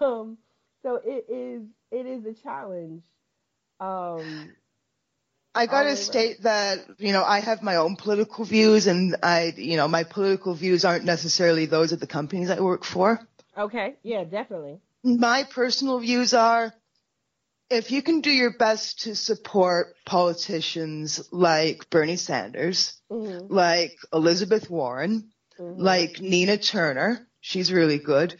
Um, 0.01 0.37
so 0.83 1.01
it 1.03 1.25
is 1.29 1.63
it 1.91 2.05
is 2.05 2.25
a 2.25 2.33
challenge. 2.33 3.03
Um, 3.79 4.51
I 5.53 5.65
gotta 5.65 5.95
state 5.97 6.43
that, 6.43 6.79
you 6.97 7.11
know, 7.11 7.23
I 7.23 7.39
have 7.41 7.61
my 7.61 7.75
own 7.75 7.95
political 7.97 8.45
views 8.45 8.87
and 8.87 9.17
I, 9.21 9.53
you 9.57 9.75
know, 9.75 9.87
my 9.87 10.03
political 10.03 10.53
views 10.53 10.85
aren't 10.85 11.03
necessarily 11.03 11.65
those 11.65 11.91
of 11.91 11.99
the 11.99 12.07
companies 12.07 12.49
I 12.49 12.59
work 12.61 12.85
for. 12.85 13.19
okay, 13.57 13.95
yeah, 14.03 14.23
definitely. 14.23 14.79
My 15.03 15.43
personal 15.43 15.99
views 15.99 16.33
are 16.33 16.73
if 17.69 17.91
you 17.91 18.01
can 18.01 18.21
do 18.21 18.29
your 18.29 18.51
best 18.57 19.01
to 19.03 19.15
support 19.15 19.95
politicians 20.05 21.27
like 21.31 21.89
Bernie 21.89 22.17
Sanders, 22.17 22.99
hmm 23.09 23.39
like 23.49 23.97
Elizabeth 24.13 24.69
Warren, 24.69 25.31
hmm 25.57 25.73
like 25.81 26.21
Nina 26.21 26.57
Turner, 26.57 27.27
she's 27.41 27.71
really 27.73 27.97
good, 27.97 28.35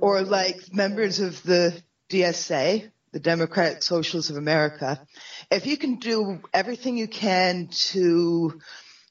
or 0.00 0.22
like 0.22 0.72
members 0.72 1.20
of 1.20 1.42
the 1.42 1.80
DSA, 2.08 2.90
the 3.12 3.20
Democratic 3.20 3.82
Socialists 3.82 4.30
of 4.30 4.36
America, 4.36 5.00
if 5.50 5.66
you 5.66 5.76
can 5.76 5.96
do 5.96 6.40
everything 6.52 6.96
you 6.96 7.08
can 7.08 7.68
to 7.68 8.60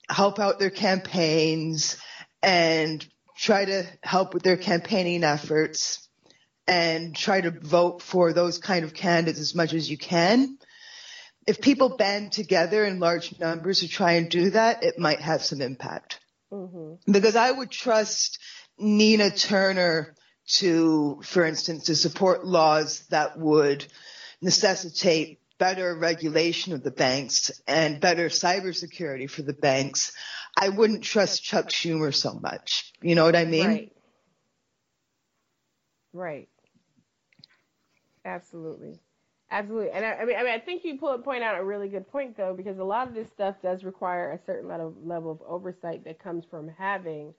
help 0.10 0.40
out 0.40 0.60
their 0.60 0.70
campaigns 0.70 1.98
and 2.42 3.06
try 3.38 3.66
to 3.66 3.84
help 4.02 4.34
with 4.34 4.44
their 4.44 4.58
campaigning 4.58 5.24
efforts 5.24 6.08
and 6.68 7.16
try 7.16 7.42
to 7.42 7.52
vote 7.52 8.02
for 8.02 8.34
those 8.34 8.58
kind 8.58 8.84
of 8.84 8.94
candidates 8.94 9.40
as 9.40 9.56
much 9.56 9.74
as 9.74 9.90
you 9.90 9.98
can. 9.98 10.58
If 11.46 11.62
people 11.62 11.96
band 11.96 12.34
together 12.34 12.84
in 12.86 13.00
large 13.00 13.40
numbers 13.40 13.80
to 13.80 13.88
try 13.88 14.14
and 14.14 14.30
do 14.30 14.50
that, 14.50 14.84
it 14.84 15.00
might 15.00 15.22
have 15.22 15.44
some 15.44 15.62
impact 15.62 16.20
hmm 16.52 16.94
because 17.10 17.36
I 17.36 17.52
would 17.52 17.72
trust 17.72 18.40
Nina 18.78 19.32
Turner 19.32 20.16
to, 20.48 21.22
for 21.24 21.46
instance, 21.46 21.86
to 21.86 21.96
support 21.96 22.46
laws 22.46 23.02
that 23.10 23.38
would 23.38 23.86
necessitate 24.42 25.40
better 25.58 25.96
regulation 25.96 26.74
of 26.74 26.84
the 26.84 26.92
banks 26.92 27.52
and 27.68 28.00
better 28.00 28.30
cybersecurity 28.30 29.30
for 29.30 29.42
the 29.42 29.54
banks. 29.54 30.14
I 30.58 30.70
wouldn't 30.70 31.04
trust 31.04 31.44
Chuck 31.44 31.68
Schumer 31.70 32.14
so 32.14 32.34
much. 32.34 32.94
You 33.02 33.16
know 33.16 33.26
what 33.26 33.36
I 33.36 33.46
mean? 33.46 33.68
Right. 33.68 33.92
Right. 36.14 36.50
Absolutely. 38.26 39.00
Absolutely. 39.50 39.92
And 39.92 40.06
I, 40.06 40.14
I 40.14 40.26
mean, 40.26 40.36
I 40.36 40.44
mean, 40.44 40.54
I 40.54 40.60
think 40.60 40.84
you 40.84 40.98
pull, 40.98 41.18
point 41.20 41.44
out 41.44 41.60
a 41.60 41.64
really 41.64 41.88
good 41.88 42.08
point 42.10 42.36
though, 42.36 42.54
because 42.54 42.78
a 42.80 42.84
lot 42.84 43.08
of 43.08 43.14
this 43.14 43.30
stuff 43.30 43.56
does 43.62 43.84
require 43.84 44.32
a 44.32 44.40
certain 44.46 44.68
level 44.68 44.94
level 45.04 45.32
of 45.32 45.42
oversight 45.48 46.04
that 46.06 46.20
comes 46.20 46.44
from 46.50 46.70
having, 46.78 47.34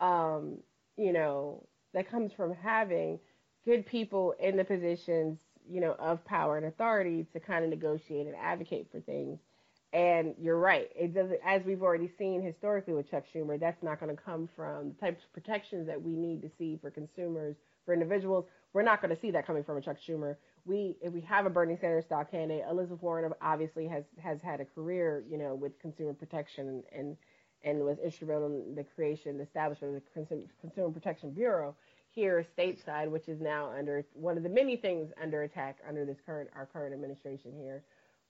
um, 0.00 0.58
you 0.96 1.12
know, 1.12 1.66
that 1.98 2.08
comes 2.08 2.32
from 2.32 2.54
having 2.54 3.18
good 3.64 3.84
people 3.84 4.32
in 4.38 4.56
the 4.56 4.62
positions, 4.62 5.36
you 5.68 5.80
know, 5.80 5.96
of 5.98 6.24
power 6.24 6.56
and 6.56 6.66
authority 6.66 7.26
to 7.32 7.40
kind 7.40 7.64
of 7.64 7.70
negotiate 7.70 8.28
and 8.28 8.36
advocate 8.36 8.86
for 8.92 9.00
things. 9.00 9.40
And 9.92 10.32
you're 10.38 10.60
right. 10.60 10.88
It 10.94 11.12
doesn't, 11.12 11.40
as 11.44 11.64
we've 11.64 11.82
already 11.82 12.08
seen 12.16 12.40
historically 12.40 12.94
with 12.94 13.10
Chuck 13.10 13.24
Schumer, 13.34 13.58
that's 13.58 13.82
not 13.82 13.98
going 13.98 14.14
to 14.14 14.22
come 14.22 14.48
from 14.54 14.90
the 14.90 15.06
types 15.06 15.24
of 15.24 15.32
protections 15.32 15.88
that 15.88 16.00
we 16.00 16.14
need 16.14 16.40
to 16.42 16.50
see 16.56 16.78
for 16.80 16.88
consumers, 16.88 17.56
for 17.84 17.94
individuals. 17.94 18.44
We're 18.74 18.82
not 18.82 19.02
going 19.02 19.12
to 19.12 19.20
see 19.20 19.32
that 19.32 19.44
coming 19.44 19.64
from 19.64 19.78
a 19.78 19.80
Chuck 19.80 19.96
Schumer. 20.06 20.36
We, 20.66 20.98
if 21.02 21.12
we 21.12 21.22
have 21.22 21.46
a 21.46 21.50
Bernie 21.50 21.78
Sanders 21.80 22.04
style 22.04 22.26
candidate, 22.30 22.64
Elizabeth 22.70 23.02
Warren 23.02 23.32
obviously 23.42 23.88
has 23.88 24.04
has 24.22 24.40
had 24.40 24.60
a 24.60 24.64
career, 24.64 25.24
you 25.28 25.36
know, 25.36 25.56
with 25.56 25.76
consumer 25.80 26.12
protection 26.12 26.84
and 26.94 27.16
and, 27.64 27.80
was 27.80 27.98
instrumental 27.98 28.46
in 28.46 28.74
the 28.74 28.84
creation, 28.84 29.36
the 29.36 29.44
establishment 29.44 29.96
of 29.96 30.02
the 30.14 30.46
consumer 30.60 30.90
Protection 30.90 31.32
Bureau 31.32 31.74
here 32.18 32.46
stateside, 32.58 33.10
which 33.10 33.28
is 33.28 33.40
now 33.40 33.70
under 33.76 34.04
one 34.14 34.36
of 34.36 34.42
the 34.44 34.50
many 34.50 34.76
things 34.76 35.10
under 35.22 35.42
attack 35.42 35.78
under 35.88 36.04
this 36.04 36.18
current 36.26 36.50
our 36.56 36.66
current 36.66 36.94
administration 36.94 37.52
here. 37.56 37.84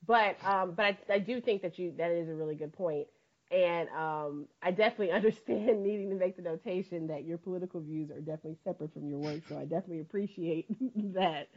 But 0.06 0.36
um, 0.44 0.72
but 0.76 0.84
I, 0.86 0.98
I 1.14 1.18
do 1.18 1.40
think 1.40 1.62
that 1.62 1.78
you 1.78 1.92
that 1.98 2.10
is 2.10 2.28
a 2.28 2.34
really 2.34 2.54
good 2.56 2.72
point, 2.72 3.08
and 3.50 3.88
um, 3.90 4.46
I 4.62 4.70
definitely 4.70 5.12
understand 5.20 5.82
needing 5.82 6.10
to 6.10 6.16
make 6.16 6.36
the 6.36 6.42
notation 6.42 7.06
that 7.08 7.24
your 7.24 7.38
political 7.38 7.80
views 7.80 8.10
are 8.10 8.20
definitely 8.20 8.58
separate 8.64 8.92
from 8.92 9.08
your 9.08 9.18
work. 9.18 9.42
So 9.48 9.56
I 9.56 9.64
definitely 9.64 10.00
appreciate 10.00 10.66
that 11.14 11.48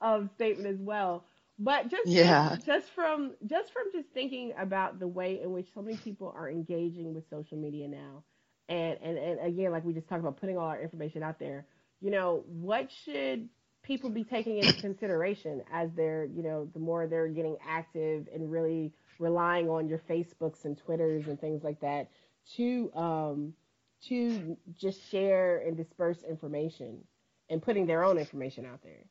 um, 0.00 0.28
statement 0.34 0.68
as 0.68 0.80
well. 0.80 1.24
But 1.58 1.88
just 1.88 2.12
Yeah. 2.12 2.58
just 2.64 2.90
from 2.90 3.32
just 3.46 3.72
from 3.72 3.84
just 3.92 4.08
thinking 4.14 4.52
about 4.58 4.98
the 5.00 5.08
way 5.08 5.40
in 5.42 5.52
which 5.52 5.72
so 5.74 5.82
many 5.82 5.96
people 5.96 6.32
are 6.36 6.50
engaging 6.50 7.14
with 7.14 7.28
social 7.30 7.58
media 7.58 7.88
now, 7.88 8.24
and 8.68 8.98
and 9.02 9.18
and 9.18 9.40
again, 9.46 9.72
like 9.72 9.84
we 9.84 9.92
just 9.92 10.08
talked 10.08 10.20
about, 10.20 10.40
putting 10.40 10.56
all 10.56 10.66
our 10.66 10.80
information 10.80 11.22
out 11.22 11.38
there. 11.38 11.66
You 12.00 12.10
know, 12.10 12.44
what 12.46 12.88
should 13.04 13.48
people 13.82 14.10
be 14.10 14.24
taking 14.24 14.58
into 14.58 14.80
consideration 14.80 15.62
as 15.72 15.90
they're, 15.96 16.24
you 16.24 16.42
know, 16.42 16.68
the 16.72 16.78
more 16.78 17.06
they're 17.06 17.28
getting 17.28 17.56
active 17.68 18.28
and 18.32 18.50
really 18.50 18.92
relying 19.18 19.68
on 19.68 19.88
your 19.88 19.98
Facebooks 19.98 20.64
and 20.64 20.78
Twitters 20.78 21.26
and 21.26 21.40
things 21.40 21.62
like 21.62 21.80
that 21.80 22.08
to 22.56 22.90
um 22.94 23.54
to 24.08 24.56
just 24.74 24.98
share 25.10 25.58
and 25.58 25.76
disperse 25.76 26.22
information 26.28 26.98
and 27.48 27.62
putting 27.62 27.86
their 27.86 28.04
own 28.04 28.18
information 28.18 28.66
out 28.66 28.82
there. 28.82 29.04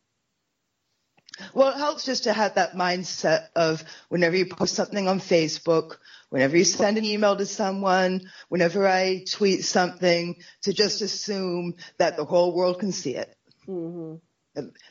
Well, 1.53 1.69
it 1.69 1.77
helps 1.77 2.05
just 2.05 2.23
to 2.23 2.33
have 2.33 2.53
that 2.55 2.73
mindset 2.73 3.41
of 3.55 3.83
whenever 4.09 4.35
you 4.35 4.45
post 4.45 4.75
something 4.75 5.07
on 5.07 5.19
Facebook, 5.19 5.97
whenever 6.29 6.57
you 6.57 6.63
send 6.63 6.97
an 6.97 7.05
email 7.05 7.35
to 7.35 7.45
someone, 7.45 8.21
whenever 8.49 8.87
I 8.87 9.23
tweet 9.29 9.63
something, 9.63 10.35
to 10.63 10.73
just 10.73 11.01
assume 11.01 11.73
that 11.97 12.15
the 12.15 12.25
whole 12.25 12.53
world 12.53 12.79
can 12.79 12.91
see 12.91 13.15
it. 13.15 13.33
hmm 13.65 14.15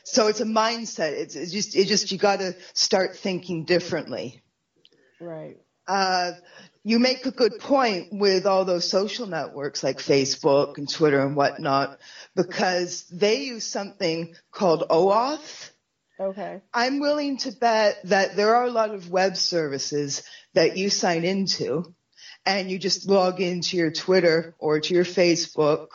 So 0.03 0.27
it's 0.27 0.41
a 0.41 0.45
mindset. 0.45 1.13
It's, 1.13 1.35
it's 1.35 1.51
just, 1.51 1.75
it 1.75 1.87
just, 1.87 2.11
you 2.11 2.17
gotta 2.17 2.55
start 2.73 3.15
thinking 3.15 3.63
differently. 3.63 4.41
Right. 5.19 5.57
Uh, 5.87 6.31
you 6.83 6.99
make 6.99 7.25
a 7.25 7.31
good 7.31 7.57
point 7.57 8.07
with 8.11 8.45
all 8.45 8.65
those 8.65 8.85
social 8.85 9.27
networks 9.27 9.83
like 9.83 9.97
Facebook 9.97 10.77
and 10.77 10.89
Twitter 10.89 11.19
and 11.21 11.35
whatnot, 11.35 11.91
because 12.35 13.05
they 13.11 13.35
use 13.35 13.65
something 13.65 14.29
called 14.51 14.83
OAuth. 14.89 15.70
Okay. 16.21 16.61
I'm 16.71 16.99
willing 16.99 17.37
to 17.37 17.51
bet 17.51 17.97
that 18.03 18.35
there 18.35 18.55
are 18.55 18.65
a 18.65 18.71
lot 18.71 18.93
of 18.93 19.09
web 19.09 19.35
services 19.35 20.21
that 20.53 20.77
you 20.77 20.91
sign 20.91 21.23
into 21.23 21.95
and 22.45 22.69
you 22.69 22.77
just 22.77 23.09
log 23.09 23.41
into 23.41 23.75
your 23.75 23.91
Twitter 23.91 24.53
or 24.59 24.79
to 24.79 24.93
your 24.93 25.03
Facebook 25.03 25.87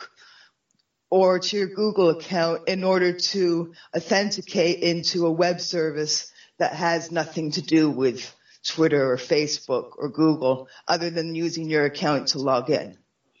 or 1.09 1.39
to 1.39 1.57
your 1.57 1.67
Google 1.67 2.09
account 2.09 2.67
in 2.67 2.83
order 2.83 3.13
to 3.13 3.73
authenticate 3.95 4.79
into 4.79 5.25
a 5.25 5.31
web 5.31 5.61
service 5.61 6.29
that 6.57 6.73
has 6.73 7.09
nothing 7.09 7.51
to 7.51 7.61
do 7.61 7.89
with 7.89 8.33
Twitter 8.65 9.11
or 9.11 9.15
Facebook 9.15 9.91
or 9.97 10.09
Google 10.09 10.67
other 10.89 11.09
than 11.09 11.35
using 11.35 11.69
your 11.69 11.85
account 11.85 12.29
to 12.29 12.39
log 12.39 12.69
in. 12.69 12.97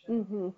Mm-hmm. 0.07 0.49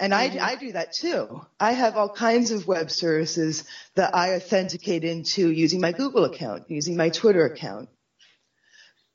And 0.00 0.14
I, 0.14 0.36
I 0.40 0.54
do 0.54 0.72
that 0.72 0.92
too. 0.92 1.44
I 1.58 1.72
have 1.72 1.96
all 1.96 2.08
kinds 2.08 2.52
of 2.52 2.68
web 2.68 2.90
services 2.90 3.64
that 3.96 4.14
I 4.14 4.36
authenticate 4.36 5.02
into 5.02 5.50
using 5.50 5.80
my 5.80 5.92
Google 5.92 6.24
account, 6.24 6.70
using 6.70 6.96
my 6.96 7.08
Twitter 7.08 7.44
account. 7.44 7.88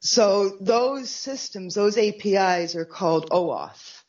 So 0.01 0.57
those 0.59 1.09
systems, 1.09 1.75
those 1.75 1.97
APIs 1.97 2.75
are 2.75 2.83
called 2.85 3.29
OAuth. 3.29 4.01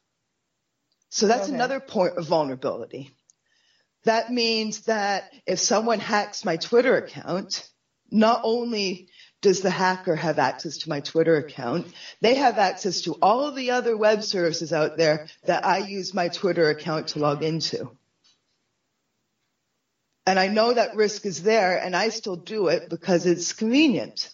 So 1.10 1.28
that's 1.28 1.46
Okay. 1.46 1.54
another 1.54 1.78
point 1.78 2.16
of 2.16 2.26
vulnerability. 2.26 3.14
That 4.04 4.32
means 4.32 4.80
that 4.86 5.32
if 5.46 5.60
someone 5.60 6.00
hacks 6.00 6.44
my 6.44 6.56
Twitter 6.56 6.96
account, 6.96 7.68
not 8.10 8.40
only 8.42 9.08
does 9.44 9.62
the 9.62 9.70
hacker 9.70 10.16
have 10.16 10.40
access 10.40 10.78
to 10.78 10.90
my 10.90 11.02
Twitter 11.02 11.36
account, 11.38 11.86
they 12.22 12.34
have 12.36 12.58
access 12.58 13.02
to 13.02 13.14
all 13.22 13.52
the 13.52 13.72
other 13.72 13.96
web 13.96 14.24
services 14.24 14.74
out 14.74 14.96
there 14.96 15.22
that 15.46 15.66
I 15.66 15.78
use 15.78 16.14
my 16.14 16.30
Twitter 16.30 16.70
account 16.70 17.08
to 17.10 17.20
log 17.20 17.44
into. 17.44 17.92
And 20.26 20.40
I 20.40 20.48
know 20.48 20.74
that 20.74 20.94
risk 20.96 21.26
is 21.26 21.42
there 21.44 21.78
and 21.78 21.96
I 21.96 22.10
still 22.10 22.36
do 22.36 22.68
it 22.68 22.88
because 22.90 23.26
it's 23.26 23.52
convenient. 23.54 24.32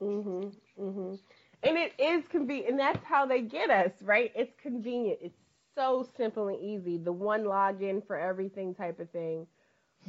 Mhm. 0.00 0.54
Mhm. 0.78 1.20
And 1.64 1.78
it 1.78 1.94
is 1.98 2.28
convenient, 2.28 2.70
and 2.70 2.80
that's 2.80 3.04
how 3.04 3.26
they 3.26 3.42
get 3.42 3.70
us, 3.70 3.92
right? 4.02 4.32
It's 4.36 4.54
convenient. 4.62 5.20
It's 5.22 5.40
so 5.74 6.08
simple 6.16 6.48
and 6.48 6.60
easy. 6.60 6.98
The 6.98 7.12
one 7.12 7.44
login 7.44 8.06
for 8.06 8.18
everything 8.18 8.74
type 8.74 9.00
of 9.00 9.10
thing. 9.10 9.48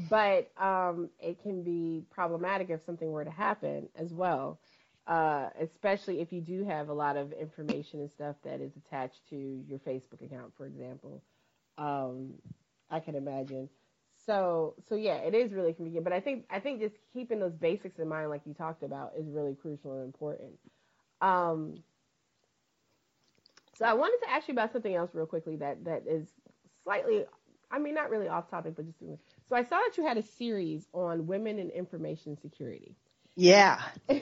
But 0.09 0.51
um, 0.61 1.09
it 1.19 1.41
can 1.41 1.63
be 1.63 2.03
problematic 2.11 2.69
if 2.69 2.85
something 2.85 3.11
were 3.11 3.25
to 3.25 3.31
happen 3.31 3.89
as 3.95 4.13
well. 4.13 4.59
Uh, 5.07 5.49
especially 5.61 6.19
if 6.19 6.33
you 6.33 6.41
do 6.41 6.65
have 6.65 6.89
a 6.89 6.93
lot 6.93 7.15
of 7.15 7.31
information 7.31 8.01
and 8.01 8.11
stuff 8.11 8.35
that 8.43 8.59
is 8.59 8.73
attached 8.75 9.21
to 9.29 9.63
your 9.67 9.79
Facebook 9.79 10.21
account, 10.21 10.51
for 10.57 10.65
example. 10.65 11.23
Um, 11.77 12.33
I 12.91 12.99
can 12.99 13.15
imagine. 13.15 13.69
So 14.25 14.75
so 14.89 14.95
yeah, 14.95 15.15
it 15.15 15.33
is 15.33 15.53
really 15.53 15.73
convenient. 15.73 16.03
But 16.03 16.13
I 16.13 16.19
think 16.19 16.45
I 16.49 16.59
think 16.59 16.81
just 16.81 16.95
keeping 17.13 17.39
those 17.39 17.53
basics 17.53 17.99
in 17.99 18.09
mind, 18.09 18.29
like 18.29 18.41
you 18.45 18.53
talked 18.53 18.83
about, 18.83 19.13
is 19.17 19.25
really 19.29 19.55
crucial 19.55 19.93
and 19.93 20.03
important. 20.03 20.51
Um, 21.21 21.75
so 23.77 23.85
I 23.85 23.93
wanted 23.93 24.25
to 24.25 24.31
ask 24.31 24.47
you 24.47 24.53
about 24.53 24.73
something 24.73 24.93
else 24.93 25.11
real 25.13 25.25
quickly 25.25 25.55
that 25.57 25.85
that 25.85 26.03
is 26.07 26.27
slightly, 26.83 27.25
I 27.71 27.79
mean, 27.79 27.93
not 27.93 28.09
really 28.09 28.27
off 28.27 28.49
topic, 28.49 28.75
but 28.75 28.85
just 28.85 28.99
so 29.49 29.55
I 29.55 29.63
saw 29.63 29.77
that 29.77 29.97
you 29.97 30.05
had 30.05 30.17
a 30.17 30.23
series 30.23 30.87
on 30.93 31.27
women 31.27 31.59
in 31.59 31.69
information 31.69 32.37
security, 32.37 32.95
Yeah, 33.35 33.81
and 34.09 34.21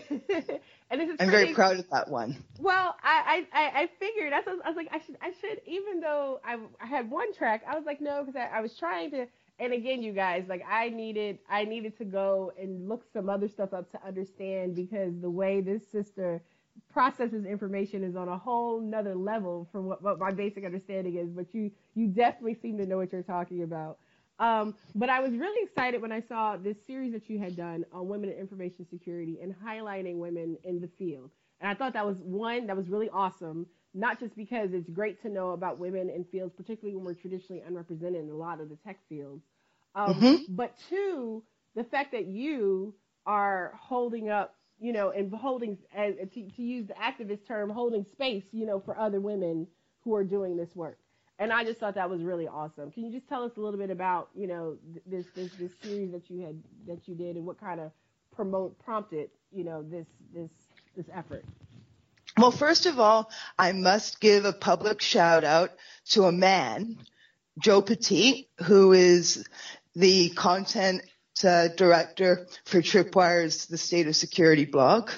this 1.02 1.20
I'm 1.20 1.30
pretty, 1.30 1.32
very 1.32 1.54
proud 1.54 1.80
of 1.80 1.90
that 1.92 2.10
one. 2.10 2.44
well, 2.58 2.96
I, 3.04 3.46
I, 3.54 3.60
I 3.62 3.82
I 3.84 3.90
figured 4.00 4.32
that's 4.32 4.48
I 4.48 4.52
was 4.70 4.76
like 4.76 4.90
I 4.92 5.00
should 5.00 5.18
I 5.22 5.32
should 5.32 5.62
even 5.66 6.00
though 6.00 6.40
I, 6.44 6.58
I 6.82 6.86
had 6.86 7.10
one 7.10 7.34
track 7.34 7.64
I 7.68 7.76
was 7.76 7.86
like 7.86 8.02
no 8.02 8.24
because 8.24 8.36
I, 8.36 8.58
I 8.58 8.62
was 8.62 8.76
trying 8.78 9.12
to 9.12 9.28
and 9.60 9.74
again 9.74 10.02
you 10.02 10.14
guys 10.14 10.46
like 10.48 10.64
I 10.70 10.90
needed 10.90 11.40
I 11.50 11.66
needed 11.66 11.98
to 11.98 12.06
go 12.06 12.52
and 12.60 12.88
look 12.88 13.06
some 13.14 13.30
other 13.30 13.48
stuff 13.48 13.74
up 13.74 13.92
to 13.92 14.06
understand 14.06 14.76
because 14.76 15.20
the 15.22 15.30
way 15.30 15.62
this 15.62 15.84
sister 15.92 16.42
processes 16.90 17.46
information 17.46 18.04
is 18.04 18.16
on 18.16 18.28
a 18.30 18.38
whole 18.38 18.80
nother 18.82 19.16
level 19.16 19.68
from 19.72 19.86
what, 19.86 20.02
what 20.02 20.20
my 20.20 20.32
basic 20.32 20.66
understanding 20.66 21.16
is 21.16 21.30
but 21.30 21.46
you 21.54 21.72
you 21.96 22.08
definitely 22.08 22.54
seem 22.56 22.78
to 22.78 22.86
know 22.86 22.98
what 22.98 23.12
you're 23.12 23.22
talking 23.24 23.64
about 23.64 23.98
um, 24.40 24.76
but 24.96 25.10
I 25.10 25.20
was 25.22 25.32
really 25.34 25.64
excited 25.64 26.02
when 26.02 26.12
I 26.12 26.22
saw 26.22 26.58
this 26.58 26.78
series 26.88 27.14
that 27.14 27.30
you 27.30 27.40
had 27.40 27.56
done 27.56 27.86
on 27.92 28.08
women 28.08 28.30
in 28.30 28.38
information 28.38 28.86
security 28.90 29.40
and 29.42 29.56
highlighting 29.66 30.18
women 30.18 30.58
in 30.64 30.82
the 30.82 30.90
field. 30.98 31.32
And 31.62 31.70
I 31.70 31.74
thought 31.76 31.94
that 31.94 32.06
was 32.06 32.18
one 32.20 32.68
that 32.68 32.76
was 32.76 32.90
really 32.90 33.10
awesome, 33.10 33.66
not 33.94 34.20
just 34.20 34.36
because 34.36 34.74
it's 34.74 34.90
great 34.90 35.22
to 35.22 35.30
know 35.30 35.52
about 35.52 35.80
women 35.80 36.10
in 36.10 36.26
fields, 36.26 36.54
particularly 36.56 36.96
when 36.96 37.06
we're 37.06 37.14
traditionally 37.14 37.62
unrepresented 37.66 38.24
in 38.24 38.30
a 38.30 38.36
lot 38.36 38.60
of 38.60 38.70
the 38.70 38.76
tech 38.76 39.00
fields, 39.08 39.44
um, 39.96 40.14
Mhm. 40.16 40.46
but 40.50 40.78
two, 40.90 41.44
the 41.76 41.84
fact 41.86 42.12
that 42.12 42.28
you 42.28 42.94
are 43.26 43.74
holding 43.80 44.30
up, 44.30 44.56
you 44.80 44.92
know, 44.92 45.12
and 45.12 45.34
holding, 45.34 45.78
as, 45.96 46.16
to, 46.34 46.50
to 46.52 46.62
use 46.62 46.88
the 46.88 46.94
activist 46.96 47.48
term, 47.48 47.70
holding 47.70 48.06
space, 48.06 48.44
you 48.52 48.66
know, 48.66 48.80
for 48.82 48.98
other 48.98 49.22
women 49.22 49.68
who 50.02 50.14
are 50.14 50.24
doing 50.26 50.58
this 50.58 50.76
work. 50.76 51.00
And 51.38 51.52
I 51.52 51.66
just 51.66 51.80
thought 51.80 51.96
that 51.96 52.10
was 52.10 52.22
really 52.24 52.48
awesome. 52.48 52.92
Can 52.92 53.06
you 53.06 53.12
just 53.12 53.28
tell 53.28 53.44
us 53.44 53.52
a 53.58 53.60
little 53.60 53.80
bit 53.80 53.90
about, 53.90 54.30
you 54.36 54.48
know, 54.48 54.78
this 55.06 55.26
this 55.36 55.52
this 55.60 55.72
series 55.82 56.12
that 56.12 56.30
you 56.30 56.42
had 56.42 56.64
that 56.88 57.08
you 57.08 57.16
did 57.16 57.36
and 57.36 57.46
what 57.46 57.60
kind 57.60 57.80
of 57.82 57.92
promote 58.34 58.80
prompted, 58.80 59.30
you 59.52 59.64
know, 59.64 59.84
this 59.84 60.08
this 60.34 60.50
this 60.96 61.06
effort? 61.14 61.44
Well, 62.38 62.52
first 62.52 62.86
of 62.86 63.00
all, 63.00 63.30
I 63.58 63.72
must 63.72 64.20
give 64.20 64.46
a 64.46 64.54
public 64.54 65.02
shout 65.02 65.44
out 65.44 65.72
to 66.12 66.24
a 66.24 66.32
man, 66.32 66.98
Joe 67.60 67.82
Petit, 67.82 68.50
who 68.64 68.94
is 68.94 69.46
the 69.96 70.30
content 70.30 71.02
uh, 71.44 71.70
director 71.70 72.48
for 72.66 72.82
Tripwire's 72.82 73.68
The 73.68 73.78
State 73.78 74.08
of 74.08 74.16
Security 74.16 74.66
blog. 74.66 75.12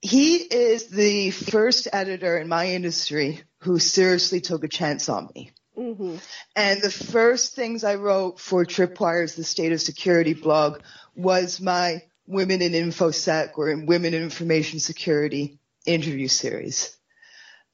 He 0.00 0.36
is 0.36 0.86
the 0.86 1.30
first 1.30 1.88
editor 1.92 2.38
in 2.38 2.48
my 2.48 2.68
industry 2.68 3.42
who 3.60 3.78
seriously 3.78 4.40
took 4.40 4.64
a 4.64 4.68
chance 4.68 5.08
on 5.08 5.28
me. 5.34 5.52
Mm-hmm. 5.76 6.16
And 6.56 6.82
the 6.82 6.90
first 6.90 7.54
things 7.54 7.84
I 7.84 7.94
wrote 7.94 8.38
for 8.38 8.64
Tripwire's 8.64 9.34
The 9.34 9.44
State 9.44 9.72
of 9.72 9.80
Security 9.80 10.34
blog 10.34 10.80
was 11.14 11.60
my 11.60 12.02
Women 12.26 12.62
in 12.62 12.72
InfoSec 12.72 13.52
or 13.56 13.70
in 13.70 13.86
Women 13.86 14.14
in 14.14 14.22
Information 14.22 14.78
Security 14.78 15.58
interview 15.86 16.28
series. 16.28 16.96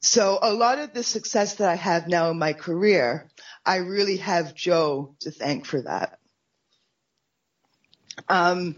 So 0.01 0.39
a 0.41 0.53
lot 0.53 0.79
of 0.79 0.93
the 0.93 1.03
success 1.03 1.55
that 1.55 1.69
I 1.69 1.75
have 1.75 2.07
now 2.07 2.29
in 2.31 2.39
my 2.39 2.53
career, 2.53 3.29
I 3.65 3.77
really 3.77 4.17
have 4.17 4.55
Joe 4.55 5.15
to 5.21 5.31
thank 5.31 5.65
for 5.65 5.81
that. 5.81 6.19
Um, 8.29 8.77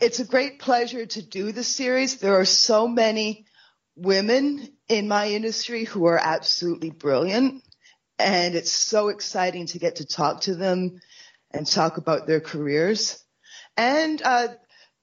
it's 0.00 0.20
a 0.20 0.24
great 0.24 0.58
pleasure 0.58 1.06
to 1.06 1.22
do 1.22 1.52
the 1.52 1.64
series. 1.64 2.16
There 2.16 2.38
are 2.38 2.44
so 2.44 2.86
many 2.86 3.46
women 3.96 4.75
in 4.88 5.08
my 5.08 5.28
industry 5.30 5.84
who 5.84 6.06
are 6.06 6.18
absolutely 6.18 6.90
brilliant 6.90 7.62
and 8.18 8.54
it's 8.54 8.72
so 8.72 9.08
exciting 9.08 9.66
to 9.66 9.78
get 9.78 9.96
to 9.96 10.06
talk 10.06 10.42
to 10.42 10.54
them 10.54 11.00
and 11.50 11.66
talk 11.66 11.96
about 11.98 12.26
their 12.26 12.40
careers. 12.40 13.22
And 13.76 14.22
uh, 14.22 14.48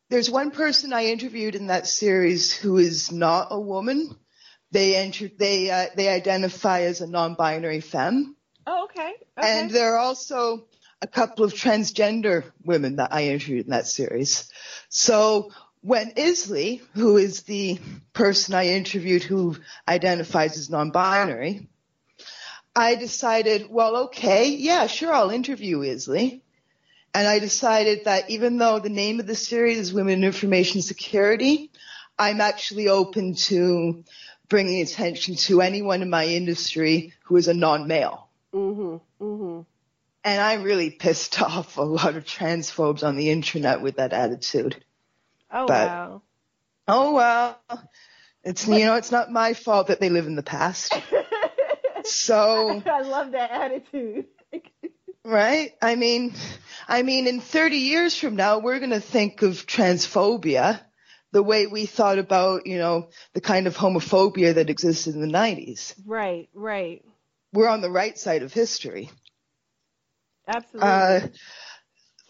there's 0.09 0.29
one 0.29 0.51
person 0.51 0.93
I 0.93 1.05
interviewed 1.05 1.55
in 1.55 1.67
that 1.67 1.87
series 1.87 2.51
who 2.51 2.77
is 2.77 3.11
not 3.11 3.47
a 3.51 3.59
woman. 3.59 4.15
They 4.71 4.95
enter, 4.95 5.29
they 5.37 5.69
uh, 5.69 5.87
they 5.95 6.09
identify 6.09 6.81
as 6.81 7.01
a 7.01 7.07
non-binary 7.07 7.81
femme, 7.81 8.35
Oh, 8.65 8.85
okay. 8.85 9.13
okay. 9.37 9.59
and 9.59 9.69
there 9.69 9.93
are 9.93 9.99
also 9.99 10.67
a 11.01 11.07
couple 11.07 11.45
of 11.45 11.53
transgender 11.53 12.45
women 12.63 12.95
that 12.95 13.13
I 13.13 13.25
interviewed 13.25 13.65
in 13.65 13.71
that 13.71 13.85
series. 13.85 14.49
So 14.89 15.51
when 15.83 16.13
Isley, 16.17 16.81
who 16.93 17.17
is 17.17 17.41
the 17.41 17.77
person 18.13 18.55
I 18.55 18.67
interviewed 18.67 19.21
who 19.21 19.57
identifies 19.85 20.57
as 20.57 20.69
non-binary, 20.69 21.67
I 22.73 22.95
decided, 22.95 23.67
well, 23.69 23.97
okay, 24.05 24.47
yeah, 24.47 24.87
sure, 24.87 25.13
I'll 25.13 25.29
interview 25.29 25.83
Isley. 25.83 26.41
And 27.13 27.27
I 27.27 27.39
decided 27.39 28.05
that 28.05 28.29
even 28.29 28.57
though 28.57 28.79
the 28.79 28.89
name 28.89 29.19
of 29.19 29.27
the 29.27 29.35
series 29.35 29.77
is 29.77 29.93
Women 29.93 30.19
in 30.19 30.23
Information 30.23 30.81
Security, 30.81 31.69
I'm 32.17 32.39
actually 32.39 32.87
open 32.87 33.35
to 33.35 34.05
bringing 34.47 34.81
attention 34.81 35.35
to 35.35 35.61
anyone 35.61 36.01
in 36.01 36.09
my 36.09 36.25
industry 36.25 37.13
who 37.25 37.35
is 37.35 37.49
a 37.49 37.53
non-male. 37.53 38.29
mm-hmm. 38.53 39.23
Mm-hmm. 39.23 39.61
And 40.23 40.41
I 40.41 40.53
really 40.53 40.91
pissed 40.91 41.41
off 41.41 41.77
a 41.77 41.81
lot 41.81 42.15
of 42.15 42.23
transphobes 42.23 43.05
on 43.05 43.17
the 43.17 43.29
internet 43.29 43.81
with 43.81 43.97
that 43.97 44.13
attitude. 44.13 44.81
Oh 45.53 45.67
But- 45.67 45.87
wow. 45.87 46.21
Oh 46.85 47.13
well, 47.13 47.57
it's 48.43 48.67
you 48.67 48.83
know 48.85 48.95
it's 48.95 49.11
not 49.11 49.31
my 49.31 49.53
fault 49.53 49.87
that 49.87 50.01
they 50.01 50.09
live 50.09 50.27
in 50.27 50.35
the 50.35 50.43
past. 50.43 50.93
So 52.05 52.83
I 52.85 53.01
love 53.01 53.31
that 53.31 53.51
attitude. 53.51 54.25
right? 55.23 55.71
I 55.81 55.95
mean, 55.95 56.33
I 56.87 57.01
mean, 57.01 57.27
in 57.27 57.39
30 57.39 57.77
years 57.77 58.17
from 58.17 58.35
now, 58.35 58.59
we're 58.59 58.79
going 58.79 58.91
to 58.91 58.99
think 58.99 59.41
of 59.41 59.65
transphobia 59.65 60.81
the 61.31 61.41
way 61.41 61.65
we 61.65 61.85
thought 61.85 62.19
about, 62.19 62.67
you 62.67 62.77
know, 62.77 63.09
the 63.33 63.41
kind 63.41 63.67
of 63.67 63.77
homophobia 63.77 64.55
that 64.55 64.69
existed 64.69 65.15
in 65.15 65.21
the 65.21 65.27
90s. 65.27 65.95
right, 66.05 66.49
right. 66.53 67.03
We're 67.53 67.69
on 67.69 67.81
the 67.81 67.89
right 67.89 68.17
side 68.17 68.43
of 68.43 68.51
history. 68.51 69.09
Absolutely. 70.47 70.89
Uh, 70.89 71.19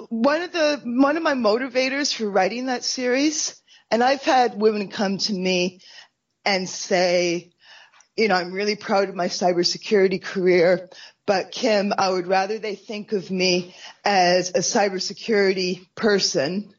one 0.10 0.42
of 0.42 0.52
the 0.52 0.82
one 0.84 1.18
of 1.18 1.24
my 1.24 1.34
motivators 1.34 2.14
for 2.14 2.30
writing 2.30 2.68
that 2.68 2.84
series, 2.84 3.62
and 3.92 4.04
I've 4.04 4.24
had 4.24 4.60
women 4.60 4.90
come 4.90 5.18
to 5.20 5.34
me 5.34 5.82
and 6.46 6.68
say, 6.68 7.52
you 8.18 8.28
know, 8.28 8.36
I'm 8.36 8.54
really 8.54 8.76
proud 8.76 9.10
of 9.10 9.16
my 9.16 9.28
cybersecurity 9.28 10.22
career, 10.22 10.90
but 11.26 11.52
Kim, 11.52 11.94
I 11.98 12.10
would 12.10 12.28
rather 12.28 12.60
they 12.60 12.76
think 12.76 13.12
of 13.14 13.32
me 13.32 13.76
as 14.04 14.50
a 14.50 14.60
cybersecurity 14.60 15.88
person 15.96 16.74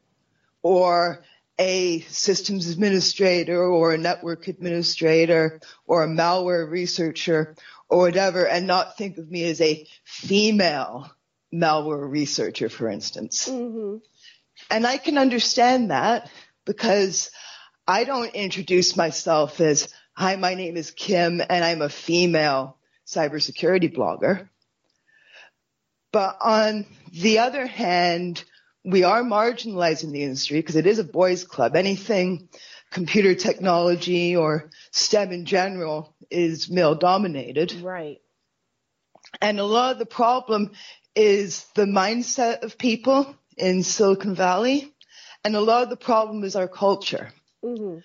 or 0.62 1.24
a 1.58 2.00
systems 2.00 2.68
administrator 2.68 3.62
or 3.62 3.92
a 3.92 3.98
network 3.98 4.48
administrator 4.48 5.60
or 5.86 6.02
a 6.02 6.08
malware 6.08 6.68
researcher 6.68 7.54
or 7.88 7.98
whatever 7.98 8.46
and 8.46 8.66
not 8.66 8.96
think 8.96 9.18
of 9.18 9.30
me 9.30 9.44
as 9.44 9.60
a 9.60 9.86
female 10.04 11.13
malware 11.54 12.10
researcher, 12.10 12.68
for 12.68 12.88
instance. 12.88 13.48
Mm-hmm. 13.48 13.98
And 14.70 14.86
I 14.86 14.98
can 14.98 15.18
understand 15.18 15.90
that 15.90 16.30
because 16.64 17.30
I 17.86 18.04
don't 18.04 18.34
introduce 18.34 18.96
myself 18.96 19.60
as, 19.60 19.92
hi, 20.14 20.36
my 20.36 20.54
name 20.54 20.76
is 20.76 20.90
Kim 20.90 21.40
and 21.40 21.64
I'm 21.64 21.82
a 21.82 21.88
female 21.88 22.78
cybersecurity 23.06 23.94
blogger. 23.94 24.48
But 26.12 26.38
on 26.40 26.86
the 27.12 27.40
other 27.40 27.66
hand, 27.66 28.44
we 28.84 29.02
are 29.02 29.22
marginalizing 29.22 30.12
the 30.12 30.22
industry 30.22 30.58
because 30.58 30.76
it 30.76 30.86
is 30.86 30.98
a 30.98 31.04
boys 31.04 31.44
club. 31.44 31.74
Anything 31.74 32.48
computer 32.90 33.34
technology 33.34 34.36
or 34.36 34.70
STEM 34.92 35.32
in 35.32 35.44
general 35.44 36.14
is 36.30 36.70
male 36.70 36.94
dominated. 36.94 37.72
Right. 37.80 38.18
And 39.40 39.58
a 39.58 39.64
lot 39.64 39.92
of 39.92 39.98
the 39.98 40.06
problem 40.06 40.70
is 41.14 41.64
the 41.74 41.84
mindset 41.84 42.62
of 42.62 42.78
people 42.78 43.36
in 43.56 43.82
Silicon 43.82 44.34
Valley. 44.34 44.92
And 45.44 45.54
a 45.54 45.60
lot 45.60 45.82
of 45.82 45.90
the 45.90 45.96
problem 45.96 46.42
is 46.44 46.56
our 46.56 46.68
culture. 46.68 47.32
Mm-hmm. 47.62 47.98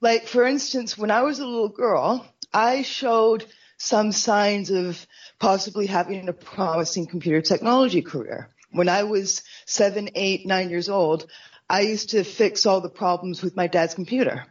Like, 0.00 0.26
for 0.26 0.44
instance, 0.44 0.96
when 0.96 1.10
I 1.10 1.22
was 1.22 1.38
a 1.38 1.46
little 1.46 1.68
girl, 1.68 2.26
I 2.52 2.82
showed 2.82 3.44
some 3.78 4.12
signs 4.12 4.70
of 4.70 5.06
possibly 5.38 5.86
having 5.86 6.28
a 6.28 6.32
promising 6.32 7.06
computer 7.06 7.42
technology 7.42 8.02
career. 8.02 8.48
When 8.70 8.88
I 8.88 9.04
was 9.04 9.42
seven, 9.66 10.10
eight, 10.14 10.46
nine 10.46 10.70
years 10.70 10.88
old, 10.88 11.30
I 11.68 11.82
used 11.82 12.10
to 12.10 12.24
fix 12.24 12.66
all 12.66 12.80
the 12.80 12.88
problems 12.88 13.42
with 13.42 13.56
my 13.56 13.66
dad's 13.66 13.94
computer. 13.94 14.46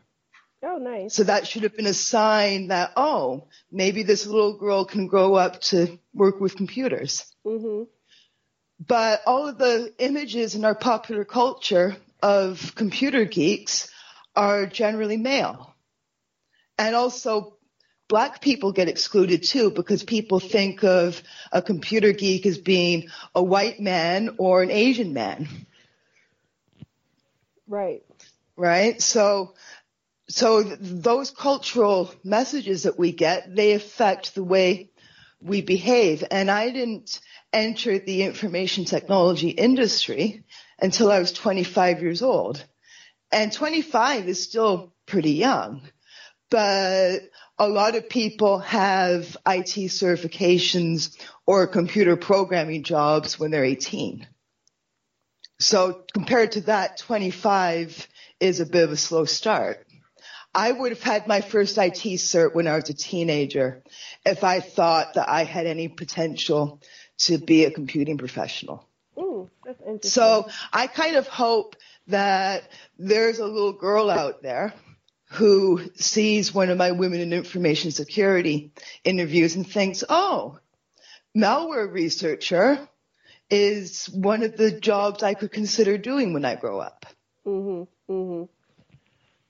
Oh, 0.63 0.77
nice. 0.77 1.13
So 1.13 1.23
that 1.23 1.47
should 1.47 1.63
have 1.63 1.75
been 1.75 1.85
a 1.85 1.93
sign 1.93 2.69
that, 2.69 2.93
oh, 2.95 3.47
maybe 3.71 4.03
this 4.03 4.25
little 4.25 4.57
girl 4.57 4.85
can 4.85 5.07
grow 5.07 5.35
up 5.35 5.61
to 5.61 5.99
work 6.13 6.39
with 6.39 6.55
computers. 6.55 7.23
Mm-hmm. 7.45 7.83
But 8.79 9.21
all 9.25 9.47
of 9.47 9.57
the 9.57 9.93
images 9.99 10.55
in 10.55 10.65
our 10.65 10.75
popular 10.75 11.23
culture 11.25 11.95
of 12.21 12.73
computer 12.75 13.25
geeks 13.25 13.89
are 14.35 14.65
generally 14.65 15.17
male. 15.17 15.73
And 16.77 16.95
also 16.95 17.57
black 18.07 18.41
people 18.41 18.71
get 18.71 18.89
excluded 18.89 19.43
too 19.43 19.71
because 19.71 20.03
people 20.03 20.39
think 20.39 20.83
of 20.83 21.21
a 21.51 21.61
computer 21.61 22.11
geek 22.11 22.45
as 22.45 22.57
being 22.57 23.09
a 23.33 23.41
white 23.43 23.79
man 23.79 24.35
or 24.37 24.61
an 24.61 24.71
Asian 24.71 25.13
man. 25.13 25.47
Right. 27.67 28.03
Right? 28.55 29.01
So 29.01 29.53
so 30.27 30.63
th- 30.63 30.77
those 30.81 31.31
cultural 31.31 32.13
messages 32.23 32.83
that 32.83 32.97
we 32.97 33.11
get, 33.11 33.55
they 33.55 33.73
affect 33.73 34.35
the 34.35 34.43
way 34.43 34.89
we 35.45 35.61
behave. 35.61 36.23
And 36.31 36.49
I 36.49 36.71
didn't 36.71 37.19
enter 37.53 37.99
the 37.99 38.23
information 38.23 38.85
technology 38.85 39.49
industry 39.49 40.43
until 40.79 41.11
I 41.11 41.19
was 41.19 41.31
25 41.31 42.01
years 42.01 42.21
old. 42.21 42.63
And 43.31 43.51
25 43.51 44.27
is 44.27 44.43
still 44.43 44.93
pretty 45.05 45.31
young, 45.31 45.81
but 46.49 47.19
a 47.57 47.69
lot 47.69 47.95
of 47.95 48.09
people 48.09 48.59
have 48.59 49.37
IT 49.45 49.89
certifications 49.89 51.15
or 51.45 51.67
computer 51.67 52.15
programming 52.15 52.83
jobs 52.83 53.39
when 53.39 53.51
they're 53.51 53.63
18. 53.63 54.27
So 55.59 56.03
compared 56.13 56.53
to 56.53 56.61
that, 56.61 56.97
25 56.97 58.07
is 58.39 58.59
a 58.59 58.65
bit 58.65 58.83
of 58.83 58.91
a 58.91 58.97
slow 58.97 59.25
start. 59.25 59.84
I 60.55 60.71
would 60.71 60.93
have 60.93 61.03
had 61.03 61.27
my 61.27 61.41
first 61.41 61.77
IT 61.77 61.99
cert 61.99 62.55
when 62.55 62.65
I 62.65 62.75
was 62.75 62.89
a 62.89 62.93
teenager 62.93 63.83
if 64.25 64.43
I 64.45 64.61
thought 64.61 65.15
that 65.15 65.27
I 65.29 65.43
had 65.43 65.67
any 65.67 65.89
potential 65.89 66.81
to 67.19 67.37
be 67.37 67.65
a 67.65 67.71
computing 67.71 68.17
professional. 68.17 68.87
Ooh, 69.19 69.49
that's 69.65 69.81
interesting. 69.81 70.09
So 70.11 70.47
I 70.71 70.87
kind 70.87 71.17
of 71.17 71.27
hope 71.27 71.75
that 72.07 72.63
there's 72.97 73.39
a 73.39 73.45
little 73.45 73.73
girl 73.73 74.09
out 74.09 74.41
there 74.41 74.73
who 75.31 75.81
sees 75.95 76.53
one 76.53 76.69
of 76.69 76.77
my 76.77 76.91
women 76.91 77.19
in 77.19 77.33
information 77.33 77.91
security 77.91 78.71
interviews 79.03 79.55
and 79.57 79.67
thinks, 79.67 80.05
oh, 80.07 80.59
malware 81.35 81.91
researcher 81.91 82.87
is 83.49 84.05
one 84.07 84.43
of 84.43 84.55
the 84.55 84.71
jobs 84.79 85.21
I 85.21 85.33
could 85.33 85.51
consider 85.51 85.97
doing 85.97 86.33
when 86.33 86.45
I 86.45 86.55
grow 86.55 86.79
up. 86.79 87.05
Mhm. 87.45 87.87
Mhm. 88.09 88.49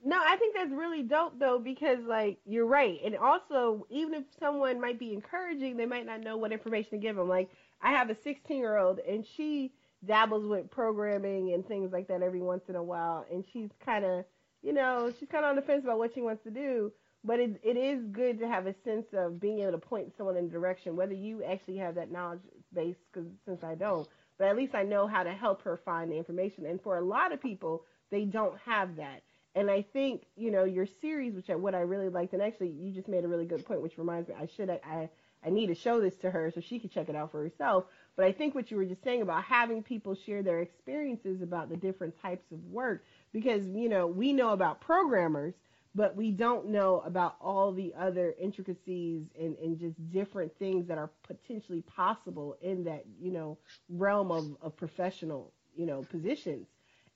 No, 0.07 0.17
I 0.23 0.35
think 0.37 0.55
that's 0.55 0.71
really 0.71 1.01
dope 1.01 1.39
though 1.39 1.59
because 1.59 1.97
like 2.07 2.37
you're 2.45 2.67
right, 2.67 2.99
and 3.03 3.17
also 3.17 3.87
even 3.89 4.13
if 4.13 4.23
someone 4.39 4.79
might 4.79 4.99
be 4.99 5.13
encouraging, 5.13 5.77
they 5.77 5.87
might 5.87 6.05
not 6.05 6.21
know 6.21 6.37
what 6.37 6.51
information 6.51 6.91
to 6.91 6.97
give 6.99 7.15
them. 7.15 7.27
Like 7.27 7.49
I 7.81 7.91
have 7.91 8.11
a 8.11 8.15
16 8.23 8.55
year 8.57 8.77
old, 8.77 8.99
and 8.99 9.25
she 9.35 9.73
dabbles 10.05 10.45
with 10.45 10.69
programming 10.69 11.53
and 11.53 11.67
things 11.67 11.91
like 11.91 12.07
that 12.09 12.21
every 12.21 12.41
once 12.41 12.63
in 12.69 12.75
a 12.75 12.83
while, 12.83 13.25
and 13.31 13.43
she's 13.51 13.71
kind 13.83 14.05
of, 14.05 14.25
you 14.61 14.73
know, 14.73 15.11
she's 15.19 15.27
kind 15.29 15.43
of 15.43 15.49
on 15.49 15.55
the 15.55 15.63
fence 15.63 15.83
about 15.83 15.97
what 15.97 16.13
she 16.13 16.21
wants 16.21 16.43
to 16.43 16.51
do. 16.51 16.91
But 17.23 17.39
it 17.39 17.59
it 17.63 17.75
is 17.75 18.05
good 18.11 18.39
to 18.41 18.47
have 18.47 18.67
a 18.67 18.75
sense 18.85 19.07
of 19.11 19.39
being 19.39 19.59
able 19.61 19.71
to 19.71 19.79
point 19.79 20.13
someone 20.15 20.37
in 20.37 20.45
a 20.45 20.49
direction, 20.49 20.95
whether 20.95 21.15
you 21.15 21.43
actually 21.43 21.77
have 21.77 21.95
that 21.95 22.11
knowledge 22.11 22.41
base, 22.73 22.95
because 23.11 23.27
since 23.47 23.63
I 23.63 23.73
don't, 23.73 24.07
but 24.37 24.49
at 24.49 24.55
least 24.55 24.75
I 24.75 24.83
know 24.83 25.07
how 25.07 25.23
to 25.23 25.33
help 25.33 25.63
her 25.63 25.79
find 25.83 26.11
the 26.11 26.15
information. 26.17 26.67
And 26.67 26.79
for 26.79 26.97
a 26.97 27.01
lot 27.05 27.33
of 27.33 27.41
people, 27.41 27.85
they 28.11 28.25
don't 28.25 28.59
have 28.59 28.97
that. 28.97 29.23
And 29.55 29.71
I 29.71 29.81
think 29.81 30.25
you 30.35 30.51
know 30.51 30.65
your 30.65 30.85
series, 31.01 31.33
which 31.33 31.49
I, 31.49 31.55
what 31.55 31.73
I 31.73 31.79
really 31.79 32.09
liked, 32.09 32.33
and 32.33 32.41
actually 32.41 32.69
you 32.69 32.91
just 32.91 33.07
made 33.07 33.23
a 33.23 33.27
really 33.27 33.45
good 33.45 33.65
point, 33.65 33.81
which 33.81 33.97
reminds 33.97 34.27
me 34.27 34.35
I 34.39 34.47
should 34.47 34.69
I 34.69 35.09
I 35.45 35.49
need 35.49 35.67
to 35.67 35.75
show 35.75 36.01
this 36.01 36.15
to 36.17 36.29
her 36.29 36.51
so 36.51 36.59
she 36.59 36.77
can 36.79 36.89
check 36.89 37.07
it 37.07 37.15
out 37.15 37.31
for 37.31 37.41
herself. 37.41 37.85
But 38.17 38.25
I 38.25 38.31
think 38.33 38.53
what 38.53 38.69
you 38.69 38.77
were 38.77 38.85
just 38.85 39.03
saying 39.03 39.21
about 39.21 39.43
having 39.43 39.81
people 39.81 40.15
share 40.15 40.43
their 40.43 40.59
experiences 40.59 41.41
about 41.41 41.69
the 41.69 41.77
different 41.77 42.19
types 42.21 42.51
of 42.51 42.63
work, 42.65 43.05
because 43.31 43.65
you 43.65 43.87
know 43.87 44.07
we 44.07 44.33
know 44.33 44.49
about 44.49 44.81
programmers, 44.81 45.53
but 45.95 46.17
we 46.17 46.31
don't 46.31 46.67
know 46.67 46.99
about 47.05 47.37
all 47.39 47.71
the 47.71 47.93
other 47.97 48.35
intricacies 48.37 49.23
and, 49.39 49.55
and 49.59 49.79
just 49.79 50.11
different 50.11 50.57
things 50.59 50.87
that 50.87 50.97
are 50.97 51.11
potentially 51.25 51.81
possible 51.81 52.57
in 52.61 52.83
that 52.83 53.05
you 53.21 53.31
know 53.31 53.57
realm 53.87 54.31
of, 54.31 54.57
of 54.61 54.75
professional 54.75 55.53
you 55.77 55.85
know 55.85 56.03
positions 56.03 56.67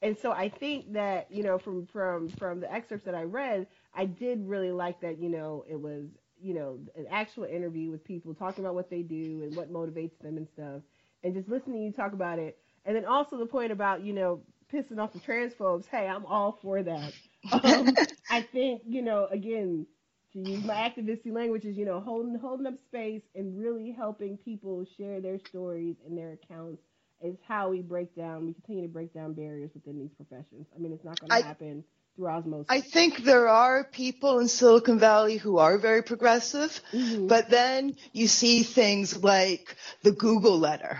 and 0.02 0.18
so 0.18 0.32
I 0.32 0.50
think 0.50 0.94
that 0.94 1.28
you 1.32 1.44
know 1.44 1.58
from 1.58 1.86
from 1.88 2.30
from 2.30 2.60
the 2.60 2.72
excerpts 2.72 3.06
that 3.06 3.16
I 3.16 3.24
read, 3.24 3.68
I 3.94 4.06
did 4.06 4.48
really 4.48 4.72
like 4.72 5.02
that 5.02 5.20
you 5.20 5.30
know 5.30 5.66
it 5.70 5.80
was 5.80 6.06
you 6.42 6.54
know 6.54 6.80
an 6.96 7.06
actual 7.10 7.44
interview 7.46 7.92
with 7.92 8.04
people 8.04 8.34
talking 8.34 8.64
about 8.64 8.76
what 8.76 8.90
they 8.90 9.02
do 9.02 9.42
and 9.44 9.56
what 9.56 9.72
motivates 9.72 10.18
them 10.22 10.38
and 10.38 10.48
stuff, 10.48 10.82
and 11.24 11.34
just 11.34 11.50
listening 11.50 11.78
to 11.80 11.86
you 11.86 11.92
talk 11.92 12.14
about 12.14 12.40
it, 12.40 12.58
and 12.86 12.96
then 12.96 13.06
also 13.06 13.38
the 13.38 13.46
point 13.46 13.72
about 13.72 14.04
you 14.04 14.14
know 14.14 14.42
pissing 14.74 15.00
off 15.00 15.14
the 15.14 15.20
transphobes. 15.20 15.86
Hey, 15.88 16.08
I'm 16.08 16.26
all 16.26 16.58
for 16.62 16.84
that. 16.84 17.14
Um, 17.52 17.96
I 18.30 18.42
think 18.42 18.82
you 18.86 19.02
know 19.02 19.28
again 19.32 19.86
to 20.34 20.40
use 20.40 20.64
my 20.64 20.74
activisty 20.76 21.32
language 21.34 21.66
is 21.66 21.78
you 21.78 21.86
know 21.86 22.00
holding 22.00 22.36
holding 22.36 22.68
up 22.68 22.78
space 22.86 23.24
and 23.36 23.58
really 23.58 23.92
helping 23.92 24.38
people 24.38 24.86
share 24.98 25.22
their 25.22 25.40
stories 25.40 25.96
and 26.06 26.18
their 26.18 26.34
accounts 26.34 26.82
is 27.21 27.36
how 27.47 27.69
we 27.69 27.82
break 27.82 28.15
down, 28.15 28.45
we 28.45 28.53
continue 28.53 28.84
to 28.84 28.88
break 28.93 29.13
down 29.13 29.34
barriers 29.34 29.71
within 29.73 29.99
these 29.99 30.12
professions. 30.15 30.65
I 30.75 30.79
mean, 30.79 30.93
it's 30.93 31.03
not 31.03 31.19
going 31.19 31.29
to 31.41 31.47
happen 31.47 31.84
through 32.15 32.27
osmosis. 32.27 32.65
I 32.69 32.82
think 32.82 33.23
there 33.23 33.47
are 33.47 33.84
people 33.84 34.39
in 34.39 34.47
Silicon 34.47 34.99
Valley 34.99 35.38
who 35.38 35.58
are 35.58 35.77
very 35.77 36.01
progressive, 36.03 36.82
Mhm. 36.93 37.27
but 37.27 37.49
then 37.49 37.95
you 38.13 38.27
see 38.27 38.63
things 38.63 39.21
like 39.23 39.75
the 40.03 40.12
Google 40.12 40.58
letter, 40.60 40.99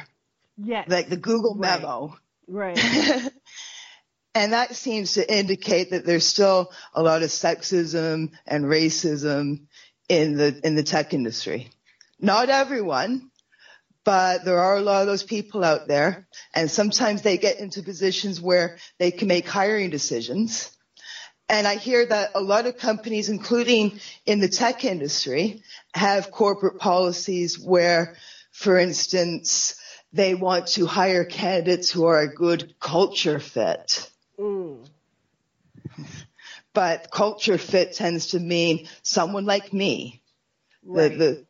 yes, 0.58 0.88
like 0.90 1.10
the 1.10 1.18
Google 1.18 1.56
Right. 1.56 1.82
memo. 1.82 2.18
right, 2.48 2.78
and 4.36 4.54
that 4.54 4.76
seems 4.76 5.14
to 5.14 5.34
indicate 5.38 5.92
that 5.92 6.06
there's 6.06 6.26
still 6.26 6.72
a 6.94 7.02
lot 7.02 7.24
of 7.24 7.30
sexism 7.30 8.32
and 8.46 8.66
racism 8.66 9.68
in 10.08 10.36
the 10.36 10.60
in 10.64 10.76
the 10.76 10.84
tech 10.84 11.14
industry. 11.14 11.70
Not 12.20 12.50
everyone, 12.50 13.29
but 14.10 14.44
there 14.44 14.58
are 14.58 14.76
a 14.78 14.82
lot 14.82 15.02
of 15.02 15.08
those 15.08 15.22
people 15.22 15.64
out 15.64 15.88
there, 15.88 16.28
and 16.56 16.72
sometimes 16.72 17.22
they 17.22 17.38
get 17.38 17.60
into 17.60 17.84
positions 17.84 18.42
where 18.42 18.80
they 18.98 19.12
can 19.12 19.28
make 19.28 19.48
hiring 19.48 19.92
decisions. 19.92 20.76
And 21.48 21.68
I 21.68 21.76
hear 21.76 22.08
that 22.08 22.32
a 22.34 22.42
lot 22.42 22.66
of 22.66 22.76
companies, 22.78 23.30
including 23.30 24.00
in 24.26 24.40
the 24.40 24.48
tech 24.48 24.84
industry, 24.84 25.62
have 25.94 26.32
corporate 26.32 26.80
policies 26.80 27.60
where, 27.60 28.16
for 28.52 28.80
instance, 28.80 29.80
they 30.12 30.34
want 30.34 30.66
to 30.70 30.88
hire 30.88 31.24
candidates 31.24 31.92
who 31.92 32.06
are 32.06 32.20
a 32.22 32.34
good 32.34 32.74
culture 32.80 33.38
fit. 33.40 34.10
mm. 34.40 34.88
But 36.74 37.12
culture 37.12 37.60
fit 37.60 37.94
tends 37.94 38.32
to 38.32 38.40
mean 38.40 38.88
someone 39.04 39.46
like 39.46 39.72
me, 39.72 40.24
Right. 40.84 41.12
the, 41.12 41.18
the 41.18 41.46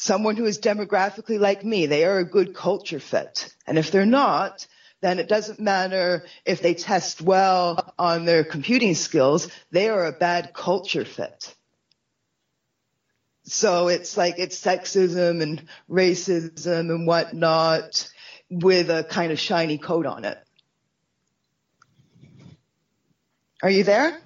someone 0.00 0.34
who 0.34 0.46
is 0.46 0.58
demographically 0.58 1.38
like 1.38 1.62
me. 1.62 1.84
They 1.84 2.06
are 2.06 2.18
a 2.18 2.24
good 2.24 2.54
culture 2.54 3.00
fit. 3.00 3.54
And 3.66 3.78
if 3.78 3.90
they're 3.90 4.06
not, 4.06 4.66
then 5.02 5.18
it 5.18 5.28
doesn't 5.28 5.60
matter 5.60 6.24
if 6.46 6.62
they 6.62 6.72
test 6.72 7.20
well 7.20 7.92
on 7.98 8.24
their 8.24 8.42
computing 8.42 8.94
skills. 8.94 9.48
They 9.70 9.90
are 9.90 10.06
a 10.06 10.12
bad 10.12 10.54
culture 10.54 11.04
fit. 11.04 11.54
So 13.44 13.88
it's 13.88 14.16
like 14.16 14.36
it's 14.38 14.58
sexism 14.58 15.42
and 15.42 15.68
racism 15.88 16.90
and 16.90 17.06
whatnot 17.06 18.10
with 18.48 18.88
a 18.88 19.04
kind 19.04 19.32
of 19.32 19.38
shiny 19.38 19.76
coat 19.76 20.06
on 20.06 20.24
it. 20.24 20.38
Are 23.62 23.70
you 23.70 23.84
there? 23.84 24.18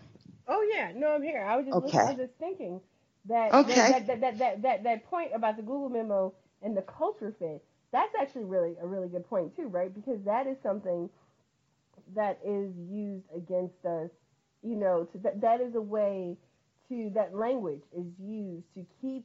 Oh 0.47 0.69
yeah, 0.73 0.93
no, 0.95 1.15
I'm 1.15 1.23
here. 1.23 1.45
I 1.45 1.57
was 1.57 1.67
just 1.67 1.77
Okay. 1.79 1.99
I 1.99 2.05
was 2.11 2.17
just 2.17 2.39
thinking 2.39 2.81
that 3.27 3.55
Okay. 3.55 3.89
that, 3.89 4.07
that, 4.07 4.21
that, 4.21 4.39
that, 4.39 4.63
that, 4.63 4.83
that 4.85 5.05
point 5.07 5.31
about 5.35 5.57
the 5.57 5.63
Google 5.63 5.89
memo 5.91 6.33
and 6.63 6.77
the 6.77 6.83
culture 6.83 7.35
fit. 7.39 7.63
That's 7.93 8.15
actually 8.21 8.45
really 8.45 8.77
a 8.83 8.87
really 8.87 9.09
good 9.09 9.29
point 9.29 9.55
too, 9.57 9.69
right? 9.69 9.93
Because 9.95 10.19
that 10.25 10.47
is 10.47 10.57
something 10.63 11.09
that 12.15 12.39
is 12.45 12.73
used 12.91 13.27
against 13.35 13.85
us. 13.85 14.11
You 14.63 14.77
know, 14.77 15.05
to, 15.13 15.19
that 15.19 15.41
that 15.41 15.61
is 15.61 15.75
a 15.75 15.81
way 15.81 16.37
to 16.89 17.11
that 17.15 17.35
language 17.35 17.83
is 17.97 18.07
used 18.19 18.67
to 18.75 18.85
keep 19.01 19.25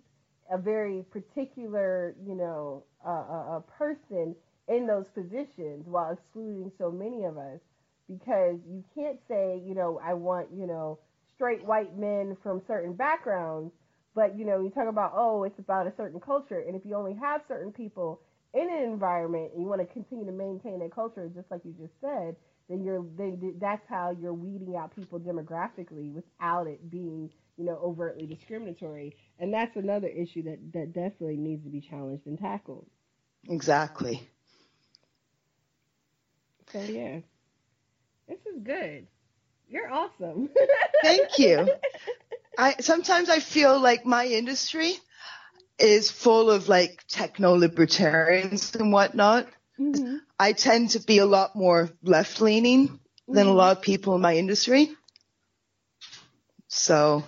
a 0.51 0.57
very 0.57 1.03
particular, 1.11 2.15
you 2.25 2.35
know, 2.35 2.83
uh, 3.05 3.09
a, 3.09 3.57
a 3.57 3.63
person 3.77 4.35
in 4.67 4.85
those 4.87 5.05
positions 5.13 5.85
while 5.87 6.11
excluding 6.11 6.71
so 6.77 6.91
many 6.91 7.23
of 7.25 7.37
us 7.37 7.59
because 8.07 8.57
you 8.67 8.83
can't 8.93 9.19
say, 9.27 9.61
you 9.65 9.73
know, 9.75 9.99
I 10.03 10.13
want, 10.13 10.47
you 10.53 10.67
know, 10.67 10.99
straight 11.35 11.63
white 11.63 11.97
men 11.97 12.35
from 12.43 12.61
certain 12.67 12.93
backgrounds, 12.93 13.71
but 14.15 14.37
you 14.37 14.45
know, 14.45 14.61
you 14.61 14.69
talk 14.69 14.87
about, 14.87 15.13
oh, 15.15 15.43
it's 15.43 15.59
about 15.59 15.87
a 15.87 15.93
certain 15.97 16.19
culture, 16.19 16.59
and 16.59 16.75
if 16.75 16.85
you 16.85 16.95
only 16.95 17.13
have 17.15 17.41
certain 17.47 17.71
people 17.71 18.21
in 18.53 18.69
an 18.69 18.83
environment 18.83 19.51
and 19.53 19.61
you 19.61 19.67
want 19.67 19.81
to 19.81 19.93
continue 19.93 20.25
to 20.25 20.31
maintain 20.31 20.79
that 20.79 20.93
culture, 20.93 21.29
just 21.33 21.49
like 21.51 21.61
you 21.65 21.73
just 21.79 21.93
said, 22.01 22.35
then 22.69 22.83
you're 22.83 23.03
then 23.17 23.55
that's 23.59 23.85
how 23.87 24.11
you're 24.11 24.33
weeding 24.33 24.75
out 24.75 24.95
people 24.95 25.19
demographically 25.19 26.11
without 26.13 26.67
it 26.67 26.89
being, 26.89 27.29
you 27.57 27.65
know, 27.65 27.79
overtly 27.83 28.25
discriminatory, 28.25 29.15
and 29.39 29.53
that's 29.53 29.75
another 29.75 30.07
issue 30.07 30.43
that 30.43 30.59
that 30.73 30.93
definitely 30.93 31.37
needs 31.37 31.63
to 31.63 31.69
be 31.69 31.81
challenged 31.81 32.25
and 32.27 32.37
tackled. 32.39 32.87
Exactly. 33.49 34.29
So 36.71 36.83
yeah, 36.83 37.21
this 38.27 38.39
is 38.45 38.61
good. 38.63 39.07
You're 39.67 39.91
awesome. 39.91 40.49
Thank 41.01 41.37
you. 41.39 41.69
I 42.57 42.75
sometimes 42.79 43.29
I 43.29 43.39
feel 43.39 43.79
like 43.79 44.05
my 44.05 44.25
industry 44.25 44.93
is 45.77 46.11
full 46.11 46.51
of 46.51 46.67
like 46.67 47.03
techno 47.07 47.53
libertarians 47.55 48.75
and 48.75 48.91
whatnot. 48.91 49.47
hmm 49.77 50.17
I 50.41 50.53
tend 50.53 50.91
to 50.91 50.99
be 50.99 51.17
a 51.17 51.25
lot 51.25 51.55
more 51.55 51.89
left 52.01 52.39
leaning 52.41 52.99
than 53.27 53.47
a 53.47 53.49
Mhm. 53.49 53.55
lot 53.55 53.77
of 53.77 53.83
people 53.83 54.15
in 54.15 54.21
my 54.21 54.35
industry. 54.37 54.89
So, 56.67 57.25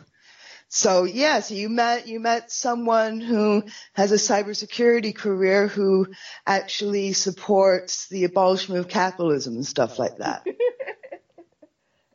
so 0.70 1.04
yeah, 1.04 1.40
so 1.42 1.56
you 1.56 1.68
met, 1.70 2.08
you 2.08 2.20
met 2.20 2.52
someone 2.52 3.20
who 3.20 3.64
has 3.94 4.12
a 4.12 4.16
cybersecurity 4.16 5.14
career 5.16 5.68
who 5.68 6.08
actually 6.48 7.14
supports 7.14 8.08
the 8.08 8.24
abolishment 8.24 8.80
of 8.80 8.88
capitalism 8.88 9.56
and 9.56 9.66
stuff 9.66 10.00
like 10.00 10.18
that. 10.18 10.44
and 10.46 10.56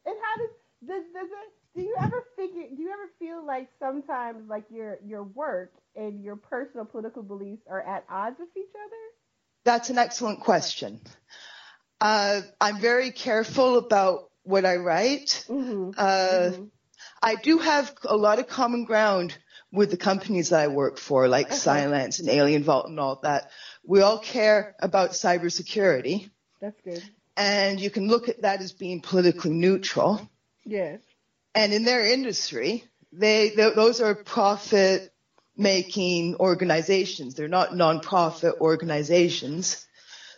how 0.07 0.37
does 0.39 0.51
does 0.87 1.05
does 1.13 1.29
it? 1.31 1.53
Do 1.77 1.83
you 1.83 1.95
ever 2.03 2.25
figure? 2.37 2.63
Do 2.75 2.81
you 2.83 2.91
ever 2.91 3.11
feel 3.19 3.45
like 3.47 3.69
sometimes 3.79 4.49
like 4.49 4.65
your 4.71 4.99
your 5.05 5.25
work 5.25 5.73
and 5.95 6.25
your 6.25 6.37
personal 6.37 6.87
political 6.87 7.23
beliefs 7.23 7.63
are 7.69 7.83
at 7.83 8.05
odds 8.09 8.37
with 8.39 8.49
each 8.57 8.71
other? 8.75 9.03
That's 9.65 9.91
an 9.91 9.99
excellent 9.99 10.41
question. 10.41 11.01
Uh, 12.01 12.41
I'm 12.61 12.81
very 12.81 13.11
careful 13.11 13.77
about 13.77 14.31
what 14.43 14.65
I 14.65 14.77
write. 14.77 15.45
Mm-hmm. 15.49 15.91
Uh, 15.99 16.53
I 17.23 17.35
do 17.35 17.59
have 17.59 17.93
a 18.05 18.17
lot 18.17 18.39
of 18.39 18.49
common 18.49 18.85
ground 18.85 19.37
with 19.71 19.91
the 19.91 19.97
companies 19.99 20.51
that 20.51 20.61
I 20.61 20.69
work 20.69 20.97
for, 20.99 21.29
like 21.29 21.47
Okay. 21.47 21.57
Cylance 21.57 22.21
and 22.21 22.29
AlienVault 22.29 22.87
and 22.87 22.99
all 22.99 23.21
that. 23.23 23.51
We 23.85 24.01
all 24.01 24.19
care 24.19 24.77
about 24.81 25.11
cybersecurity, 25.11 26.31
That's 26.61 26.81
good. 26.83 27.03
and 27.37 27.79
you 27.81 27.91
can 27.91 28.09
look 28.09 28.29
at 28.31 28.43
that 28.43 28.61
as 28.63 28.73
being 28.73 29.03
politically 29.03 29.51
neutral. 29.53 30.27
Yes. 30.65 31.01
And 31.57 31.73
in 31.73 31.85
their 31.85 32.05
industry, 32.05 32.85
they 33.13 33.49
th- 33.49 33.75
those 33.75 34.03
are 34.03 34.15
profit 34.15 35.11
making 35.57 36.37
organizations. 36.37 37.35
They're 37.35 37.49
not 37.49 37.71
nonprofit 37.71 38.61
organizations. 38.61 39.87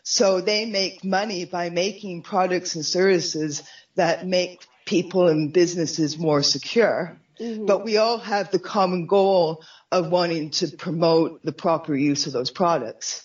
So 0.04 0.40
they 0.40 0.64
make 0.64 1.04
money 1.04 1.44
by 1.44 1.70
making 1.70 2.22
products 2.22 2.76
and 2.76 2.86
services 2.86 3.64
that 3.96 4.26
make 4.28 4.64
people 4.86 5.26
and 5.26 5.52
businesses 5.52 6.16
more 6.16 6.42
secure. 6.44 7.20
Mhm. 7.40 7.66
But 7.66 7.84
we 7.84 7.96
all 7.96 8.18
have 8.18 8.52
the 8.52 8.60
common 8.60 9.06
goal 9.06 9.64
of 9.90 10.10
wanting 10.10 10.50
to 10.50 10.68
promote 10.68 11.42
the 11.42 11.52
proper 11.52 11.96
use 11.96 12.26
of 12.28 12.32
those 12.32 12.52
products. 12.52 13.24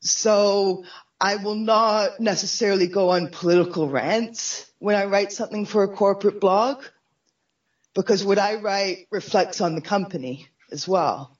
So 0.00 0.84
I 1.20 1.36
will 1.36 1.56
not 1.56 2.20
necessarily 2.20 2.86
go 2.86 3.10
on 3.10 3.28
political 3.28 3.88
rants 3.88 4.64
when 4.78 4.94
I 4.94 5.04
write 5.06 5.32
something 5.32 5.66
for 5.66 5.82
a 5.82 5.88
corporate 5.88 6.40
blog 6.40 6.82
because 7.94 8.24
what 8.24 8.38
I 8.38 8.56
write 8.56 9.06
reflects 9.10 9.60
on 9.60 9.74
the 9.74 9.80
company 9.80 10.48
as 10.70 10.86
well. 10.86 11.36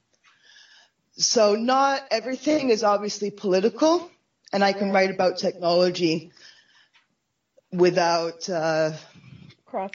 So 1.13 1.55
not 1.55 2.03
everything 2.11 2.69
is 2.69 2.83
obviously 2.83 3.31
political 3.31 4.09
and 4.53 4.63
I 4.63 4.73
can 4.73 4.91
write 4.91 5.11
about 5.11 5.37
technology 5.37 6.31
without, 7.71 8.49
uh, 8.49 8.91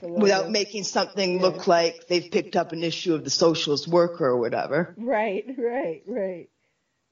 without 0.02 0.50
making 0.50 0.84
something 0.84 1.40
look 1.40 1.66
like 1.66 2.06
they've 2.08 2.30
picked 2.30 2.56
up 2.56 2.72
an 2.72 2.82
issue 2.82 3.14
of 3.14 3.24
the 3.24 3.30
socialist 3.30 3.86
worker 3.86 4.26
or 4.26 4.38
whatever. 4.38 4.94
Right. 4.96 5.44
Right. 5.58 6.02
Right. 6.06 6.48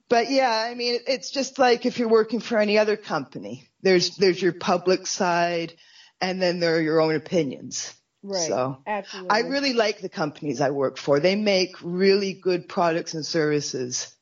But 0.07 0.29
yeah, 0.29 0.51
I 0.51 0.75
mean, 0.75 0.99
it's 1.07 1.31
just 1.31 1.57
like 1.57 1.85
if 1.85 1.97
you're 1.97 2.09
working 2.09 2.39
for 2.39 2.57
any 2.57 2.77
other 2.77 2.95
company. 2.95 3.67
There's 3.81 4.15
there's 4.17 4.41
your 4.41 4.53
public 4.53 5.07
side, 5.07 5.73
and 6.21 6.41
then 6.41 6.59
there 6.59 6.75
are 6.75 6.81
your 6.81 7.01
own 7.01 7.15
opinions. 7.15 7.93
Right. 8.25 8.47
So 8.47 8.79
Absolutely. 8.87 9.29
I 9.29 9.39
really 9.41 9.73
like 9.73 9.99
the 9.99 10.09
companies 10.09 10.59
I 10.59 10.71
work 10.71 10.97
for. 10.97 11.19
They 11.19 11.35
make 11.35 11.75
really 11.83 12.33
good 12.33 12.67
products 12.67 13.13
and 13.13 13.23
services, 13.23 14.15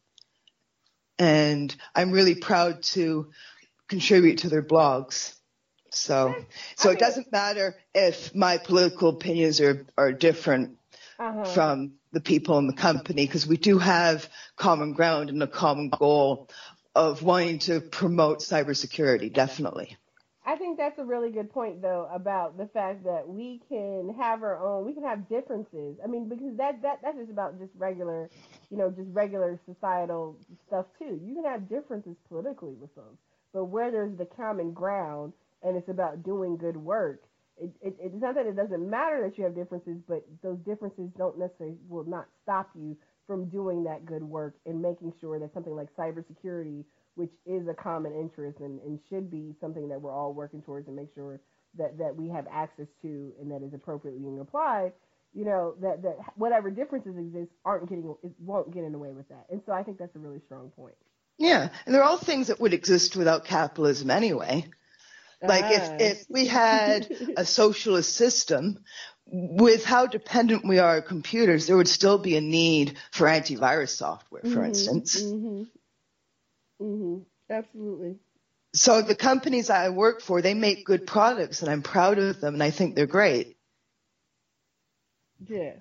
and 1.17 1.73
I'm 1.95 2.11
really 2.11 2.35
proud 2.35 2.83
to 2.93 3.31
contribute 3.87 4.39
to 4.39 4.49
their 4.49 4.61
blogs. 4.61 5.33
So 5.89 6.35
so 6.75 6.89
it 6.89 6.99
doesn't 6.99 7.31
matter 7.31 7.75
if 7.93 8.35
my 8.35 8.57
political 8.57 9.09
opinions 9.09 9.61
are 9.61 9.85
are 9.97 10.11
different 10.11 10.77
uh-huh. 11.17 11.45
from 11.45 11.93
the 12.11 12.19
people 12.19 12.57
in 12.57 12.67
the 12.67 12.73
company 12.73 13.25
because 13.25 13.47
we 13.47 13.57
do 13.57 13.77
have 13.77 14.29
common 14.57 14.91
ground 14.91 15.29
and 15.29 15.41
a 15.41 15.47
common 15.47 15.89
goal 15.89 16.49
of 16.93 17.23
wanting 17.23 17.59
to 17.59 17.79
promote 17.79 18.39
cybersecurity, 18.39 19.31
definitely. 19.31 19.97
I 20.45 20.57
think 20.57 20.77
that's 20.77 20.99
a 20.99 21.05
really 21.05 21.31
good 21.31 21.51
point, 21.51 21.81
though, 21.81 22.09
about 22.11 22.57
the 22.57 22.67
fact 22.67 23.05
that 23.05 23.27
we 23.27 23.61
can 23.69 24.13
have 24.19 24.43
our 24.43 24.65
own, 24.65 24.85
we 24.85 24.93
can 24.93 25.03
have 25.03 25.29
differences. 25.29 25.97
I 26.03 26.07
mean, 26.07 26.27
because 26.27 26.57
that 26.57 26.81
that 26.81 26.99
that's 27.01 27.17
just 27.17 27.31
about 27.31 27.57
just 27.59 27.71
regular, 27.77 28.29
you 28.69 28.77
know, 28.77 28.89
just 28.89 29.09
regular 29.11 29.57
societal 29.65 30.37
stuff 30.67 30.87
too. 30.99 31.19
You 31.23 31.35
can 31.35 31.45
have 31.45 31.69
differences 31.69 32.17
politically 32.27 32.73
with 32.73 32.93
folks, 32.93 33.19
but 33.53 33.65
where 33.65 33.89
there's 33.89 34.17
the 34.17 34.25
common 34.25 34.73
ground 34.73 35.31
and 35.61 35.77
it's 35.77 35.87
about 35.87 36.23
doing 36.23 36.57
good 36.57 36.75
work, 36.75 37.23
it, 37.57 37.71
it 37.81 37.95
it's 37.99 38.21
not 38.21 38.35
that 38.35 38.45
it 38.45 38.57
doesn't 38.57 38.89
matter 38.89 39.23
that 39.23 39.37
you 39.37 39.45
have 39.45 39.55
differences, 39.55 39.97
but 40.09 40.25
those 40.41 40.57
differences 40.59 41.09
don't 41.17 41.39
necessarily 41.39 41.77
will 41.87 42.03
not 42.03 42.25
stop 42.41 42.69
you 42.75 42.97
from 43.27 43.47
doing 43.47 43.85
that 43.85 44.05
good 44.05 44.23
work 44.23 44.55
and 44.65 44.81
making 44.81 45.13
sure 45.21 45.39
that 45.39 45.53
something 45.53 45.73
like 45.73 45.87
cybersecurity 45.95 46.83
which 47.15 47.31
is 47.45 47.67
a 47.67 47.73
common 47.73 48.13
interest 48.13 48.59
and, 48.59 48.79
and 48.81 48.99
should 49.09 49.29
be 49.29 49.55
something 49.61 49.87
that 49.89 50.01
we're 50.01 50.11
all 50.13 50.33
working 50.33 50.61
towards 50.61 50.87
and 50.87 50.95
make 50.95 51.13
sure 51.13 51.39
that, 51.77 51.97
that 51.97 52.15
we 52.15 52.29
have 52.29 52.45
access 52.51 52.87
to 53.01 53.31
and 53.39 53.51
that 53.51 53.63
is 53.63 53.73
appropriately 53.73 54.21
being 54.21 54.39
applied, 54.39 54.93
you 55.33 55.45
know, 55.45 55.75
that, 55.81 56.01
that 56.03 56.17
whatever 56.35 56.69
differences 56.69 57.15
exist 57.17 57.51
aren't 57.65 57.89
getting, 57.89 58.15
it 58.23 58.31
won't 58.39 58.73
get 58.73 58.83
in 58.83 58.91
the 58.91 58.97
way 58.99 59.11
with 59.11 59.27
that. 59.29 59.45
And 59.51 59.61
so 59.65 59.71
I 59.71 59.83
think 59.83 59.97
that's 59.97 60.15
a 60.15 60.19
really 60.19 60.41
strong 60.45 60.69
point. 60.69 60.95
Yeah, 61.39 61.69
and 61.85 61.93
they're 61.93 62.03
all 62.03 62.17
things 62.17 62.47
that 62.47 62.59
would 62.59 62.73
exist 62.73 63.15
without 63.15 63.45
capitalism 63.45 64.09
anyway. 64.11 64.65
Like 65.45 65.65
Ah. 65.65 65.95
if, 65.99 66.19
if 66.21 66.25
we 66.29 66.45
had 66.47 67.07
a 67.37 67.45
socialist 67.45 68.15
system, 68.15 68.79
with 69.25 69.83
how 69.83 70.05
dependent 70.05 70.65
we 70.67 70.79
are 70.79 70.97
on 70.97 71.01
computers, 71.01 71.65
there 71.65 71.77
would 71.77 71.87
still 71.87 72.17
be 72.17 72.37
a 72.37 72.41
need 72.41 72.97
for 73.11 73.25
antivirus 73.27 73.89
software, 73.89 74.43
for 74.43 74.63
Mhm, 74.63 74.67
instance. 74.67 75.21
Mhm. 75.21 75.67
Mhm. 76.81 77.25
Absolutely. 77.49 78.19
So 78.73 79.01
the 79.01 79.15
companies 79.15 79.69
I 79.69 79.89
work 79.89 80.21
for, 80.21 80.41
they 80.41 80.53
make 80.55 80.85
good 80.85 81.05
products 81.05 81.61
and 81.61 81.71
I'm 81.71 81.83
proud 81.83 82.17
of 82.17 82.41
them 82.41 82.55
and 82.55 82.63
I 82.63 82.71
think 82.71 82.95
they're 82.95 83.05
great. 83.05 83.57
Yeah. 85.47 85.73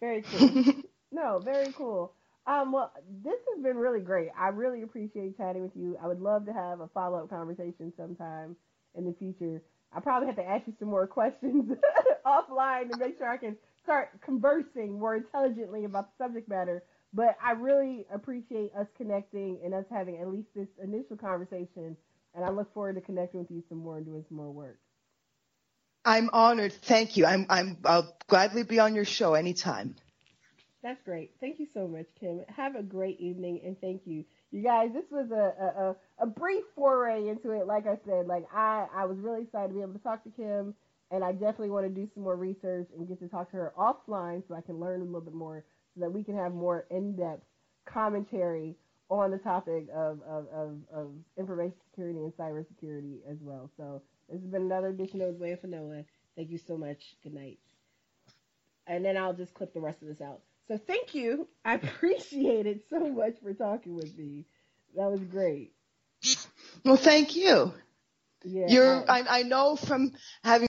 Very 0.00 0.22
cool. 0.38 0.64
no, 1.12 1.38
very 1.38 1.72
cool. 1.72 2.12
Um, 2.46 2.72
well, 2.72 2.92
this 3.22 3.38
has 3.54 3.62
been 3.62 3.76
really 3.76 4.00
great. 4.00 4.30
I 4.36 4.48
really 4.48 4.82
appreciate 4.82 5.36
chatting 5.36 5.62
with 5.62 5.76
you. 5.76 5.96
I 6.02 6.08
would 6.08 6.20
love 6.20 6.46
to 6.46 6.52
have 6.52 6.80
a 6.80 6.88
follow 6.88 7.18
up 7.18 7.30
conversation 7.30 7.92
sometime 7.96 8.56
in 8.96 9.04
the 9.04 9.12
future. 9.18 9.62
I 9.92 10.00
probably 10.00 10.26
have 10.28 10.36
to 10.36 10.44
ask 10.48 10.66
you 10.66 10.72
some 10.78 10.88
more 10.88 11.06
questions 11.06 11.70
offline 12.26 12.90
to 12.90 12.96
make 12.98 13.18
sure 13.18 13.28
I 13.28 13.36
can 13.36 13.56
start 13.82 14.20
conversing 14.24 14.98
more 14.98 15.16
intelligently 15.16 15.84
about 15.84 16.08
the 16.16 16.24
subject 16.24 16.48
matter. 16.48 16.82
But 17.12 17.36
I 17.42 17.52
really 17.52 18.06
appreciate 18.12 18.72
us 18.78 18.86
connecting 18.96 19.58
and 19.64 19.74
us 19.74 19.84
having 19.90 20.18
at 20.18 20.28
least 20.28 20.48
this 20.54 20.68
initial 20.82 21.16
conversation. 21.16 21.96
And 22.34 22.44
I 22.44 22.50
look 22.50 22.72
forward 22.72 22.94
to 22.94 23.00
connecting 23.00 23.40
with 23.40 23.50
you 23.50 23.62
some 23.68 23.78
more 23.78 23.96
and 23.96 24.06
doing 24.06 24.24
some 24.28 24.36
more 24.36 24.50
work. 24.50 24.78
I'm 26.04 26.30
honored. 26.32 26.72
Thank 26.72 27.16
you. 27.16 27.26
I'm, 27.26 27.46
I'm, 27.50 27.78
I'll 27.84 28.16
gladly 28.28 28.62
be 28.62 28.78
on 28.78 28.94
your 28.94 29.04
show 29.04 29.34
anytime. 29.34 29.96
That's 30.82 31.02
great. 31.04 31.32
Thank 31.40 31.58
you 31.58 31.66
so 31.74 31.86
much, 31.86 32.06
Kim. 32.18 32.40
Have 32.48 32.74
a 32.74 32.82
great 32.82 33.20
evening 33.20 33.60
and 33.64 33.78
thank 33.80 34.02
you. 34.06 34.24
You 34.50 34.62
guys, 34.62 34.90
this 34.94 35.04
was 35.10 35.30
a, 35.30 35.92
a, 36.22 36.24
a 36.24 36.26
brief 36.26 36.64
foray 36.74 37.28
into 37.28 37.50
it. 37.50 37.66
Like 37.66 37.86
I 37.86 37.98
said, 38.06 38.26
like 38.26 38.46
I, 38.54 38.86
I 38.94 39.04
was 39.04 39.18
really 39.18 39.42
excited 39.42 39.68
to 39.68 39.74
be 39.74 39.82
able 39.82 39.92
to 39.92 39.98
talk 39.98 40.24
to 40.24 40.30
Kim 40.30 40.74
and 41.10 41.22
I 41.24 41.32
definitely 41.32 41.70
want 41.70 41.86
to 41.86 41.92
do 41.92 42.08
some 42.14 42.22
more 42.22 42.36
research 42.36 42.88
and 42.96 43.06
get 43.06 43.20
to 43.20 43.28
talk 43.28 43.50
to 43.50 43.56
her 43.56 43.72
offline 43.78 44.42
so 44.48 44.54
I 44.54 44.62
can 44.62 44.80
learn 44.80 45.00
a 45.00 45.04
little 45.04 45.20
bit 45.20 45.34
more 45.34 45.64
so 45.94 46.00
that 46.00 46.12
we 46.12 46.22
can 46.22 46.36
have 46.36 46.52
more 46.52 46.86
in-depth 46.90 47.44
commentary 47.86 48.76
on 49.08 49.32
the 49.32 49.38
topic 49.38 49.88
of, 49.94 50.20
of, 50.22 50.46
of, 50.54 50.76
of 50.92 51.10
information 51.36 51.74
security 51.90 52.20
and 52.20 52.32
cybersecurity 52.36 53.18
as 53.28 53.38
well. 53.40 53.70
So 53.76 54.02
this 54.28 54.40
has 54.40 54.50
been 54.50 54.62
another 54.62 54.88
edition 54.88 55.20
of 55.20 55.34
Way 55.36 55.52
of 55.52 55.60
Anoa. 55.62 56.04
Thank 56.36 56.50
you 56.50 56.58
so 56.58 56.76
much. 56.76 57.16
Good 57.22 57.34
night. 57.34 57.58
And 58.86 59.04
then 59.04 59.16
I'll 59.16 59.34
just 59.34 59.52
clip 59.54 59.74
the 59.74 59.80
rest 59.80 60.00
of 60.02 60.08
this 60.08 60.20
out. 60.20 60.40
So 60.68 60.78
thank 60.78 61.14
you. 61.14 61.48
I 61.64 61.74
appreciate 61.82 62.66
it 62.66 62.84
so 62.88 63.00
much 63.08 63.34
for 63.42 63.52
talking 63.52 63.96
with 63.96 64.16
me. 64.16 64.44
That 64.96 65.10
was 65.10 65.20
great. 65.20 65.72
Well, 66.84 66.96
thank 66.96 67.34
you. 67.34 67.72
Yeah. 68.44 68.66
You're, 68.68 69.10
I, 69.10 69.24
I 69.28 69.42
know 69.42 69.76
from 69.76 70.12
having 70.42 70.68